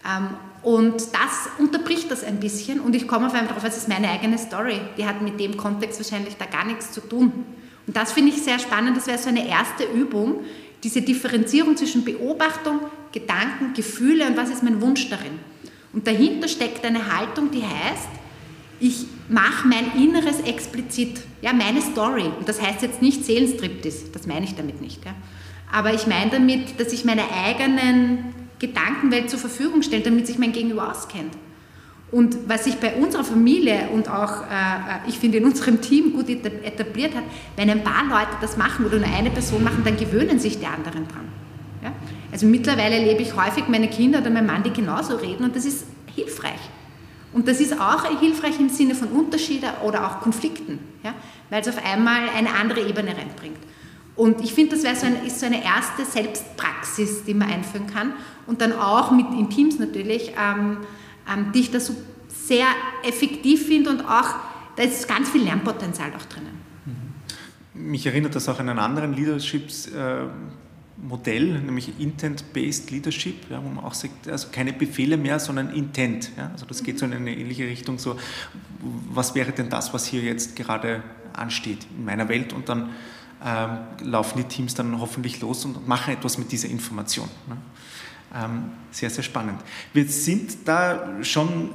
Ähm, 0.05 0.29
und 0.63 1.02
das 1.02 1.50
unterbricht 1.58 2.12
das 2.12 2.24
ein 2.24 2.39
bisschen 2.39 2.80
und 2.80 2.95
ich 2.95 3.08
komme 3.08 3.28
auf 3.28 3.34
einmal 3.34 3.54
drauf, 3.54 3.63
es 3.65 3.78
ist 3.78 3.88
meine 3.88 4.10
eigene 4.10 4.38
Story. 4.38 4.80
Die 4.97 5.06
hat 5.06 5.21
mit 5.21 5.39
dem 5.39 5.58
Kontext 5.58 6.00
wahrscheinlich 6.00 6.36
da 6.38 6.45
gar 6.45 6.65
nichts 6.65 6.91
zu 6.91 7.02
tun. 7.02 7.32
Und 7.88 7.97
das 7.97 8.12
finde 8.12 8.32
ich 8.32 8.41
sehr 8.43 8.60
spannend. 8.60 8.95
Das 8.95 9.08
wäre 9.08 9.17
so 9.17 9.30
eine 9.30 9.47
erste 9.47 9.84
Übung, 9.86 10.41
diese 10.84 11.02
Differenzierung 11.02 11.76
zwischen 11.78 12.06
Beobachtung, 12.06 12.80
Gedanken, 13.12 13.74
Gefühle 13.74 14.28
und 14.28 14.38
was 14.38 14.50
ist 14.50 14.63
mein 14.63 14.82
Wunsch 14.82 15.10
darin. 15.10 15.39
Und 15.93 16.08
dahinter 16.08 16.47
steckt 16.47 16.86
eine 16.86 17.17
Haltung, 17.17 17.52
die 17.52 17.63
heißt, 17.63 18.10
ich 18.80 19.06
mache 19.30 19.67
mein 19.67 19.91
Inneres 19.95 20.41
explizit, 20.41 21.21
ja, 21.41 21.54
meine 21.54 21.82
Story. 21.82 22.32
Und 22.39 22.47
das 22.47 22.62
heißt 22.62 22.82
jetzt 22.82 23.02
nicht 23.02 23.26
Seelenstriptease, 23.26 24.06
das 24.12 24.28
meine 24.28 24.45
ich 24.45 24.56
damit 24.56 24.82
nicht. 24.82 25.04
Ja. 25.06 25.13
Aber 25.71 25.93
ich 25.93 26.08
meine 26.08 26.32
damit, 26.32 26.80
dass 26.80 26.93
ich 26.93 27.06
meine 27.06 27.24
eigenen 27.32 28.40
Gedankenwelt 28.62 29.30
zur 29.30 29.39
Verfügung 29.39 29.82
stelle, 29.82 30.04
damit 30.04 30.28
sich 30.28 30.38
mein 30.38 30.52
Gegenüber 30.52 30.91
auskennt. 30.91 31.34
Und 32.12 32.38
was 32.47 32.65
sich 32.65 32.76
bei 32.76 32.93
unserer 32.95 33.24
Familie 33.24 33.89
und 33.93 34.10
auch, 34.10 34.41
äh, 34.43 35.08
ich 35.08 35.17
finde, 35.17 35.39
in 35.39 35.45
unserem 35.45 35.82
Team 35.82 36.13
gut 36.13 36.30
etabliert 36.30 37.15
hat, 37.15 37.24
wenn 37.56 37.69
ein 37.69 37.84
paar 37.84 38.04
Leute 38.06 38.38
das 38.41 38.58
machen 38.58 38.86
oder 38.86 38.97
nur 38.97 39.08
eine 39.08 39.32
Person 39.32 39.63
machen, 39.63 39.82
dann 39.84 39.97
gewöhnen 39.97 40.38
sich 40.38 40.60
die 40.60 40.65
anderen 40.65 41.08
dran. 41.08 41.28
Ja? 41.82 41.93
Also 42.32 42.45
mittlerweile 42.45 42.97
erlebe 42.97 43.21
ich 43.21 43.36
häufig 43.36 43.67
meine 43.67 43.88
Kinder 43.88 44.19
oder 44.19 44.30
mein 44.30 44.45
Mann, 44.45 44.62
die 44.62 44.71
genauso 44.71 45.15
reden 45.15 45.45
und 45.45 45.56
das 45.56 45.65
ist 45.65 45.86
hilfreich. 46.13 46.60
Und 47.34 47.47
das 47.47 47.62
ist 47.62 47.80
auch 47.80 48.06
hilfreich 48.19 48.60
im 48.60 48.67
Sinne 48.67 48.93
von 48.93 49.08
Unterschieden 49.08 49.69
oder 49.86 50.06
auch 50.06 50.19
Konflikten, 50.19 50.80
ja? 51.04 51.13
weil 51.50 51.62
es 51.62 51.69
auf 51.69 51.84
einmal 51.84 52.30
eine 52.36 52.54
andere 52.54 52.82
Ebene 52.82 53.15
reinbringt. 53.15 53.58
Und 54.15 54.41
ich 54.41 54.53
finde, 54.53 54.77
das 54.77 55.01
so 55.01 55.05
ein, 55.05 55.25
ist 55.25 55.39
so 55.39 55.45
eine 55.45 55.63
erste 55.63 56.05
Selbstpraxis, 56.05 57.23
die 57.23 57.33
man 57.33 57.49
einführen 57.49 57.87
kann. 57.87 58.13
Und 58.45 58.62
dann 58.62 58.73
auch 58.73 59.12
mit 59.12 59.27
in 59.31 59.49
Teams 59.49 59.79
natürlich, 59.79 60.33
ähm, 60.37 60.77
ähm, 61.31 61.51
dich 61.51 61.71
da 61.71 61.79
so 61.79 61.95
sehr 62.27 62.67
effektiv 63.03 63.67
finde 63.67 63.89
und 63.89 64.01
auch, 64.01 64.35
da 64.75 64.83
ist 64.83 65.07
ganz 65.07 65.29
viel 65.29 65.43
Lernpotenzial 65.43 66.12
auch 66.15 66.25
drinnen. 66.25 66.59
Mich 67.73 68.05
erinnert 68.05 68.35
das 68.35 68.47
auch 68.49 68.59
an 68.59 68.69
einen 68.69 68.79
anderen 68.79 69.13
Leaderships. 69.13 69.87
Äh, 69.87 70.25
Modell, 71.01 71.59
nämlich 71.59 71.99
Intent-Based 71.99 72.91
Leadership, 72.91 73.49
ja, 73.49 73.63
wo 73.63 73.69
man 73.69 73.83
auch 73.83 73.93
sagt, 73.93 74.27
also 74.27 74.49
keine 74.51 74.71
Befehle 74.71 75.17
mehr, 75.17 75.39
sondern 75.39 75.73
Intent. 75.73 76.31
Ja, 76.37 76.51
also 76.51 76.65
das 76.65 76.83
geht 76.83 76.99
so 76.99 77.05
in 77.05 77.13
eine 77.13 77.35
ähnliche 77.35 77.65
Richtung, 77.65 77.97
so 77.97 78.17
was 79.09 79.33
wäre 79.33 79.51
denn 79.51 79.69
das, 79.69 79.93
was 79.93 80.05
hier 80.05 80.21
jetzt 80.21 80.55
gerade 80.55 81.01
ansteht 81.33 81.87
in 81.97 82.05
meiner 82.05 82.29
Welt 82.29 82.53
und 82.53 82.69
dann 82.69 82.91
laufen 84.02 84.37
die 84.37 84.44
Teams 84.44 84.75
dann 84.75 85.00
hoffentlich 85.00 85.42
los 85.42 85.65
und 85.65 85.87
machen 85.87 86.13
etwas 86.13 86.37
mit 86.37 86.52
dieser 86.52 86.69
Information. 86.69 87.27
Ne? 87.48 87.58
Ähm, 88.33 88.71
sehr, 88.92 89.10
sehr 89.10 89.23
spannend. 89.23 89.60
Wir 89.94 90.08
sind 90.08 90.65
da 90.65 91.21
schon 91.21 91.71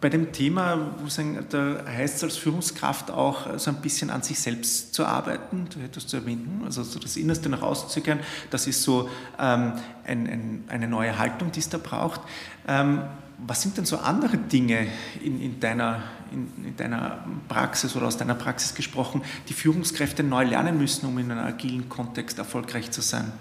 bei 0.00 0.08
dem 0.08 0.32
Thema, 0.32 0.78
wo 1.02 1.08
sagen, 1.10 1.44
da 1.50 1.84
heißt 1.86 2.16
es 2.16 2.24
als 2.24 2.36
Führungskraft 2.38 3.10
auch 3.10 3.58
so 3.58 3.70
ein 3.70 3.82
bisschen 3.82 4.08
an 4.08 4.22
sich 4.22 4.38
selbst 4.38 4.94
zu 4.94 5.04
arbeiten, 5.04 5.66
du 5.68 5.80
hättest 5.80 6.08
zu 6.08 6.16
erwähnen, 6.16 6.62
also 6.64 6.84
so 6.84 6.98
das 6.98 7.18
Innerste 7.18 7.50
nach 7.50 7.60
außen 7.60 7.90
zu 7.90 8.00
kehren, 8.00 8.20
das 8.50 8.66
ist 8.66 8.82
so 8.82 9.10
ähm, 9.38 9.74
ein, 10.04 10.26
ein, 10.26 10.64
eine 10.68 10.88
neue 10.88 11.18
Haltung, 11.18 11.52
die 11.52 11.60
es 11.60 11.68
da 11.68 11.76
braucht. 11.76 12.22
Ähm, 12.66 13.02
was 13.46 13.62
sind 13.62 13.76
denn 13.76 13.84
so 13.84 13.96
andere 13.98 14.36
Dinge 14.36 14.86
in, 15.22 15.40
in, 15.40 15.60
deiner, 15.60 16.02
in, 16.32 16.64
in, 16.64 16.76
deiner 16.76 17.24
Praxis 17.48 17.96
oder 17.96 18.06
aus 18.06 18.16
deiner 18.16 18.34
Praxis 18.34 18.74
gesprochen, 18.74 19.22
die 19.48 19.54
Führungskräfte 19.54 20.22
neu 20.22 20.44
lernen 20.44 20.78
müssen, 20.78 21.06
um 21.06 21.18
in 21.18 21.30
einem 21.30 21.44
agilen 21.44 21.88
Kontext 21.88 22.38
erfolgreich 22.38 22.90
zu 22.90 23.00
sein? 23.00 23.32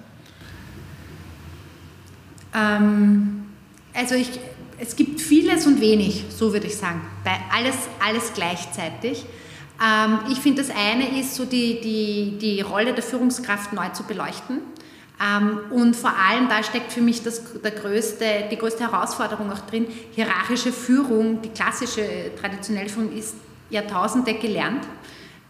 Ähm, 2.54 3.45
also 3.93 4.16
ich, 4.16 4.39
es 4.78 4.95
gibt 4.95 5.22
vieles 5.22 5.68
und 5.68 5.82
wenig, 5.82 6.26
so 6.30 6.54
würde 6.54 6.68
ich 6.68 6.78
sagen, 6.78 7.02
bei 7.24 7.38
alles, 7.52 7.76
alles 8.00 8.34
gleichzeitig. 8.34 9.26
Ähm, 9.84 10.20
ich 10.32 10.39
finde, 10.39 10.64
das 10.64 10.76
eine 10.76 11.20
ist 11.20 11.36
so 11.36 11.45
die, 11.45 11.82
die, 11.82 12.38
die 12.39 12.62
Rolle 12.62 12.93
der 12.93 13.04
Führungskraft 13.04 13.74
neu 13.74 13.89
zu 13.89 14.04
beleuchten. 14.04 14.60
Ähm, 15.22 15.59
und 15.70 15.95
vor 15.95 16.11
allem, 16.11 16.47
da 16.47 16.63
steckt 16.63 16.93
für 16.93 17.01
mich 17.01 17.24
das, 17.24 17.41
der 17.61 17.72
größte, 17.72 18.26
die 18.49 18.57
größte 18.57 18.89
Herausforderung 18.89 19.51
auch 19.51 19.59
drin, 19.59 19.88
hierarchische 20.11 20.72
Führung, 20.72 21.41
die 21.41 21.49
klassische 21.49 22.32
traditionelle 22.39 22.89
Führung 22.89 23.11
ist 23.11 23.36
Jahrtausende 23.70 24.34
gelernt. 24.34 24.88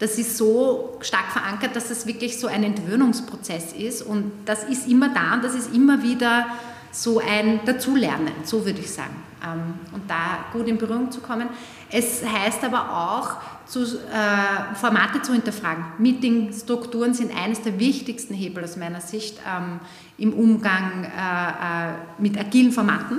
Das 0.00 0.18
ist 0.18 0.36
so 0.36 0.98
stark 1.00 1.30
verankert, 1.30 1.76
dass 1.76 1.90
es 1.90 2.06
wirklich 2.06 2.38
so 2.38 2.46
ein 2.46 2.64
Entwöhnungsprozess 2.64 3.72
ist 3.74 4.02
und 4.02 4.32
das 4.46 4.64
ist 4.64 4.88
immer 4.88 5.10
da 5.10 5.34
und 5.34 5.44
das 5.44 5.54
ist 5.54 5.74
immer 5.74 6.02
wieder 6.02 6.46
so 6.90 7.20
ein 7.20 7.60
Dazulernen, 7.64 8.32
so 8.44 8.64
würde 8.64 8.80
ich 8.80 8.90
sagen, 8.90 9.14
ähm, 9.44 9.74
und 9.92 10.10
da 10.10 10.44
gut 10.52 10.66
in 10.66 10.78
Berührung 10.78 11.10
zu 11.10 11.20
kommen. 11.20 11.48
Es 11.90 12.24
heißt 12.24 12.64
aber 12.64 12.90
auch, 12.90 13.36
zu, 13.70 13.82
äh, 13.82 14.74
Formate 14.74 15.22
zu 15.22 15.32
hinterfragen. 15.32 15.84
Meetingstrukturen 15.98 17.14
sind 17.14 17.34
eines 17.36 17.62
der 17.62 17.78
wichtigsten 17.78 18.34
Hebel 18.34 18.64
aus 18.64 18.76
meiner 18.76 19.00
Sicht 19.00 19.38
ähm, 19.46 19.78
im 20.18 20.32
Umgang 20.32 21.04
äh, 21.04 21.08
äh, 21.08 21.92
mit 22.18 22.36
agilen 22.36 22.72
Formaten. 22.72 23.18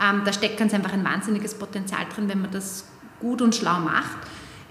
Ähm, 0.00 0.22
da 0.24 0.32
steckt 0.32 0.58
ganz 0.58 0.72
einfach 0.74 0.92
ein 0.92 1.04
wahnsinniges 1.04 1.54
Potenzial 1.54 2.06
drin, 2.14 2.28
wenn 2.28 2.40
man 2.40 2.52
das 2.52 2.84
gut 3.20 3.42
und 3.42 3.54
schlau 3.54 3.80
macht. 3.80 4.16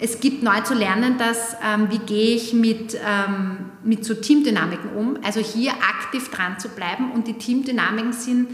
Es 0.04 0.20
gibt 0.20 0.44
neu 0.44 0.60
zu 0.60 0.74
lernen, 0.74 1.18
dass, 1.18 1.56
ähm, 1.64 1.88
wie 1.90 2.00
gehe 2.00 2.36
ich 2.36 2.52
mit, 2.52 2.94
ähm, 2.94 3.70
mit 3.86 4.04
so 4.04 4.14
Teamdynamiken 4.14 4.92
um. 4.98 5.18
Also 5.24 5.40
hier 5.40 5.72
aktiv 5.72 6.30
dran 6.30 6.60
zu 6.60 6.68
bleiben 6.68 7.14
und 7.14 7.26
die 7.26 7.36
Teamdynamiken 7.36 8.12
sind 8.12 8.50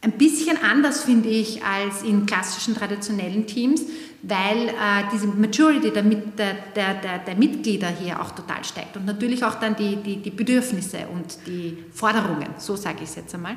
ein 0.00 0.12
bisschen 0.12 0.56
anders, 0.62 1.02
finde 1.02 1.28
ich, 1.28 1.64
als 1.64 2.04
in 2.04 2.24
klassischen 2.24 2.76
traditionellen 2.76 3.48
Teams, 3.48 3.82
weil 4.22 4.68
äh, 4.68 4.72
diese 5.12 5.26
Maturity 5.26 5.90
der, 5.90 6.04
der, 6.04 6.94
der, 6.94 7.18
der, 7.18 7.34
Mitglieder 7.34 7.88
hier 7.88 8.22
auch 8.22 8.30
total 8.30 8.62
steigt 8.62 8.96
und 8.96 9.06
natürlich 9.06 9.42
auch 9.42 9.56
dann 9.56 9.74
die, 9.74 9.96
die, 9.96 10.18
die 10.18 10.30
Bedürfnisse 10.30 10.98
und 11.12 11.36
die 11.48 11.78
Forderungen, 11.92 12.46
so 12.58 12.76
sage 12.76 12.98
ich 13.02 13.08
es 13.08 13.16
jetzt 13.16 13.34
einmal. 13.34 13.56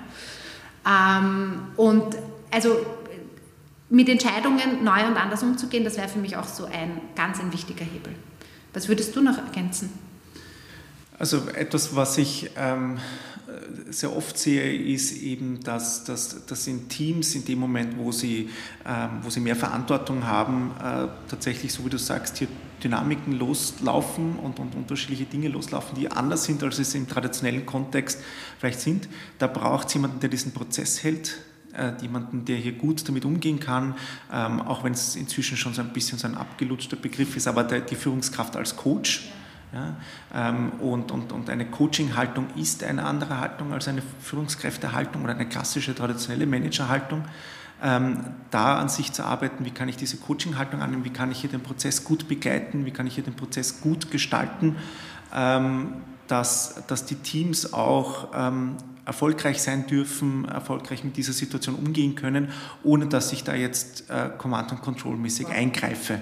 Ähm, 0.84 1.68
und 1.78 2.18
also 2.50 2.80
mit 3.90 4.10
Entscheidungen 4.10 4.84
neu 4.84 5.06
und 5.06 5.18
anders 5.18 5.44
umzugehen, 5.44 5.84
das 5.84 5.98
wäre 5.98 6.08
für 6.08 6.20
mich 6.20 6.36
auch 6.36 6.48
so 6.48 6.66
ein 6.66 7.02
ganz 7.16 7.40
ein 7.40 7.54
wichtiger 7.54 7.86
Hebel. 7.86 8.14
Was 8.74 8.88
würdest 8.88 9.16
du 9.16 9.22
noch 9.22 9.38
ergänzen? 9.38 9.90
Also 11.20 11.48
etwas, 11.54 11.96
was 11.96 12.18
ich 12.18 12.50
ähm, 12.58 12.98
sehr 13.90 14.16
oft 14.16 14.38
sehe, 14.38 14.76
ist 14.76 15.22
eben, 15.22 15.60
dass, 15.64 16.04
dass, 16.04 16.46
dass 16.46 16.68
in 16.68 16.90
Teams 16.90 17.36
in 17.36 17.46
dem 17.46 17.60
Moment, 17.60 17.98
wo 17.98 18.12
sie, 18.12 18.50
ähm, 18.86 19.20
wo 19.22 19.30
sie 19.30 19.40
mehr 19.40 19.56
Verantwortung 19.56 20.26
haben, 20.26 20.72
äh, 20.80 21.08
tatsächlich, 21.30 21.72
so 21.72 21.86
wie 21.86 21.90
du 21.90 22.00
sagst, 22.00 22.38
hier 22.38 22.48
Dynamiken 22.84 23.34
loslaufen 23.34 24.38
und, 24.40 24.60
und 24.60 24.76
unterschiedliche 24.76 25.26
Dinge 25.26 25.48
loslaufen, 25.48 25.96
die 25.96 26.12
anders 26.12 26.44
sind, 26.44 26.64
als 26.64 26.80
es 26.80 26.94
im 26.96 27.08
traditionellen 27.08 27.66
Kontext 27.66 28.20
vielleicht 28.60 28.82
sind. 28.82 29.08
Da 29.40 29.48
braucht 29.48 29.88
es 29.88 29.94
jemanden, 29.94 30.20
der 30.20 30.30
diesen 30.30 30.52
Prozess 30.52 31.04
hält, 31.04 31.38
äh, 31.78 31.94
jemanden, 32.02 32.46
der 32.46 32.58
hier 32.58 32.74
gut 32.74 33.08
damit 33.08 33.26
umgehen 33.26 33.60
kann, 33.60 33.96
ähm, 34.32 34.62
auch 34.62 34.84
wenn 34.84 34.94
es 34.94 35.16
inzwischen 35.16 35.58
schon 35.58 35.74
so 35.74 35.82
ein 35.82 35.94
bisschen 35.94 36.18
so 36.18 36.28
ein 36.28 36.36
abgelutschter 36.36 36.96
Begriff 36.96 37.36
ist, 37.36 37.48
aber 37.48 37.64
der, 37.64 37.82
die 37.82 37.96
Führungskraft 37.96 38.56
als 38.56 38.76
Coach. 38.76 39.30
Ja, 39.74 39.96
ähm, 40.36 40.74
und, 40.74 41.12
und, 41.12 41.32
und 41.32 41.50
eine 41.50 41.66
Coaching-Haltung 41.66 42.46
ist 42.56 42.84
eine 42.84 43.06
andere 43.06 43.40
Haltung 43.40 43.74
als 43.74 43.88
eine 43.88 44.04
Führungskräftehaltung 44.22 45.24
oder 45.24 45.34
eine 45.34 45.48
klassische 45.48 45.96
traditionelle 45.96 46.46
Managerhaltung. 46.46 47.24
Ähm, 47.82 48.20
da 48.52 48.78
an 48.78 48.88
sich 48.88 49.12
zu 49.12 49.24
arbeiten, 49.26 49.66
wie 49.66 49.72
kann 49.72 49.90
ich 49.90 49.98
diese 49.98 50.18
Coaching-Haltung 50.18 50.82
annehmen, 50.82 51.04
wie 51.06 51.10
kann 51.10 51.32
ich 51.32 51.42
hier 51.42 51.50
den 51.50 51.62
Prozess 51.62 52.04
gut 52.04 52.28
begleiten, 52.28 52.86
wie 52.86 52.92
kann 52.92 53.08
ich 53.08 53.16
hier 53.16 53.24
den 53.24 53.34
Prozess 53.34 53.82
gut 53.82 54.12
gestalten, 54.12 54.76
dass, 56.28 56.84
dass 56.88 57.06
die 57.06 57.16
Teams 57.16 57.74
auch 57.74 58.30
ähm, 58.36 58.78
erfolgreich 59.06 59.62
sein 59.62 59.88
dürfen, 59.88 60.46
erfolgreich 60.46 61.04
mit 61.04 61.18
dieser 61.18 61.34
Situation 61.34 61.76
umgehen 61.76 62.16
können, 62.16 62.50
ohne 62.84 63.08
dass 63.08 63.34
ich 63.34 63.44
da 63.44 63.54
jetzt 63.54 64.10
äh, 64.10 64.30
Command- 64.38 64.72
und 64.72 64.82
Control-mäßig 64.82 65.48
eingreife. 65.48 66.22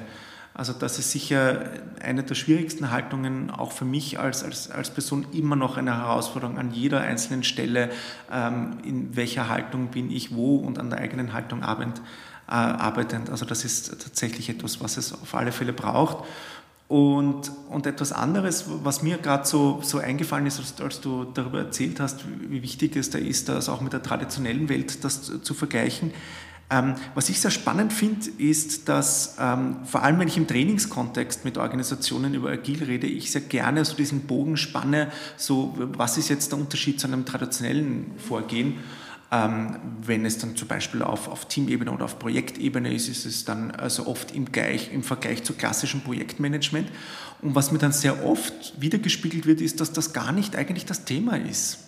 Also 0.53 0.74
das 0.74 0.99
ist 0.99 1.12
sicher 1.12 1.64
eine 2.03 2.24
der 2.24 2.36
schwierigsten 2.36 2.91
Haltungen, 2.91 3.51
auch 3.51 3.72
für 3.72 3.86
mich 3.86 4.20
als, 4.20 4.43
als, 4.43 4.70
als 4.70 4.89
Person 4.89 5.26
immer 5.32 5.55
noch 5.55 5.78
eine 5.78 5.97
Herausforderung 5.97 6.57
an 6.57 6.74
jeder 6.74 6.99
einzelnen 6.99 7.43
Stelle, 7.43 7.89
ähm, 8.32 8.78
in 8.84 9.16
welcher 9.16 9.47
Haltung 9.47 9.88
bin 9.88 10.12
ich 10.12 10.36
wo 10.36 10.57
und 10.57 10.78
an 10.78 10.89
der 10.89 10.99
eigenen 10.99 11.34
Haltung. 11.34 11.62
Äh, 11.62 11.66
arbeitend. 12.47 13.30
Also 13.30 13.45
das 13.45 13.64
ist 13.64 13.97
tatsächlich 14.03 14.49
etwas, 14.49 14.82
was 14.82 14.97
es 14.97 15.14
auf 15.14 15.36
alle 15.36 15.53
Fälle 15.53 15.72
braucht. 15.72 16.26
Und, 16.92 17.54
und 17.70 17.86
etwas 17.86 18.12
anderes, 18.12 18.66
was 18.84 19.02
mir 19.02 19.18
gerade 19.18 19.48
so, 19.48 19.80
so 19.82 20.00
eingefallen 20.00 20.46
ist, 20.46 20.60
als, 20.60 20.82
als, 20.82 21.00
du 21.00 21.24
darüber 21.24 21.60
erzählt 21.60 22.02
hast, 22.02 22.26
wie 22.50 22.62
wichtig 22.62 22.98
es 22.98 23.10
da 23.10 23.18
ist, 23.18 23.48
das 23.48 23.70
auch 23.70 23.80
mit 23.80 23.94
der 23.94 24.04
traditionellen 24.04 24.68
Welt 24.68 25.02
das 25.06 25.22
zu, 25.22 25.39
zu 25.39 25.54
vergleichen. 25.54 26.12
Ähm, 26.70 26.96
was 27.16 27.30
ich 27.30 27.39
sehr 27.39 27.50
spannend 27.50 27.94
finde, 27.94 28.28
ist, 28.38 28.89
dass 28.89 29.38
ähm, 29.39 29.78
vor 29.86 30.04
allem, 30.04 30.20
wenn 30.20 30.28
ich 30.28 30.36
im 30.36 30.48
Trainingskontext 30.48 31.46
mit 31.46 31.58
Organisationen 31.58 32.34
über 32.34 32.50
Agil 32.50 32.84
rede, 32.84 33.08
ich 33.08 33.32
sehr 33.32 33.39
gerne 33.39 33.86
so 33.86 33.96
diesen 33.96 34.28
Bogen 34.28 34.58
spanne, 34.58 35.14
so 35.38 35.74
was 35.78 36.18
ist 36.18 36.28
jetzt 36.28 36.52
der 36.52 36.60
Unterschied 36.60 37.00
zu 37.00 37.08
einem 37.08 37.26
traditionellen 37.26 38.12
Vorgehen. 38.18 38.80
Ähm, 39.34 39.78
wenn 40.02 40.26
es 40.26 40.40
dann 40.40 40.58
zum 40.58 40.68
Beispiel 40.68 41.02
auf, 41.02 41.30
auf 41.30 41.48
Teamebene 41.48 41.92
oder 41.92 42.04
auf 42.04 42.20
Projektebene 42.20 42.94
ist, 42.94 43.08
ist 43.08 43.26
es 43.26 43.46
dann 43.46 43.72
also 43.72 44.08
oft 44.08 44.36
im, 44.36 44.52
Gleich, 44.52 44.92
im 44.92 45.04
Vergleich 45.04 45.44
zu 45.44 45.54
klassischem 45.54 46.02
Projektmanagement. 46.02 46.90
Und 47.42 47.56
was 47.56 47.72
mir 47.72 47.80
dann 47.80 47.94
sehr 47.94 48.26
oft 48.26 48.80
wiedergespiegelt 48.82 49.46
wird, 49.46 49.62
ist, 49.62 49.80
dass 49.80 49.94
das 49.94 50.12
gar 50.12 50.34
nicht 50.34 50.58
eigentlich 50.58 50.86
das 50.86 51.06
Thema 51.06 51.38
ist. 51.38 51.80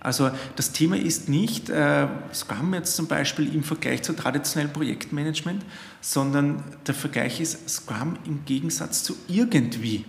Also 0.00 0.30
das 0.56 0.72
Thema 0.72 0.96
ist 0.98 1.30
nicht 1.30 1.70
äh, 1.70 2.08
Scrum 2.34 2.74
jetzt 2.74 2.94
zum 2.94 3.06
Beispiel 3.06 3.54
im 3.54 3.62
Vergleich 3.62 4.02
zu 4.02 4.12
traditionellem 4.12 4.72
Projektmanagement, 4.72 5.64
sondern 6.02 6.62
der 6.86 6.94
Vergleich 6.94 7.40
ist 7.40 7.70
Scrum 7.70 8.18
im 8.26 8.44
Gegensatz 8.44 9.02
zu 9.02 9.16
irgendwie. 9.28 10.04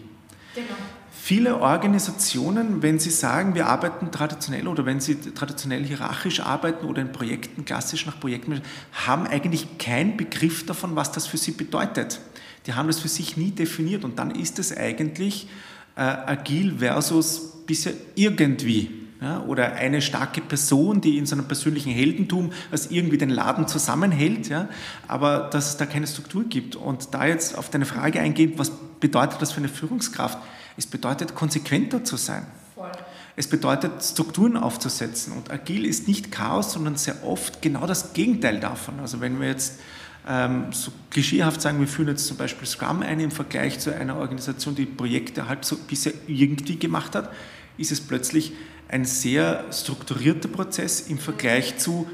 Viele 1.28 1.60
Organisationen, 1.60 2.84
wenn 2.84 3.00
sie 3.00 3.10
sagen, 3.10 3.56
wir 3.56 3.66
arbeiten 3.66 4.12
traditionell 4.12 4.68
oder 4.68 4.86
wenn 4.86 5.00
sie 5.00 5.16
traditionell 5.16 5.84
hierarchisch 5.84 6.40
arbeiten 6.40 6.86
oder 6.86 7.02
in 7.02 7.12
Projekten 7.12 7.66
klassisch 7.66 8.06
nach 8.06 8.20
Projekten, 8.20 8.62
haben 9.08 9.26
eigentlich 9.26 9.80
keinen 9.80 10.18
Begriff 10.18 10.68
davon, 10.68 10.96
was 10.96 11.12
das 11.12 11.26
für 11.26 11.38
sie 11.38 11.54
bedeutet. 11.54 12.22
Die 12.68 12.76
haben 12.76 12.86
das 12.86 13.00
für 13.00 13.08
sich 13.08 13.38
nie 13.38 13.50
definiert 13.50 14.04
und 14.04 14.20
dann 14.20 14.30
ist 14.30 14.60
es 14.60 14.78
eigentlich 14.78 15.48
äh, 15.96 16.02
agil 16.02 16.76
versus 16.78 17.54
bisher 17.66 17.94
irgendwie. 18.14 18.92
Ja, 19.20 19.42
oder 19.46 19.74
eine 19.74 20.04
starke 20.04 20.42
Person, 20.42 21.02
die 21.02 21.18
in 21.18 21.26
seinem 21.26 21.48
persönlichen 21.48 21.92
Heldentum 21.92 22.52
als 22.70 22.92
irgendwie 22.92 23.18
den 23.18 23.32
Laden 23.32 23.68
zusammenhält, 23.68 24.50
ja, 24.50 24.70
aber 25.08 25.50
dass 25.52 25.70
es 25.70 25.78
da 25.78 25.88
keine 25.88 26.06
Struktur 26.06 26.44
gibt. 26.44 26.76
Und 26.76 27.16
da 27.16 27.26
jetzt 27.26 27.58
auf 27.58 27.72
deine 27.72 27.86
Frage 27.86 28.20
eingehen, 28.20 28.54
was 28.58 28.72
bedeutet 29.00 29.42
das 29.42 29.54
für 29.54 29.58
eine 29.58 29.70
Führungskraft? 29.70 30.38
Es 30.78 30.86
bedeutet, 30.86 31.36
konsequenter 31.36 32.04
zu 32.04 32.18
sein. 32.18 32.46
Voll. 32.74 32.92
Es 33.36 33.48
bedeutet, 33.48 34.04
Strukturen 34.04 34.58
aufzusetzen. 34.58 35.34
Und 35.34 35.52
agil 35.52 35.86
ist 35.86 36.08
nicht 36.08 36.32
Chaos, 36.32 36.74
sondern 36.74 36.96
sehr 36.96 37.24
oft 37.26 37.62
genau 37.62 37.86
das 37.86 38.14
Gegenteil 38.14 38.60
davon. 38.60 39.00
Also 39.00 39.20
wenn 39.20 39.40
wir 39.40 39.48
jetzt 39.48 39.80
ähm, 40.28 40.72
so 40.72 40.92
klischeehaft 41.10 41.62
sagen, 41.62 41.80
wir 41.80 41.88
führen 41.88 42.10
jetzt 42.10 42.28
zum 42.28 42.38
Beispiel 42.38 42.68
Scrum 42.68 43.02
ein 43.02 43.20
im 43.20 43.32
Vergleich 43.32 43.80
zu 43.80 43.94
einer 43.94 44.16
Organisation, 44.16 44.76
die 44.76 44.86
Projekte 44.86 45.48
halt 45.48 45.66
so 45.66 45.78
bisher 45.78 46.14
irgendwie 46.28 46.78
gemacht 46.78 47.16
hat, 47.16 47.32
ist 47.78 47.92
es 47.92 48.02
plötzlich 48.02 48.54
ein 48.88 49.06
sehr 49.06 49.66
strukturierter 49.72 50.48
Prozess 50.48 51.02
im 51.02 51.18
Vergleich 51.18 51.78
zu 51.78 52.08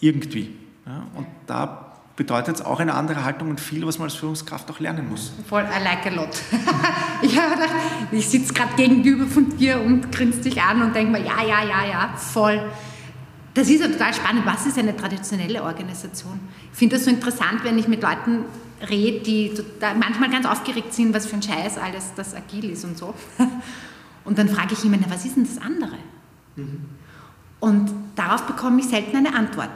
irgendwie. 0.00 0.54
Ja, 0.86 1.06
und 1.14 1.26
da 1.46 1.87
bedeutet 2.18 2.56
es 2.56 2.62
auch 2.62 2.80
eine 2.80 2.94
andere 2.94 3.24
Haltung 3.24 3.48
und 3.48 3.60
viel, 3.60 3.86
was 3.86 3.98
man 3.98 4.06
als 4.06 4.16
Führungskraft 4.16 4.68
auch 4.72 4.80
lernen 4.80 5.08
muss. 5.08 5.32
Voll, 5.48 5.62
I 5.62 5.82
like 5.84 6.04
a 6.04 6.10
lot. 6.10 6.30
ich 7.22 7.30
gedacht, 7.30 7.70
ich 8.10 8.28
sitze 8.28 8.52
gerade 8.52 8.74
gegenüber 8.74 9.24
von 9.24 9.56
dir 9.56 9.80
und 9.80 10.10
grinst 10.10 10.44
dich 10.44 10.60
an 10.60 10.82
und 10.82 10.96
denke 10.96 11.12
mir, 11.12 11.20
ja, 11.24 11.40
ja, 11.42 11.62
ja, 11.62 11.86
ja, 11.88 12.14
voll. 12.16 12.60
Das 13.54 13.70
ist 13.70 13.80
ja 13.80 13.86
total 13.86 14.12
spannend. 14.12 14.44
Was 14.44 14.66
ist 14.66 14.76
eine 14.78 14.96
traditionelle 14.96 15.62
Organisation? 15.62 16.40
Ich 16.72 16.78
finde 16.78 16.96
das 16.96 17.04
so 17.04 17.10
interessant, 17.10 17.62
wenn 17.62 17.78
ich 17.78 17.86
mit 17.86 18.02
Leuten 18.02 18.44
rede, 18.90 19.20
die 19.20 19.52
manchmal 19.96 20.28
ganz 20.28 20.44
aufgeregt 20.44 20.92
sind, 20.92 21.14
was 21.14 21.24
für 21.26 21.36
ein 21.36 21.42
Scheiß 21.42 21.78
alles 21.78 22.14
das 22.16 22.34
agil 22.34 22.70
ist 22.70 22.84
und 22.84 22.98
so. 22.98 23.14
Und 24.24 24.36
dann 24.36 24.48
frage 24.48 24.74
ich 24.74 24.84
immer, 24.84 24.98
was 25.08 25.24
ist 25.24 25.36
denn 25.36 25.44
das 25.44 25.56
andere? 25.56 25.96
Mhm. 26.56 26.80
Und 27.60 27.90
darauf 28.14 28.42
bekomme 28.42 28.80
ich 28.80 28.88
selten 28.88 29.16
eine 29.16 29.34
Antwort, 29.34 29.70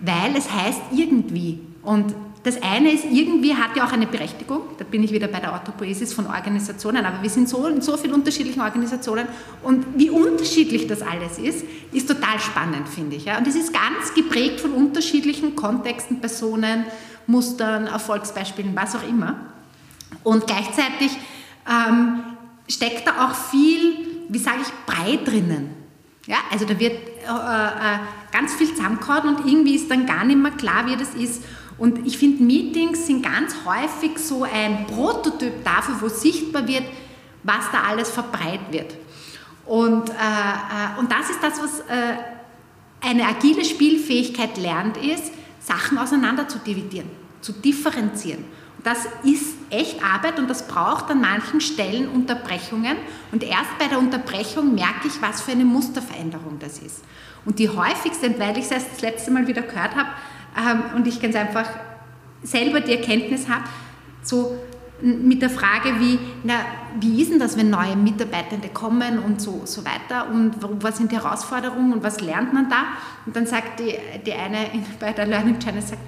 weil 0.00 0.36
es 0.36 0.52
heißt 0.52 0.82
irgendwie. 0.92 1.60
Und 1.86 2.14
das 2.42 2.60
eine 2.62 2.90
ist, 2.92 3.04
irgendwie 3.04 3.54
hat 3.54 3.76
ja 3.76 3.86
auch 3.86 3.92
eine 3.92 4.08
Berechtigung, 4.08 4.62
da 4.76 4.84
bin 4.84 5.04
ich 5.04 5.12
wieder 5.12 5.28
bei 5.28 5.38
der 5.38 5.54
Autopoesis 5.54 6.12
von 6.12 6.26
Organisationen, 6.26 7.06
aber 7.06 7.22
wir 7.22 7.30
sind 7.30 7.48
so 7.48 7.64
in 7.66 7.80
so 7.80 7.96
vielen 7.96 8.12
unterschiedlichen 8.12 8.60
Organisationen 8.60 9.26
und 9.62 9.86
wie 9.96 10.10
unterschiedlich 10.10 10.88
das 10.88 11.00
alles 11.00 11.38
ist, 11.38 11.64
ist 11.92 12.08
total 12.08 12.40
spannend, 12.40 12.88
finde 12.88 13.16
ich. 13.16 13.26
Ja? 13.26 13.38
Und 13.38 13.46
es 13.46 13.54
ist 13.54 13.72
ganz 13.72 14.12
geprägt 14.14 14.60
von 14.60 14.72
unterschiedlichen 14.72 15.54
Kontexten, 15.54 16.20
Personen, 16.20 16.86
Mustern, 17.28 17.86
Erfolgsbeispielen, 17.86 18.74
was 18.74 18.96
auch 18.96 19.08
immer. 19.08 19.36
Und 20.24 20.46
gleichzeitig 20.46 21.16
ähm, 21.68 22.20
steckt 22.68 23.06
da 23.06 23.26
auch 23.26 23.34
viel, 23.34 24.24
wie 24.28 24.38
sage 24.38 24.58
ich, 24.62 24.92
Brei 24.92 25.18
drinnen. 25.24 25.70
Ja, 26.26 26.38
also 26.50 26.64
da 26.64 26.78
wird 26.80 26.92
äh, 26.92 27.26
äh, 27.26 27.98
ganz 28.32 28.54
viel 28.54 28.68
zusammengehauen 28.74 29.36
und 29.36 29.46
irgendwie 29.46 29.76
ist 29.76 29.90
dann 29.90 30.06
gar 30.06 30.24
nicht 30.24 30.38
mehr 30.38 30.50
klar, 30.50 30.86
wie 30.86 30.96
das 30.96 31.14
ist. 31.14 31.42
Und 31.78 32.06
ich 32.06 32.16
finde, 32.16 32.42
Meetings 32.42 33.06
sind 33.06 33.22
ganz 33.22 33.54
häufig 33.66 34.18
so 34.18 34.44
ein 34.44 34.86
Prototyp 34.86 35.64
dafür, 35.64 35.96
wo 36.00 36.08
sichtbar 36.08 36.66
wird, 36.66 36.84
was 37.42 37.70
da 37.70 37.82
alles 37.82 38.10
verbreitet 38.10 38.72
wird. 38.72 38.94
Und, 39.66 40.10
äh, 40.10 40.12
äh, 40.12 40.98
und 40.98 41.10
das 41.10 41.30
ist 41.30 41.42
das, 41.42 41.60
was 41.60 41.80
äh, 41.80 42.16
eine 43.00 43.26
agile 43.26 43.64
Spielfähigkeit 43.64 44.56
lernt, 44.56 44.96
ist, 44.96 45.32
Sachen 45.60 45.98
auseinander 45.98 46.48
zu 46.48 46.58
dividieren, 46.58 47.10
zu 47.40 47.52
differenzieren. 47.52 48.44
Und 48.78 48.86
das 48.86 49.06
ist 49.24 49.56
echt 49.70 50.02
Arbeit 50.02 50.38
und 50.38 50.48
das 50.48 50.68
braucht 50.68 51.10
an 51.10 51.20
manchen 51.20 51.60
Stellen 51.60 52.08
Unterbrechungen. 52.08 52.96
Und 53.32 53.42
erst 53.42 53.76
bei 53.78 53.88
der 53.88 53.98
Unterbrechung 53.98 54.74
merke 54.74 55.08
ich, 55.08 55.20
was 55.20 55.42
für 55.42 55.52
eine 55.52 55.64
Musterveränderung 55.64 56.58
das 56.60 56.78
ist. 56.78 57.02
Und 57.44 57.58
die 57.58 57.68
häufigste, 57.68 58.38
weil 58.38 58.56
ich 58.58 58.70
es 58.70 58.86
das 58.86 59.00
letzte 59.02 59.30
Mal 59.30 59.46
wieder 59.46 59.62
gehört 59.62 59.94
habe, 59.94 60.08
und 60.94 61.06
ich 61.06 61.20
ganz 61.20 61.36
einfach 61.36 61.68
selber 62.42 62.80
die 62.80 62.92
Erkenntnis 62.92 63.48
habe, 63.48 63.64
so 64.22 64.58
mit 65.02 65.42
der 65.42 65.50
Frage, 65.50 66.00
wie, 66.00 66.18
na, 66.42 66.54
wie 66.98 67.20
ist 67.20 67.30
denn 67.30 67.38
das, 67.38 67.56
wenn 67.58 67.68
neue 67.68 67.96
Mitarbeitende 67.96 68.68
kommen 68.68 69.18
und 69.18 69.40
so, 69.42 69.62
so 69.64 69.84
weiter 69.84 70.30
und 70.30 70.54
was 70.82 70.96
sind 70.96 71.12
die 71.12 71.16
Herausforderungen 71.16 71.92
und 71.92 72.02
was 72.02 72.20
lernt 72.20 72.54
man 72.54 72.70
da? 72.70 72.84
Und 73.26 73.36
dann 73.36 73.46
sagt 73.46 73.80
die, 73.80 73.94
die 74.24 74.32
eine 74.32 74.70
bei 75.00 75.12
der 75.12 75.26
Learning 75.26 75.58
Channel, 75.58 75.82
sagt, 75.82 76.00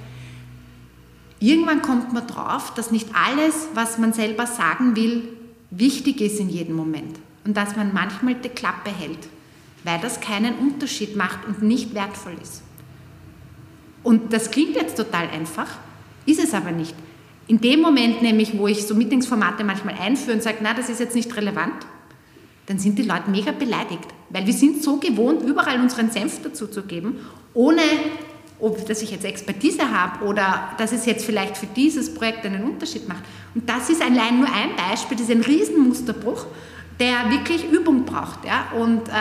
irgendwann 1.38 1.82
kommt 1.82 2.12
man 2.14 2.26
drauf, 2.26 2.72
dass 2.74 2.90
nicht 2.90 3.08
alles, 3.14 3.68
was 3.74 3.98
man 3.98 4.14
selber 4.14 4.46
sagen 4.46 4.96
will, 4.96 5.28
wichtig 5.70 6.22
ist 6.22 6.40
in 6.40 6.48
jedem 6.48 6.76
Moment 6.76 7.18
und 7.44 7.56
dass 7.56 7.76
man 7.76 7.92
manchmal 7.92 8.36
die 8.36 8.48
Klappe 8.48 8.90
hält, 8.90 9.28
weil 9.84 10.00
das 10.00 10.20
keinen 10.20 10.54
Unterschied 10.54 11.14
macht 11.14 11.46
und 11.46 11.62
nicht 11.62 11.94
wertvoll 11.94 12.36
ist. 12.42 12.62
Und 14.08 14.32
das 14.32 14.50
klingt 14.50 14.74
jetzt 14.74 14.96
total 14.96 15.28
einfach, 15.28 15.66
ist 16.24 16.42
es 16.42 16.54
aber 16.54 16.70
nicht. 16.70 16.94
In 17.46 17.60
dem 17.60 17.82
Moment 17.82 18.22
nämlich, 18.22 18.58
wo 18.58 18.66
ich 18.66 18.86
so 18.86 18.94
Meetingsformate 18.94 19.64
manchmal 19.64 19.96
einführe 20.00 20.34
und 20.34 20.42
sage, 20.42 20.56
na, 20.62 20.72
das 20.72 20.88
ist 20.88 20.98
jetzt 20.98 21.14
nicht 21.14 21.36
relevant, 21.36 21.74
dann 22.64 22.78
sind 22.78 22.98
die 22.98 23.02
Leute 23.02 23.30
mega 23.30 23.52
beleidigt, 23.52 24.08
weil 24.30 24.46
wir 24.46 24.54
sind 24.54 24.82
so 24.82 24.96
gewohnt, 24.96 25.42
überall 25.42 25.78
unseren 25.78 26.10
Senf 26.10 26.40
dazu 26.42 26.66
zu 26.68 26.84
geben, 26.84 27.16
ohne 27.52 27.82
ob 28.58 28.86
dass 28.86 29.02
ich 29.02 29.10
jetzt 29.10 29.26
Expertise 29.26 29.90
habe 29.90 30.24
oder 30.24 30.70
dass 30.78 30.92
es 30.92 31.04
jetzt 31.04 31.26
vielleicht 31.26 31.58
für 31.58 31.66
dieses 31.66 32.14
Projekt 32.14 32.46
einen 32.46 32.64
Unterschied 32.64 33.06
macht. 33.08 33.24
Und 33.54 33.68
das 33.68 33.90
ist 33.90 34.00
allein 34.00 34.38
nur 34.38 34.48
ein 34.48 34.74
Beispiel, 34.74 35.18
das 35.18 35.28
ist 35.28 35.32
ein 35.32 35.42
Riesenmusterbruch, 35.42 36.46
der 36.98 37.30
wirklich 37.30 37.70
Übung 37.70 38.04
braucht. 38.04 38.44
Ja? 38.44 38.68
Und 38.78 39.08
äh, 39.08 39.12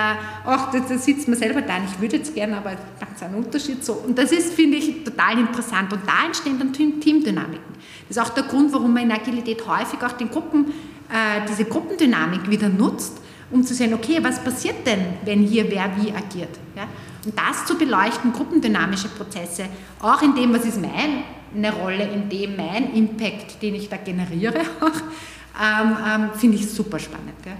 auch 0.45 0.71
da, 0.71 0.97
sitzt 0.97 1.27
man 1.27 1.37
selber 1.37 1.61
da, 1.61 1.75
ich 1.85 1.99
würde 1.99 2.17
jetzt 2.17 2.33
gerne, 2.33 2.57
aber 2.57 2.75
ist 3.17 3.23
ein 3.23 3.35
Unterschied 3.35 3.83
so. 3.83 3.93
Und 3.93 4.17
das 4.17 4.31
ist, 4.31 4.53
finde 4.53 4.77
ich, 4.77 5.03
total 5.03 5.39
interessant. 5.39 5.91
Und 5.91 6.01
da 6.05 6.25
entstehen 6.25 6.59
dann 6.59 6.71
Teamdynamiken. 6.71 7.73
Das 8.07 8.17
ist 8.17 8.19
auch 8.19 8.29
der 8.29 8.43
Grund, 8.43 8.71
warum 8.73 8.93
man 8.93 9.03
in 9.03 9.11
Agilität 9.11 9.65
häufig 9.67 10.01
auch 10.03 10.13
den 10.13 10.29
Gruppen, 10.29 10.67
äh, 11.09 11.45
diese 11.49 11.65
Gruppendynamik 11.65 12.49
wieder 12.49 12.69
nutzt, 12.69 13.19
um 13.49 13.63
zu 13.63 13.73
sehen, 13.73 13.93
okay, 13.93 14.19
was 14.21 14.43
passiert 14.43 14.85
denn, 14.85 14.99
wenn 15.25 15.41
hier 15.41 15.69
wer 15.71 15.89
wie 15.97 16.11
agiert. 16.11 16.59
Ja? 16.75 16.87
Und 17.25 17.37
das 17.37 17.65
zu 17.65 17.77
beleuchten, 17.77 18.31
gruppendynamische 18.31 19.09
Prozesse, 19.09 19.65
auch 19.99 20.21
in 20.21 20.35
dem, 20.35 20.53
was 20.53 20.65
ist 20.65 20.79
meine 20.79 21.73
Rolle, 21.73 22.07
in 22.09 22.29
dem 22.29 22.55
mein 22.55 22.93
Impact, 22.93 23.61
den 23.61 23.75
ich 23.75 23.89
da 23.89 23.97
generiere, 23.97 24.61
auch, 24.79 25.01
ähm, 25.61 25.97
ähm, 26.05 26.29
finde 26.35 26.57
ich 26.57 26.69
super 26.69 26.99
spannend. 26.99 27.41
Gell? 27.43 27.55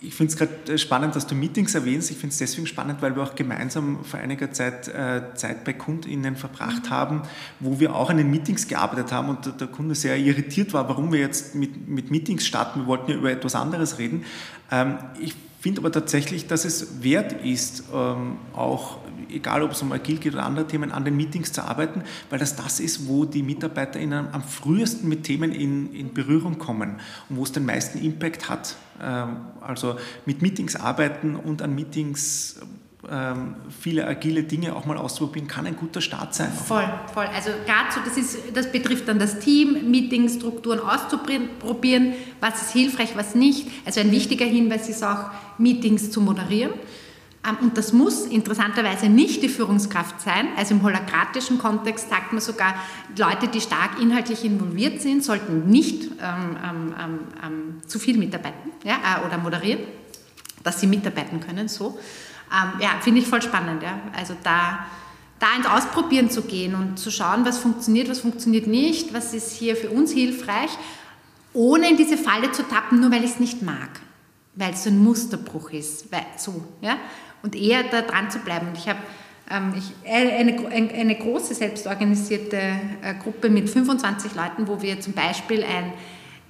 Ich 0.00 0.14
finde 0.14 0.32
es 0.32 0.38
gerade 0.38 0.72
äh, 0.72 0.78
spannend, 0.78 1.16
dass 1.16 1.26
du 1.26 1.34
Meetings 1.34 1.74
erwähnst. 1.74 2.10
Ich 2.10 2.16
finde 2.18 2.32
es 2.32 2.38
deswegen 2.38 2.66
spannend, 2.66 3.02
weil 3.02 3.16
wir 3.16 3.22
auch 3.22 3.34
gemeinsam 3.34 4.04
vor 4.04 4.20
einiger 4.20 4.52
Zeit 4.52 4.86
äh, 4.88 5.34
Zeit 5.34 5.64
bei 5.64 5.72
KundInnen 5.72 6.36
verbracht 6.36 6.84
mhm. 6.84 6.90
haben, 6.90 7.22
wo 7.58 7.80
wir 7.80 7.94
auch 7.94 8.08
an 8.10 8.16
den 8.16 8.30
Meetings 8.30 8.68
gearbeitet 8.68 9.10
haben 9.10 9.28
und 9.28 9.60
der 9.60 9.66
Kunde 9.66 9.94
sehr 9.94 10.16
irritiert 10.16 10.72
war, 10.72 10.88
warum 10.88 11.12
wir 11.12 11.18
jetzt 11.18 11.54
mit, 11.54 11.88
mit 11.88 12.10
Meetings 12.10 12.46
starten. 12.46 12.80
Wir 12.80 12.86
wollten 12.86 13.10
ja 13.10 13.16
über 13.16 13.30
etwas 13.30 13.54
anderes 13.56 13.98
reden. 13.98 14.24
Ähm, 14.70 14.98
ich 15.20 15.34
finde 15.60 15.80
aber 15.80 15.90
tatsächlich, 15.90 16.46
dass 16.46 16.64
es 16.64 17.02
wert 17.02 17.32
ist, 17.44 17.84
ähm, 17.92 18.36
auch 18.54 18.98
egal 19.30 19.62
ob 19.62 19.72
es 19.72 19.82
um 19.82 19.92
Agil 19.92 20.18
geht 20.18 20.34
oder 20.34 20.44
andere 20.44 20.66
Themen, 20.66 20.92
an 20.92 21.04
den 21.04 21.16
Meetings 21.16 21.52
zu 21.52 21.62
arbeiten, 21.62 22.02
weil 22.30 22.38
das 22.38 22.56
das 22.56 22.80
ist, 22.80 23.08
wo 23.08 23.24
die 23.24 23.42
MitarbeiterInnen 23.42 24.28
am 24.32 24.42
frühesten 24.42 25.08
mit 25.08 25.24
Themen 25.24 25.52
in, 25.52 25.92
in 25.92 26.12
Berührung 26.12 26.58
kommen 26.58 26.96
und 27.28 27.36
wo 27.36 27.42
es 27.42 27.52
den 27.52 27.64
meisten 27.66 27.98
Impact 27.98 28.48
hat. 28.48 28.76
Ähm, 29.02 29.36
also 29.60 29.96
mit 30.26 30.42
Meetings 30.42 30.76
arbeiten 30.76 31.36
und 31.36 31.62
an 31.62 31.74
Meetings 31.74 32.60
ähm, 33.08 33.54
viele 33.80 34.06
agile 34.06 34.42
Dinge 34.42 34.74
auch 34.74 34.84
mal 34.84 34.96
auszuprobieren, 34.96 35.48
kann 35.48 35.66
ein 35.66 35.76
guter 35.76 36.00
Start 36.00 36.34
sein. 36.34 36.52
Voll, 36.52 36.84
voll. 37.14 37.26
Also 37.26 37.50
gerade 37.64 37.92
so, 37.94 38.00
das, 38.04 38.16
ist, 38.16 38.38
das 38.54 38.72
betrifft 38.72 39.06
dann 39.06 39.18
das 39.18 39.38
Team, 39.38 39.90
Meetingstrukturen 39.90 40.80
auszuprobieren, 40.80 42.14
was 42.40 42.62
ist 42.62 42.72
hilfreich, 42.72 43.10
was 43.14 43.34
nicht. 43.34 43.68
Also 43.84 44.00
ein 44.00 44.10
wichtiger 44.10 44.46
Hinweis 44.46 44.88
ist 44.88 45.04
auch, 45.04 45.30
Meetings 45.58 46.10
zu 46.10 46.20
moderieren. 46.20 46.72
Ähm, 47.46 47.56
und 47.60 47.78
das 47.78 47.92
muss 47.92 48.26
interessanterweise 48.26 49.08
nicht 49.08 49.42
die 49.42 49.48
Führungskraft 49.48 50.20
sein. 50.20 50.48
Also 50.56 50.74
im 50.74 50.82
holakratischen 50.82 51.58
Kontext 51.58 52.10
sagt 52.10 52.32
man 52.32 52.40
sogar, 52.40 52.74
Leute, 53.16 53.48
die 53.48 53.60
stark 53.60 54.00
inhaltlich 54.00 54.44
involviert 54.44 55.00
sind, 55.00 55.24
sollten 55.24 55.68
nicht 55.68 56.04
ähm, 56.20 56.56
ähm, 56.64 56.94
ähm, 56.98 57.18
ähm 57.44 57.82
zu 57.86 57.98
viel 57.98 58.18
mitarbeiten 58.18 58.72
ja, 58.84 58.96
äh, 58.96 59.26
oder 59.26 59.38
moderieren, 59.38 59.80
dass 60.62 60.80
sie 60.80 60.86
mitarbeiten 60.86 61.40
können. 61.40 61.68
So. 61.68 61.98
Ähm, 62.52 62.80
ja, 62.80 62.90
finde 63.00 63.20
ich 63.20 63.26
voll 63.26 63.42
spannend. 63.42 63.82
Ja. 63.82 64.00
Also 64.16 64.34
da, 64.42 64.86
da 65.38 65.46
ins 65.56 65.66
Ausprobieren 65.66 66.30
zu 66.30 66.42
gehen 66.42 66.74
und 66.74 66.98
zu 66.98 67.10
schauen, 67.10 67.44
was 67.44 67.58
funktioniert, 67.58 68.08
was 68.08 68.20
funktioniert 68.20 68.66
nicht, 68.66 69.14
was 69.14 69.34
ist 69.34 69.52
hier 69.52 69.76
für 69.76 69.90
uns 69.90 70.12
hilfreich, 70.12 70.70
ohne 71.52 71.88
in 71.88 71.96
diese 71.96 72.16
Falle 72.16 72.52
zu 72.52 72.62
tappen, 72.62 73.00
nur 73.00 73.10
weil 73.10 73.24
ich 73.24 73.32
es 73.32 73.40
nicht 73.40 73.62
mag, 73.62 73.88
weil 74.54 74.72
es 74.72 74.84
so 74.84 74.90
ein 74.90 75.02
Musterbruch 75.02 75.70
ist. 75.70 76.10
Weil, 76.12 76.26
so, 76.36 76.64
ja? 76.80 76.98
Und 77.42 77.54
eher 77.54 77.84
da 77.84 78.02
dran 78.02 78.30
zu 78.30 78.40
bleiben. 78.40 78.68
Und 78.68 78.78
ich 78.78 78.88
habe 78.88 78.98
ähm, 79.50 79.74
eine, 80.06 80.70
eine, 80.70 80.92
eine, 80.92 81.14
große 81.14 81.54
selbstorganisierte 81.54 82.56
äh, 82.56 83.14
Gruppe 83.22 83.48
mit 83.48 83.70
25 83.70 84.34
Leuten, 84.34 84.68
wo 84.68 84.82
wir 84.82 85.00
zum 85.00 85.14
Beispiel 85.14 85.64
ein 85.64 85.92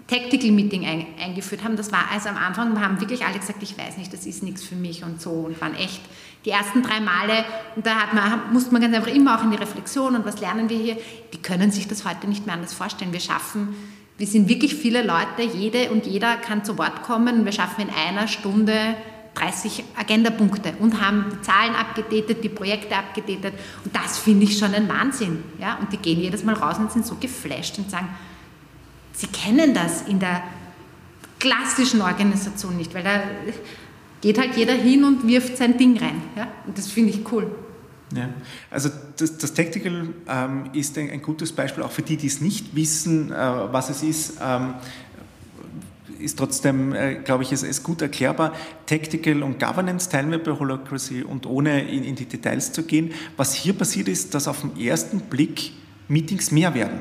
Tactical 0.08 0.50
Meeting 0.50 0.86
ein, 0.86 1.06
eingeführt 1.22 1.62
haben. 1.62 1.76
Das 1.76 1.92
war 1.92 2.06
also 2.12 2.30
am 2.30 2.36
Anfang, 2.36 2.80
haben 2.80 3.00
wirklich 3.00 3.24
alle 3.24 3.38
gesagt, 3.38 3.62
ich 3.62 3.76
weiß 3.78 3.98
nicht, 3.98 4.12
das 4.12 4.26
ist 4.26 4.42
nichts 4.42 4.64
für 4.64 4.74
mich 4.74 5.04
und 5.04 5.20
so 5.20 5.30
und 5.30 5.60
waren 5.60 5.74
echt 5.74 6.00
die 6.44 6.50
ersten 6.50 6.82
drei 6.82 7.00
Male 7.00 7.44
und 7.76 7.84
da 7.84 8.08
man, 8.14 8.52
musste 8.52 8.72
man 8.72 8.80
ganz 8.80 8.96
einfach 8.96 9.12
immer 9.12 9.38
auch 9.38 9.44
in 9.44 9.50
die 9.50 9.56
Reflexion 9.56 10.16
und 10.16 10.24
was 10.24 10.40
lernen 10.40 10.70
wir 10.70 10.78
hier, 10.78 10.96
die 11.32 11.38
können 11.38 11.70
sich 11.70 11.88
das 11.88 12.04
heute 12.04 12.26
nicht 12.26 12.46
mehr 12.46 12.54
anders 12.54 12.72
vorstellen. 12.72 13.12
Wir 13.12 13.20
schaffen, 13.20 13.76
wir 14.16 14.26
sind 14.26 14.48
wirklich 14.48 14.74
viele 14.74 15.02
Leute, 15.02 15.42
jede 15.54 15.90
und 15.90 16.06
jeder 16.06 16.36
kann 16.36 16.64
zu 16.64 16.78
Wort 16.78 17.02
kommen 17.02 17.40
und 17.40 17.44
wir 17.44 17.52
schaffen 17.52 17.82
in 17.82 17.90
einer 17.90 18.28
Stunde 18.28 18.96
30 19.38 19.84
Agendapunkte 19.96 20.74
und 20.78 21.00
haben 21.00 21.26
die 21.32 21.40
Zahlen 21.42 21.74
abgedatet, 21.74 22.42
die 22.42 22.48
Projekte 22.48 22.96
abgedatet. 22.96 23.54
Und 23.84 23.94
das 23.94 24.18
finde 24.18 24.44
ich 24.44 24.58
schon 24.58 24.74
ein 24.74 24.88
Wahnsinn. 24.88 25.42
Ja? 25.58 25.76
Und 25.76 25.92
die 25.92 25.96
gehen 25.96 26.20
jedes 26.20 26.44
Mal 26.44 26.54
raus 26.54 26.78
und 26.78 26.92
sind 26.92 27.06
so 27.06 27.16
geflasht 27.16 27.78
und 27.78 27.90
sagen, 27.90 28.08
sie 29.12 29.26
kennen 29.28 29.74
das 29.74 30.02
in 30.02 30.18
der 30.18 30.42
klassischen 31.38 32.00
Organisation 32.00 32.76
nicht, 32.76 32.94
weil 32.94 33.04
da 33.04 33.22
geht 34.20 34.38
halt 34.38 34.56
jeder 34.56 34.74
hin 34.74 35.04
und 35.04 35.26
wirft 35.26 35.56
sein 35.56 35.78
Ding 35.78 35.96
rein. 35.98 36.20
Ja? 36.36 36.48
Und 36.66 36.76
das 36.76 36.88
finde 36.88 37.10
ich 37.10 37.32
cool. 37.32 37.50
Ja, 38.14 38.30
also 38.70 38.88
das, 39.18 39.36
das 39.36 39.52
Tactical 39.52 40.08
ähm, 40.26 40.70
ist 40.72 40.96
ein, 40.96 41.10
ein, 41.10 41.20
gutes 41.20 41.52
Beispiel, 41.52 41.82
auch 41.82 41.90
für 41.90 42.00
die, 42.00 42.16
die 42.16 42.26
es 42.26 42.40
nicht 42.40 42.74
wissen, 42.74 43.30
äh, 43.30 43.36
was 43.36 43.90
es 43.90 44.02
ist. 44.02 44.38
Ähm, 44.42 44.74
ist 46.18 46.38
trotzdem, 46.38 46.94
äh, 46.94 47.16
glaube 47.16 47.42
ich, 47.42 47.52
ist, 47.52 47.62
ist 47.62 47.82
gut 47.82 48.02
erklärbar. 48.02 48.52
Tactical 48.86 49.42
und 49.42 49.58
Governance 49.58 50.08
teilen 50.08 50.30
wir 50.30 50.42
bei 50.42 50.52
Holacracy 50.52 51.22
und 51.22 51.46
ohne 51.46 51.88
in, 51.88 52.04
in 52.04 52.14
die 52.14 52.26
Details 52.26 52.72
zu 52.72 52.82
gehen. 52.82 53.12
Was 53.36 53.54
hier 53.54 53.72
passiert 53.72 54.08
ist, 54.08 54.34
dass 54.34 54.48
auf 54.48 54.60
den 54.60 54.78
ersten 54.78 55.20
Blick 55.20 55.72
Meetings 56.08 56.50
mehr 56.50 56.74
werden. 56.74 57.00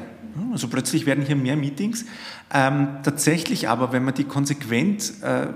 Also 0.51 0.67
plötzlich 0.67 1.05
werden 1.05 1.25
hier 1.25 1.35
mehr 1.35 1.55
Meetings. 1.55 2.05
Ähm, 2.53 2.87
tatsächlich 3.03 3.69
aber, 3.69 3.91
wenn 3.91 4.03
man 4.03 4.13
die 4.13 4.25
konsequent 4.25 5.13
äh, 5.21 5.47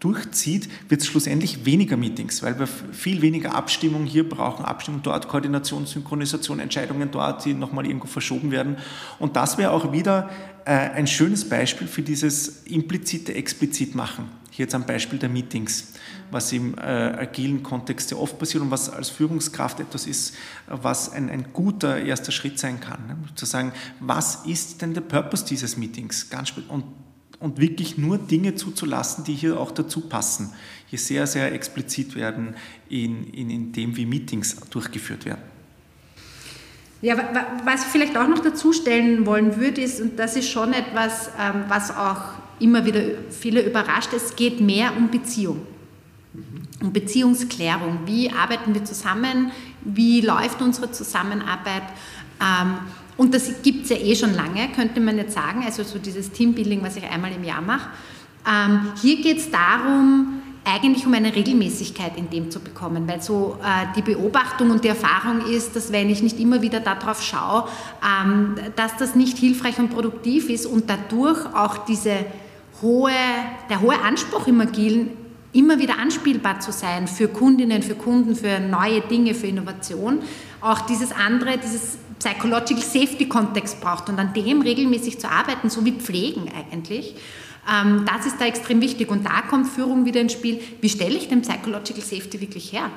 durchzieht, 0.00 0.68
wird 0.88 1.00
es 1.00 1.06
schlussendlich 1.06 1.64
weniger 1.64 1.96
Meetings, 1.96 2.42
weil 2.42 2.58
wir 2.58 2.66
viel 2.66 3.22
weniger 3.22 3.54
Abstimmung 3.54 4.04
hier 4.04 4.28
brauchen, 4.28 4.64
Abstimmung 4.64 5.02
dort, 5.02 5.28
Koordination, 5.28 5.86
Synchronisation, 5.86 6.60
Entscheidungen 6.60 7.10
dort, 7.10 7.44
die 7.44 7.54
nochmal 7.54 7.86
irgendwo 7.86 8.06
verschoben 8.06 8.50
werden. 8.50 8.76
Und 9.18 9.36
das 9.36 9.56
wäre 9.56 9.70
auch 9.70 9.92
wieder 9.92 10.28
äh, 10.66 10.72
ein 10.72 11.06
schönes 11.06 11.48
Beispiel 11.48 11.86
für 11.86 12.02
dieses 12.02 12.64
implizite, 12.64 13.34
explizit 13.34 13.94
machen. 13.94 14.28
Hier 14.50 14.64
jetzt 14.64 14.74
am 14.74 14.86
Beispiel 14.86 15.18
der 15.18 15.28
Meetings, 15.28 15.92
was 16.30 16.52
im 16.52 16.76
äh, 16.78 16.80
agilen 16.80 17.62
Kontext 17.62 18.08
sehr 18.08 18.18
oft 18.18 18.38
passiert 18.38 18.62
und 18.62 18.70
was 18.70 18.90
als 18.90 19.10
Führungskraft 19.10 19.80
etwas 19.80 20.06
ist, 20.06 20.34
was 20.66 21.12
ein, 21.12 21.30
ein 21.30 21.52
guter 21.52 21.98
erster 21.98 22.32
Schritt 22.32 22.58
sein 22.58 22.80
kann. 22.80 23.06
Ne? 23.06 23.16
Zu 23.34 23.46
sagen, 23.46 23.72
was 24.00 24.46
ist 24.46 24.82
denn 24.82 24.94
der 24.94 25.02
Purpose 25.02 25.44
dieses 25.44 25.76
Meetings? 25.76 26.30
Ganz 26.30 26.52
und 26.68 26.84
und 27.40 27.58
wirklich 27.58 27.98
nur 27.98 28.18
Dinge 28.18 28.54
zuzulassen, 28.54 29.24
die 29.24 29.34
hier 29.34 29.58
auch 29.60 29.70
dazu 29.70 30.02
passen, 30.02 30.52
hier 30.86 30.98
sehr, 30.98 31.26
sehr 31.26 31.52
explizit 31.52 32.14
werden 32.14 32.54
in, 32.88 33.24
in, 33.32 33.50
in 33.50 33.72
dem, 33.72 33.96
wie 33.96 34.06
Meetings 34.06 34.56
durchgeführt 34.70 35.24
werden. 35.24 35.42
Ja, 37.02 37.16
was 37.64 37.82
ich 37.82 37.88
vielleicht 37.88 38.16
auch 38.16 38.26
noch 38.26 38.38
dazu 38.38 38.72
stellen 38.72 39.26
wollen 39.26 39.56
würde, 39.56 39.82
ist, 39.82 40.00
und 40.00 40.18
das 40.18 40.36
ist 40.36 40.48
schon 40.48 40.72
etwas, 40.72 41.30
ähm, 41.38 41.64
was 41.68 41.90
auch 41.94 42.22
immer 42.58 42.84
wieder 42.86 43.02
viele 43.30 43.60
überrascht, 43.60 44.12
es 44.14 44.34
geht 44.34 44.60
mehr 44.60 44.96
um 44.96 45.10
Beziehung, 45.10 45.66
um 46.80 46.92
Beziehungsklärung. 46.92 48.00
Wie 48.06 48.30
arbeiten 48.30 48.72
wir 48.72 48.84
zusammen? 48.84 49.52
Wie 49.82 50.22
läuft 50.22 50.62
unsere 50.62 50.90
Zusammenarbeit? 50.90 51.82
Und 53.16 53.32
das 53.34 53.62
gibt 53.62 53.84
es 53.84 53.90
ja 53.90 53.96
eh 53.96 54.14
schon 54.14 54.34
lange, 54.34 54.68
könnte 54.74 55.00
man 55.00 55.16
jetzt 55.16 55.34
sagen, 55.34 55.62
also 55.64 55.82
so 55.82 55.98
dieses 55.98 56.30
Teambuilding, 56.32 56.82
was 56.82 56.96
ich 56.96 57.04
einmal 57.04 57.32
im 57.32 57.44
Jahr 57.44 57.62
mache. 57.62 57.88
Ähm, 58.46 58.92
hier 59.00 59.20
geht 59.22 59.38
es 59.38 59.50
darum, 59.50 60.42
eigentlich 60.64 61.06
um 61.06 61.14
eine 61.14 61.34
Regelmäßigkeit 61.34 62.16
in 62.16 62.28
dem 62.28 62.50
zu 62.50 62.60
bekommen, 62.60 63.06
weil 63.08 63.22
so 63.22 63.56
äh, 63.62 63.86
die 63.96 64.02
Beobachtung 64.02 64.70
und 64.70 64.84
die 64.84 64.88
Erfahrung 64.88 65.46
ist, 65.46 65.76
dass 65.76 65.92
wenn 65.92 66.10
ich 66.10 66.22
nicht 66.22 66.40
immer 66.40 66.60
wieder 66.60 66.80
darauf 66.80 67.22
schaue, 67.22 67.68
ähm, 68.04 68.56
dass 68.74 68.96
das 68.96 69.14
nicht 69.14 69.38
hilfreich 69.38 69.78
und 69.78 69.90
produktiv 69.90 70.50
ist 70.50 70.66
und 70.66 70.90
dadurch 70.90 71.38
auch 71.54 71.78
diese 71.86 72.26
hohe, 72.82 73.12
der 73.70 73.80
hohe 73.80 73.98
Anspruch 74.02 74.46
im 74.48 74.60
Agilen 74.60 75.10
immer 75.52 75.78
wieder 75.78 75.98
anspielbar 75.98 76.60
zu 76.60 76.72
sein 76.72 77.08
für 77.08 77.28
Kundinnen, 77.28 77.82
für 77.82 77.94
Kunden, 77.94 78.34
für 78.34 78.60
neue 78.60 79.00
Dinge, 79.00 79.34
für 79.34 79.46
Innovation, 79.46 80.18
auch 80.60 80.80
dieses 80.80 81.12
andere, 81.12 81.58
dieses 81.58 81.96
Psychological 82.18 82.82
Safety 82.82 83.26
Kontext 83.28 83.80
braucht 83.80 84.08
und 84.08 84.18
an 84.18 84.32
dem 84.32 84.62
regelmäßig 84.62 85.18
zu 85.18 85.30
arbeiten, 85.30 85.70
so 85.70 85.84
wie 85.84 85.92
Pflegen 85.92 86.50
eigentlich. 86.54 87.14
Ähm, 87.70 88.04
das 88.06 88.26
ist 88.26 88.40
da 88.40 88.46
extrem 88.46 88.80
wichtig 88.80 89.10
und 89.10 89.24
da 89.24 89.42
kommt 89.42 89.66
Führung 89.66 90.04
wieder 90.04 90.20
ins 90.20 90.32
Spiel. 90.32 90.60
Wie 90.80 90.88
stelle 90.88 91.16
ich 91.16 91.28
den 91.28 91.42
Psychological 91.42 92.02
Safety 92.02 92.40
wirklich 92.40 92.72
her? 92.72 92.90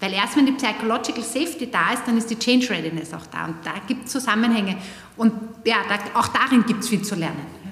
Weil 0.00 0.12
erst 0.12 0.36
wenn 0.36 0.46
die 0.46 0.52
Psychological 0.52 1.22
Safety 1.22 1.70
da 1.70 1.92
ist, 1.92 2.02
dann 2.06 2.18
ist 2.18 2.28
die 2.28 2.38
Change 2.38 2.70
Readiness 2.70 3.14
auch 3.14 3.26
da 3.26 3.46
und 3.46 3.56
da 3.64 3.72
gibt 3.86 4.06
es 4.06 4.12
Zusammenhänge 4.12 4.76
und 5.16 5.32
ja, 5.64 5.76
auch 6.14 6.28
darin 6.28 6.64
gibt 6.66 6.80
es 6.82 6.88
viel 6.88 7.02
zu 7.02 7.14
lernen. 7.14 7.64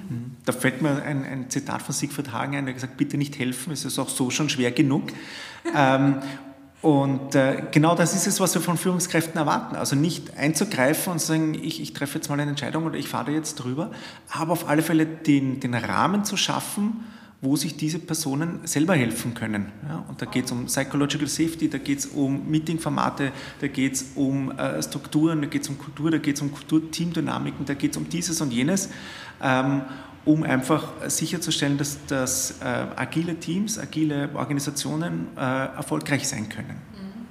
Da 0.45 0.51
fällt 0.51 0.81
mir 0.81 1.01
ein, 1.03 1.23
ein, 1.23 1.49
Zitat 1.49 1.81
von 1.81 1.95
Siegfried 1.95 2.33
Hagen 2.33 2.57
ein, 2.57 2.65
der 2.65 2.73
gesagt, 2.73 2.97
bitte 2.97 3.17
nicht 3.17 3.39
helfen, 3.39 3.71
es 3.71 3.85
ist 3.85 3.97
auch 3.97 4.09
so 4.09 4.29
schon 4.29 4.49
schwer 4.49 4.71
genug. 4.71 5.03
ähm, 5.75 6.17
und 6.83 7.33
äh, 7.33 7.63
genau 7.71 7.95
das 7.95 8.13
ist 8.13 8.27
es, 8.27 8.41
was 8.41 8.53
wir 8.55 8.61
von 8.61 8.75
Führungskräften 8.75 9.37
erwarten. 9.37 9.77
Also 9.77 9.95
nicht 9.95 10.37
einzugreifen 10.37 11.13
und 11.13 11.19
zu 11.19 11.27
sagen, 11.27 11.53
ich, 11.53 11.81
ich 11.81 11.93
treffe 11.93 12.15
jetzt 12.15 12.27
mal 12.27 12.37
eine 12.37 12.49
Entscheidung 12.49 12.85
oder 12.85 12.97
ich 12.97 13.07
fahre 13.07 13.31
jetzt 13.31 13.55
drüber, 13.55 13.89
aber 14.29 14.51
auf 14.51 14.67
alle 14.67 14.81
Fälle 14.81 15.05
den, 15.05 15.61
den 15.61 15.75
Rahmen 15.75 16.25
zu 16.25 16.35
schaffen, 16.35 17.05
wo 17.39 17.55
sich 17.55 17.77
diese 17.77 17.99
Personen 17.99 18.59
selber 18.65 18.95
helfen 18.95 19.33
können. 19.33 19.71
Ja, 19.87 20.03
und 20.09 20.21
da 20.21 20.25
geht 20.25 20.43
es 20.43 20.51
um 20.51 20.65
Psychological 20.65 21.27
Safety, 21.27 21.69
da 21.69 21.77
geht 21.77 21.99
es 21.99 22.05
um 22.07 22.49
Meetingformate, 22.51 23.31
da 23.61 23.67
geht 23.67 23.93
es 23.93 24.05
um 24.15 24.51
äh, 24.51 24.83
Strukturen, 24.83 25.41
da 25.41 25.47
geht 25.47 25.61
es 25.61 25.69
um 25.69 25.77
Kultur, 25.77 26.11
da 26.11 26.17
geht 26.17 26.35
es 26.35 26.41
um 26.41 26.51
Kultur-Teamdynamiken, 26.51 27.65
da 27.65 27.75
geht 27.75 27.91
es 27.91 27.97
um 27.97 28.09
dieses 28.09 28.41
und 28.41 28.51
jenes. 28.51 28.89
Ähm, 29.41 29.83
um 30.25 30.43
einfach 30.43 30.87
sicherzustellen, 31.07 31.77
dass, 31.77 31.97
dass 32.07 32.61
äh, 32.61 32.65
agile 32.95 33.35
Teams, 33.39 33.77
agile 33.77 34.29
Organisationen 34.33 35.27
äh, 35.35 35.39
erfolgreich 35.39 36.27
sein 36.27 36.47
können. 36.47 36.69
Mhm. 36.69 37.25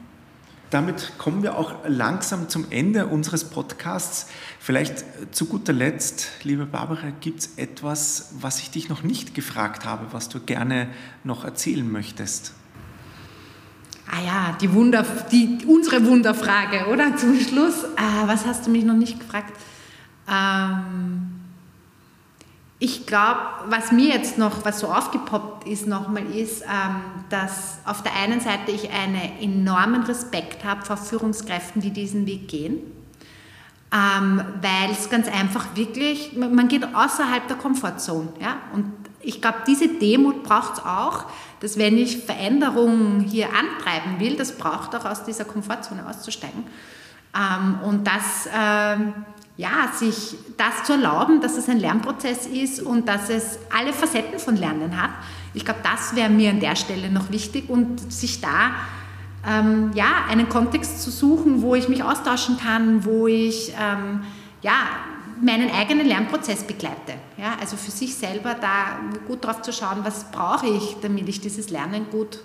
Damit 0.70 1.12
kommen 1.16 1.42
wir 1.42 1.56
auch 1.56 1.74
langsam 1.86 2.48
zum 2.48 2.66
Ende 2.70 3.06
unseres 3.06 3.44
Podcasts. 3.44 4.28
Vielleicht 4.58 5.04
zu 5.30 5.46
guter 5.46 5.72
Letzt, 5.72 6.28
liebe 6.42 6.66
Barbara, 6.66 7.10
gibt 7.20 7.40
es 7.40 7.50
etwas, 7.56 8.34
was 8.40 8.58
ich 8.60 8.70
dich 8.70 8.88
noch 8.90 9.02
nicht 9.02 9.34
gefragt 9.34 9.86
habe, 9.86 10.06
was 10.12 10.28
du 10.28 10.40
gerne 10.40 10.88
noch 11.24 11.44
erzählen 11.44 11.90
möchtest? 11.90 12.52
Ah 14.10 14.20
ja, 14.22 14.56
die 14.60 14.70
Wunder, 14.74 15.06
die, 15.30 15.60
unsere 15.66 16.04
Wunderfrage, 16.04 16.88
oder? 16.92 17.16
Zum 17.16 17.40
Schluss. 17.40 17.86
Ah, 17.96 18.26
was 18.26 18.44
hast 18.44 18.66
du 18.66 18.70
mich 18.70 18.84
noch 18.84 18.96
nicht 18.96 19.18
gefragt? 19.18 19.52
Ähm 20.30 21.31
ich 22.82 23.06
glaube, 23.06 23.38
was 23.68 23.92
mir 23.92 24.08
jetzt 24.08 24.38
noch, 24.38 24.64
was 24.64 24.80
so 24.80 24.88
aufgepoppt 24.88 25.68
ist 25.68 25.86
nochmal, 25.86 26.26
ist, 26.34 26.62
ähm, 26.62 26.96
dass 27.28 27.78
auf 27.84 28.02
der 28.02 28.12
einen 28.16 28.40
Seite 28.40 28.72
ich 28.72 28.90
einen 28.90 29.38
enormen 29.40 30.02
Respekt 30.02 30.64
habe 30.64 30.84
vor 30.84 30.96
Führungskräften, 30.96 31.80
die 31.80 31.92
diesen 31.92 32.26
Weg 32.26 32.48
gehen, 32.48 32.78
ähm, 33.92 34.42
weil 34.60 34.90
es 34.90 35.08
ganz 35.08 35.28
einfach 35.28 35.76
wirklich, 35.76 36.32
man 36.32 36.66
geht 36.66 36.82
außerhalb 36.92 37.46
der 37.46 37.56
Komfortzone. 37.56 38.30
Ja? 38.40 38.56
Und 38.74 38.90
ich 39.20 39.40
glaube, 39.40 39.58
diese 39.64 39.86
Demut 39.86 40.42
braucht 40.42 40.78
es 40.78 40.84
auch, 40.84 41.26
dass 41.60 41.78
wenn 41.78 41.96
ich 41.96 42.24
Veränderungen 42.24 43.20
hier 43.20 43.50
antreiben 43.50 44.18
will, 44.18 44.34
das 44.34 44.58
braucht 44.58 44.92
auch 44.96 45.04
aus 45.04 45.22
dieser 45.22 45.44
Komfortzone 45.44 46.04
auszusteigen. 46.04 46.64
Ähm, 47.32 47.78
und 47.84 48.08
das 48.08 48.48
ja, 49.56 49.92
sich 49.94 50.34
das 50.56 50.84
zu 50.84 50.92
erlauben, 50.92 51.40
dass 51.40 51.56
es 51.56 51.68
ein 51.68 51.78
Lernprozess 51.78 52.46
ist 52.46 52.80
und 52.80 53.08
dass 53.08 53.28
es 53.28 53.58
alle 53.76 53.92
Facetten 53.92 54.38
von 54.38 54.56
Lernen 54.56 55.00
hat. 55.00 55.10
Ich 55.54 55.64
glaube, 55.64 55.80
das 55.82 56.16
wäre 56.16 56.30
mir 56.30 56.50
an 56.50 56.60
der 56.60 56.76
Stelle 56.76 57.10
noch 57.10 57.30
wichtig 57.30 57.68
und 57.68 58.12
sich 58.12 58.40
da 58.40 58.72
ähm, 59.46 59.90
ja, 59.94 60.24
einen 60.28 60.48
Kontext 60.48 61.02
zu 61.02 61.10
suchen, 61.10 61.62
wo 61.62 61.74
ich 61.74 61.88
mich 61.88 62.02
austauschen 62.02 62.58
kann, 62.58 63.04
wo 63.04 63.26
ich 63.26 63.72
ähm, 63.78 64.22
ja, 64.62 64.74
meinen 65.42 65.70
eigenen 65.70 66.06
Lernprozess 66.06 66.64
begleite. 66.64 67.14
Ja, 67.36 67.56
also 67.60 67.76
für 67.76 67.90
sich 67.90 68.14
selber 68.14 68.54
da 68.54 69.00
gut 69.26 69.44
drauf 69.44 69.62
zu 69.62 69.72
schauen, 69.72 69.98
was 70.02 70.30
brauche 70.30 70.66
ich, 70.66 70.96
damit 71.02 71.28
ich 71.28 71.40
dieses 71.40 71.70
Lernen 71.70 72.06
gut 72.10 72.38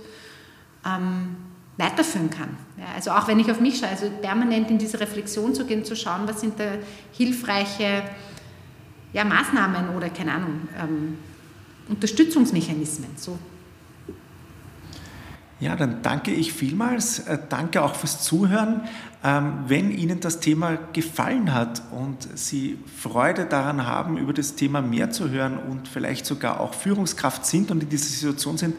ähm, 0.85 1.35
weiterführen 1.77 2.29
kann. 2.29 2.57
Ja, 2.77 2.85
also 2.95 3.11
auch 3.11 3.27
wenn 3.27 3.39
ich 3.39 3.49
auf 3.51 3.59
mich 3.59 3.79
schaue, 3.79 3.89
also 3.89 4.09
permanent 4.21 4.69
in 4.69 4.77
diese 4.77 4.99
Reflexion 4.99 5.53
zu 5.53 5.65
gehen, 5.65 5.85
zu 5.85 5.95
schauen, 5.95 6.21
was 6.25 6.41
sind 6.41 6.59
da 6.59 6.65
hilfreiche 7.13 8.03
ja, 9.13 9.23
Maßnahmen 9.23 9.95
oder 9.95 10.09
keine 10.09 10.33
Ahnung, 10.33 10.67
ähm, 10.79 11.17
Unterstützungsmechanismen. 11.87 13.11
So. 13.15 13.37
Ja, 15.59 15.75
dann 15.75 16.03
danke 16.03 16.31
ich 16.31 16.53
vielmals. 16.53 17.19
Äh, 17.19 17.39
danke 17.49 17.81
auch 17.81 17.95
fürs 17.95 18.23
Zuhören. 18.23 18.81
Ähm, 19.23 19.63
wenn 19.65 19.89
Ihnen 19.91 20.19
das 20.19 20.39
Thema 20.39 20.77
gefallen 20.93 21.53
hat 21.53 21.81
und 21.91 22.27
Sie 22.37 22.77
Freude 23.01 23.45
daran 23.45 23.87
haben, 23.87 24.17
über 24.17 24.33
das 24.33 24.53
Thema 24.53 24.81
mehr 24.81 25.09
zu 25.09 25.31
hören 25.31 25.57
und 25.57 25.87
vielleicht 25.87 26.27
sogar 26.27 26.59
auch 26.59 26.75
Führungskraft 26.75 27.45
sind 27.45 27.71
und 27.71 27.81
in 27.81 27.89
dieser 27.89 28.05
Situation 28.05 28.57
sind, 28.57 28.75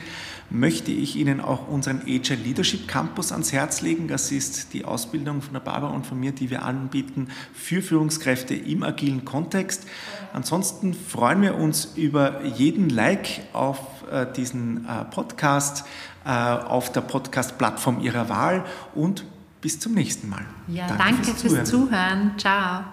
möchte 0.50 0.90
ich 0.90 1.16
Ihnen 1.16 1.40
auch 1.40 1.68
unseren 1.68 2.02
Agile 2.02 2.42
Leadership 2.42 2.88
Campus 2.88 3.32
ans 3.32 3.52
Herz 3.52 3.80
legen. 3.82 4.08
Das 4.08 4.32
ist 4.32 4.72
die 4.72 4.84
Ausbildung 4.84 5.42
von 5.42 5.52
der 5.52 5.60
Barbara 5.60 5.92
und 5.92 6.06
von 6.06 6.18
mir, 6.18 6.32
die 6.32 6.50
wir 6.50 6.64
anbieten 6.64 7.28
für 7.52 7.82
Führungskräfte 7.82 8.54
im 8.54 8.82
agilen 8.82 9.24
Kontext. 9.24 9.86
Ansonsten 10.32 10.94
freuen 10.94 11.42
wir 11.42 11.56
uns 11.56 11.92
über 11.96 12.44
jeden 12.44 12.88
Like 12.88 13.40
auf 13.52 13.78
äh, 14.10 14.26
diesen 14.34 14.86
äh, 14.86 15.04
Podcast 15.04 15.84
äh, 16.24 16.30
auf 16.30 16.92
der 16.92 17.02
Podcast-Plattform 17.02 18.00
Ihrer 18.00 18.28
Wahl 18.28 18.64
und 18.94 19.24
bis 19.60 19.80
zum 19.80 19.94
nächsten 19.94 20.28
Mal. 20.28 20.44
Ja, 20.68 20.86
danke, 20.86 21.02
danke 21.02 21.34
fürs, 21.34 21.52
fürs 21.52 21.68
Zuhören. 21.68 22.34
Ciao. 22.38 22.84